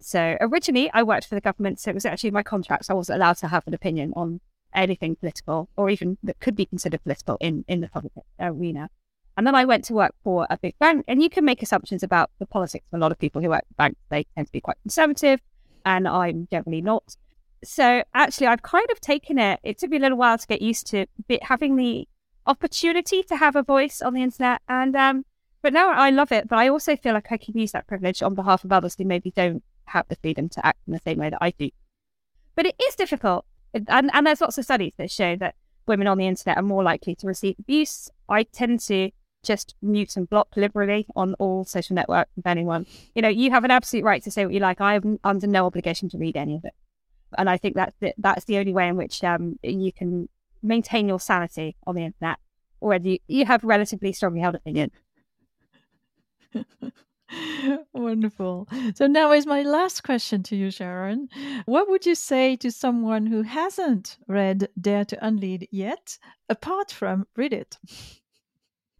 So 0.00 0.36
originally, 0.40 0.90
I 0.92 1.02
worked 1.02 1.26
for 1.26 1.34
the 1.34 1.40
government, 1.40 1.80
so 1.80 1.90
it 1.90 1.94
was 1.94 2.04
actually 2.04 2.32
my 2.32 2.42
contract. 2.42 2.86
So 2.86 2.94
I 2.94 2.96
wasn't 2.96 3.16
allowed 3.16 3.38
to 3.38 3.48
have 3.48 3.66
an 3.66 3.74
opinion 3.74 4.12
on 4.16 4.40
anything 4.74 5.16
political 5.16 5.68
or 5.76 5.90
even 5.90 6.18
that 6.22 6.40
could 6.40 6.56
be 6.56 6.66
considered 6.66 7.02
political 7.02 7.36
in, 7.40 7.64
in 7.68 7.80
the 7.80 7.88
public 7.88 8.12
arena. 8.40 8.88
And 9.36 9.46
then 9.46 9.54
I 9.54 9.64
went 9.64 9.84
to 9.84 9.94
work 9.94 10.14
for 10.22 10.46
a 10.50 10.58
big 10.58 10.78
bank, 10.78 11.04
and 11.08 11.22
you 11.22 11.30
can 11.30 11.44
make 11.44 11.62
assumptions 11.62 12.02
about 12.02 12.30
the 12.38 12.46
politics 12.46 12.84
of 12.92 12.98
a 12.98 13.00
lot 13.00 13.12
of 13.12 13.18
people 13.18 13.40
who 13.40 13.48
work 13.48 13.64
for 13.68 13.74
banks. 13.74 14.00
They 14.10 14.26
tend 14.34 14.46
to 14.46 14.52
be 14.52 14.60
quite 14.60 14.76
conservative, 14.82 15.40
and 15.86 16.06
I'm 16.06 16.48
generally 16.50 16.82
not. 16.82 17.16
So 17.64 18.02
actually, 18.12 18.48
I've 18.48 18.62
kind 18.62 18.86
of 18.90 19.00
taken 19.00 19.38
it. 19.38 19.60
It 19.62 19.78
took 19.78 19.90
me 19.90 19.96
a 19.96 20.00
little 20.00 20.18
while 20.18 20.36
to 20.36 20.46
get 20.46 20.60
used 20.60 20.86
to 20.88 21.06
having 21.42 21.76
the 21.76 22.06
opportunity 22.44 23.22
to 23.22 23.36
have 23.36 23.56
a 23.56 23.62
voice 23.62 24.02
on 24.02 24.12
the 24.12 24.22
internet, 24.22 24.60
and 24.68 24.94
um, 24.96 25.24
but 25.62 25.72
now 25.72 25.90
I 25.90 26.10
love 26.10 26.32
it. 26.32 26.48
But 26.48 26.58
I 26.58 26.68
also 26.68 26.96
feel 26.96 27.14
like 27.14 27.30
I 27.30 27.36
can 27.36 27.56
use 27.56 27.72
that 27.72 27.86
privilege 27.86 28.22
on 28.22 28.34
behalf 28.34 28.64
of 28.64 28.72
others 28.72 28.96
who 28.96 29.04
maybe 29.04 29.30
don't 29.30 29.62
have 29.86 30.06
the 30.08 30.16
freedom 30.16 30.48
to 30.50 30.66
act 30.66 30.80
in 30.86 30.92
the 30.92 31.00
same 31.04 31.18
way 31.18 31.30
that 31.30 31.38
I 31.40 31.50
do. 31.50 31.70
But 32.54 32.66
it 32.66 32.74
is 32.82 32.96
difficult. 32.96 33.46
And, 33.72 34.10
and 34.12 34.26
there's 34.26 34.40
lots 34.40 34.58
of 34.58 34.64
studies 34.64 34.92
that 34.98 35.10
show 35.10 35.36
that 35.36 35.54
women 35.86 36.06
on 36.06 36.18
the 36.18 36.26
internet 36.26 36.58
are 36.58 36.62
more 36.62 36.82
likely 36.82 37.14
to 37.16 37.26
receive 37.26 37.56
abuse. 37.58 38.10
I 38.28 38.42
tend 38.42 38.80
to 38.80 39.10
just 39.42 39.74
mute 39.82 40.16
and 40.16 40.28
block 40.28 40.48
liberally 40.56 41.06
on 41.16 41.34
all 41.34 41.64
social 41.64 41.94
networks 41.94 42.30
with 42.36 42.46
anyone. 42.46 42.86
You 43.14 43.22
know, 43.22 43.28
you 43.28 43.50
have 43.50 43.64
an 43.64 43.70
absolute 43.70 44.04
right 44.04 44.22
to 44.22 44.30
say 44.30 44.44
what 44.44 44.54
you 44.54 44.60
like. 44.60 44.80
I 44.80 44.94
am 44.94 45.18
under 45.24 45.46
no 45.46 45.66
obligation 45.66 46.08
to 46.10 46.18
read 46.18 46.36
any 46.36 46.56
of 46.56 46.64
it. 46.64 46.74
And 47.36 47.48
I 47.48 47.56
think 47.56 47.74
that's 47.74 47.96
the, 47.98 48.14
that's 48.18 48.44
the 48.44 48.58
only 48.58 48.72
way 48.72 48.88
in 48.88 48.96
which 48.96 49.24
um, 49.24 49.58
you 49.62 49.92
can 49.92 50.28
maintain 50.62 51.08
your 51.08 51.18
sanity 51.18 51.76
on 51.86 51.94
the 51.94 52.04
internet, 52.04 52.38
or 52.80 52.94
you, 52.96 53.18
you 53.26 53.46
have 53.46 53.64
relatively 53.64 54.12
strongly 54.12 54.40
held 54.40 54.54
opinion. 54.54 54.90
Wonderful. 57.92 58.68
So 58.94 59.06
now 59.06 59.32
is 59.32 59.46
my 59.46 59.62
last 59.62 60.02
question 60.02 60.42
to 60.44 60.56
you, 60.56 60.70
Sharon. 60.70 61.28
What 61.64 61.88
would 61.88 62.06
you 62.06 62.14
say 62.14 62.56
to 62.56 62.70
someone 62.70 63.26
who 63.26 63.42
hasn't 63.42 64.18
read 64.26 64.68
Dare 64.80 65.04
to 65.06 65.26
Unlead 65.26 65.68
yet, 65.70 66.18
apart 66.48 66.90
from 66.92 67.26
read 67.36 67.52
it? 67.52 67.78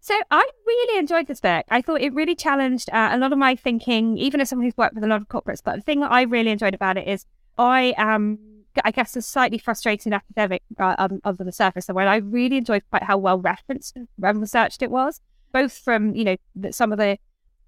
So 0.00 0.18
I 0.30 0.48
really 0.66 0.98
enjoyed 0.98 1.28
this 1.28 1.40
book. 1.40 1.64
I 1.70 1.80
thought 1.80 2.00
it 2.00 2.12
really 2.12 2.34
challenged 2.34 2.90
uh, 2.90 3.10
a 3.12 3.18
lot 3.18 3.32
of 3.32 3.38
my 3.38 3.54
thinking, 3.54 4.18
even 4.18 4.40
as 4.40 4.48
someone 4.48 4.66
who's 4.66 4.76
worked 4.76 4.94
with 4.94 5.04
a 5.04 5.06
lot 5.06 5.20
of 5.20 5.28
corporates. 5.28 5.62
But 5.64 5.76
the 5.76 5.82
thing 5.82 6.00
that 6.00 6.10
I 6.10 6.22
really 6.22 6.50
enjoyed 6.50 6.74
about 6.74 6.96
it 6.96 7.06
is 7.06 7.24
I 7.56 7.94
am, 7.96 8.38
I 8.84 8.90
guess, 8.90 9.14
a 9.14 9.22
slightly 9.22 9.58
frustrated 9.58 10.12
academic 10.12 10.62
uh, 10.78 10.96
um, 10.98 11.20
under 11.22 11.44
the 11.44 11.52
surface. 11.52 11.88
And 11.88 11.94
when 11.94 12.08
I 12.08 12.16
really 12.16 12.56
enjoyed 12.56 12.82
quite 12.90 13.04
how 13.04 13.16
well 13.16 13.38
referenced 13.38 13.96
and 13.96 14.08
researched 14.40 14.82
it 14.82 14.90
was, 14.90 15.20
both 15.52 15.72
from 15.72 16.16
you 16.16 16.24
know 16.24 16.36
some 16.72 16.90
of 16.90 16.98
the 16.98 17.18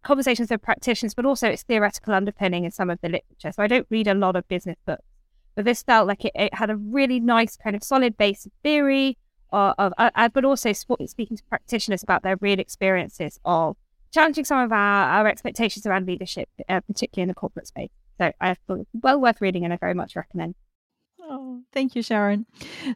conversations 0.05 0.51
with 0.51 0.63
practitioners, 0.63 1.15
but 1.15 1.27
also 1.27 1.49
its 1.49 1.63
theoretical 1.63 2.15
underpinning 2.15 2.65
in 2.65 2.71
some 2.71 2.91
of 2.91 3.01
the 3.01 3.09
literature. 3.09 3.53
So 3.53 3.63
I 3.63 3.67
don't 3.67 3.87
read 3.91 4.07
a 4.07 4.15
lot 4.15 4.37
of 4.37 4.47
business 4.49 4.77
books, 4.87 5.03
but 5.55 5.65
this 5.65 5.83
felt 5.83 6.07
like 6.07 6.25
it, 6.25 6.33
it 6.35 6.55
had 6.55 6.71
a 6.71 6.77
really 6.77 7.21
nice 7.21 7.57
kind 7.57 7.75
of 7.75 7.83
solid 7.83 8.17
base 8.17 8.47
of 8.47 8.53
theory 8.63 9.19
of, 9.51 9.93
uh, 9.99 10.11
uh, 10.15 10.29
but 10.29 10.45
also 10.45 10.73
speaking 10.73 11.37
to 11.37 11.45
practitioners 11.45 12.03
about 12.03 12.23
their 12.23 12.37
real 12.41 12.59
experiences 12.59 13.39
of 13.45 13.77
challenging 14.13 14.45
some 14.45 14.59
of 14.59 14.73
our, 14.73 15.09
our 15.09 15.27
expectations 15.27 15.87
around 15.87 16.07
leadership, 16.07 16.49
uh, 16.69 16.81
particularly 16.81 17.23
in 17.23 17.29
the 17.29 17.35
corporate 17.35 17.67
space. 17.67 17.91
So 18.19 18.33
I 18.41 18.55
thought 18.67 18.87
well 18.93 19.21
worth 19.21 19.41
reading 19.41 19.65
and 19.65 19.73
I 19.73 19.77
very 19.77 19.95
much 19.95 20.17
recommend. 20.17 20.55
Thank 21.73 21.97
you, 21.97 22.03
Sharon. 22.03 22.47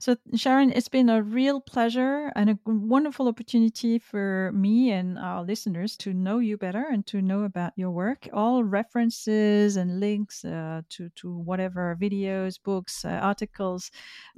So, 0.00 0.16
Sharon, 0.36 0.70
it's 0.72 0.88
been 0.88 1.08
a 1.08 1.22
real 1.22 1.60
pleasure 1.60 2.32
and 2.36 2.50
a 2.50 2.58
wonderful 2.64 3.26
opportunity 3.28 3.98
for 3.98 4.52
me 4.54 4.90
and 4.92 5.18
our 5.18 5.42
listeners 5.42 5.96
to 5.98 6.12
know 6.14 6.38
you 6.38 6.56
better 6.56 6.84
and 6.90 7.04
to 7.08 7.20
know 7.20 7.42
about 7.42 7.72
your 7.76 7.90
work. 7.90 8.28
All 8.32 8.62
references 8.62 9.76
and 9.76 9.98
links 10.00 10.44
uh, 10.44 10.82
to, 10.90 11.08
to 11.16 11.36
whatever 11.36 11.96
videos, 12.00 12.62
books, 12.62 13.04
uh, 13.04 13.08
articles, 13.08 13.90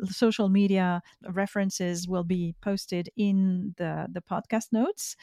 social 0.07 0.49
media 0.49 1.03
references 1.29 2.09
will 2.09 2.25
be 2.25 2.55
posted 2.61 3.11
in 3.17 3.75
the, 3.77 4.07
the 4.11 4.21
podcast 4.23 4.73
notes. 4.73 5.17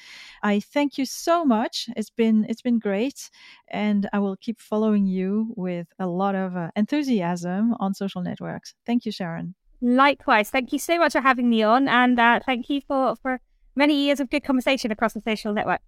I 0.43 0.59
thank 0.59 0.97
you 0.97 1.05
so 1.05 1.45
much. 1.45 1.89
It's 1.95 2.09
been 2.09 2.45
it's 2.49 2.61
been 2.61 2.79
great, 2.79 3.29
and 3.67 4.07
I 4.13 4.19
will 4.19 4.35
keep 4.37 4.59
following 4.59 5.05
you 5.05 5.53
with 5.55 5.87
a 5.99 6.07
lot 6.07 6.35
of 6.35 6.55
uh, 6.55 6.69
enthusiasm 6.75 7.73
on 7.79 7.93
social 7.93 8.21
networks 8.21 8.37
works. 8.47 8.75
Thank 8.97 9.05
you, 9.05 9.11
Sharon. 9.11 9.53
Likewise. 9.79 10.49
Thank 10.49 10.73
you 10.73 10.79
so 10.79 10.97
much 10.97 11.11
for 11.11 11.21
having 11.21 11.51
me 11.51 11.61
on. 11.61 11.87
And 11.87 12.19
uh, 12.19 12.39
thank 12.43 12.67
you 12.67 12.81
for, 12.81 13.15
for 13.17 13.39
many 13.75 13.93
years 13.93 14.19
of 14.19 14.31
good 14.31 14.43
conversation 14.43 14.91
across 14.91 15.13
the 15.13 15.21
social 15.21 15.53
network. 15.53 15.81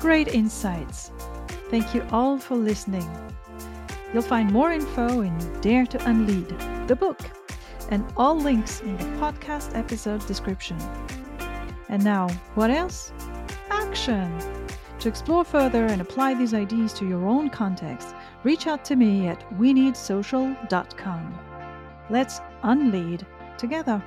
Great 0.00 0.26
insights. 0.34 1.12
Thank 1.70 1.94
you 1.94 2.04
all 2.10 2.38
for 2.38 2.56
listening. 2.56 3.08
You'll 4.12 4.24
find 4.24 4.50
more 4.50 4.72
info 4.72 5.20
in 5.20 5.60
Dare 5.60 5.86
to 5.86 6.08
Unlead, 6.08 6.88
the 6.88 6.96
book, 6.96 7.20
and 7.90 8.04
all 8.16 8.34
links 8.34 8.80
in 8.80 8.96
the 8.96 9.04
podcast 9.20 9.78
episode 9.78 10.26
description. 10.26 10.76
And 11.88 12.02
now, 12.02 12.30
what 12.56 12.72
else? 12.72 13.12
Action! 13.70 14.36
To 14.98 15.08
explore 15.08 15.44
further 15.44 15.86
and 15.86 16.00
apply 16.00 16.34
these 16.34 16.52
ideas 16.52 16.92
to 16.94 17.06
your 17.06 17.28
own 17.28 17.48
context, 17.48 18.12
reach 18.44 18.66
out 18.66 18.84
to 18.86 18.96
me 18.96 19.28
at 19.28 19.48
weneedsocial.com. 19.58 21.38
Let's 22.08 22.40
unlead 22.62 23.26
together. 23.58 24.02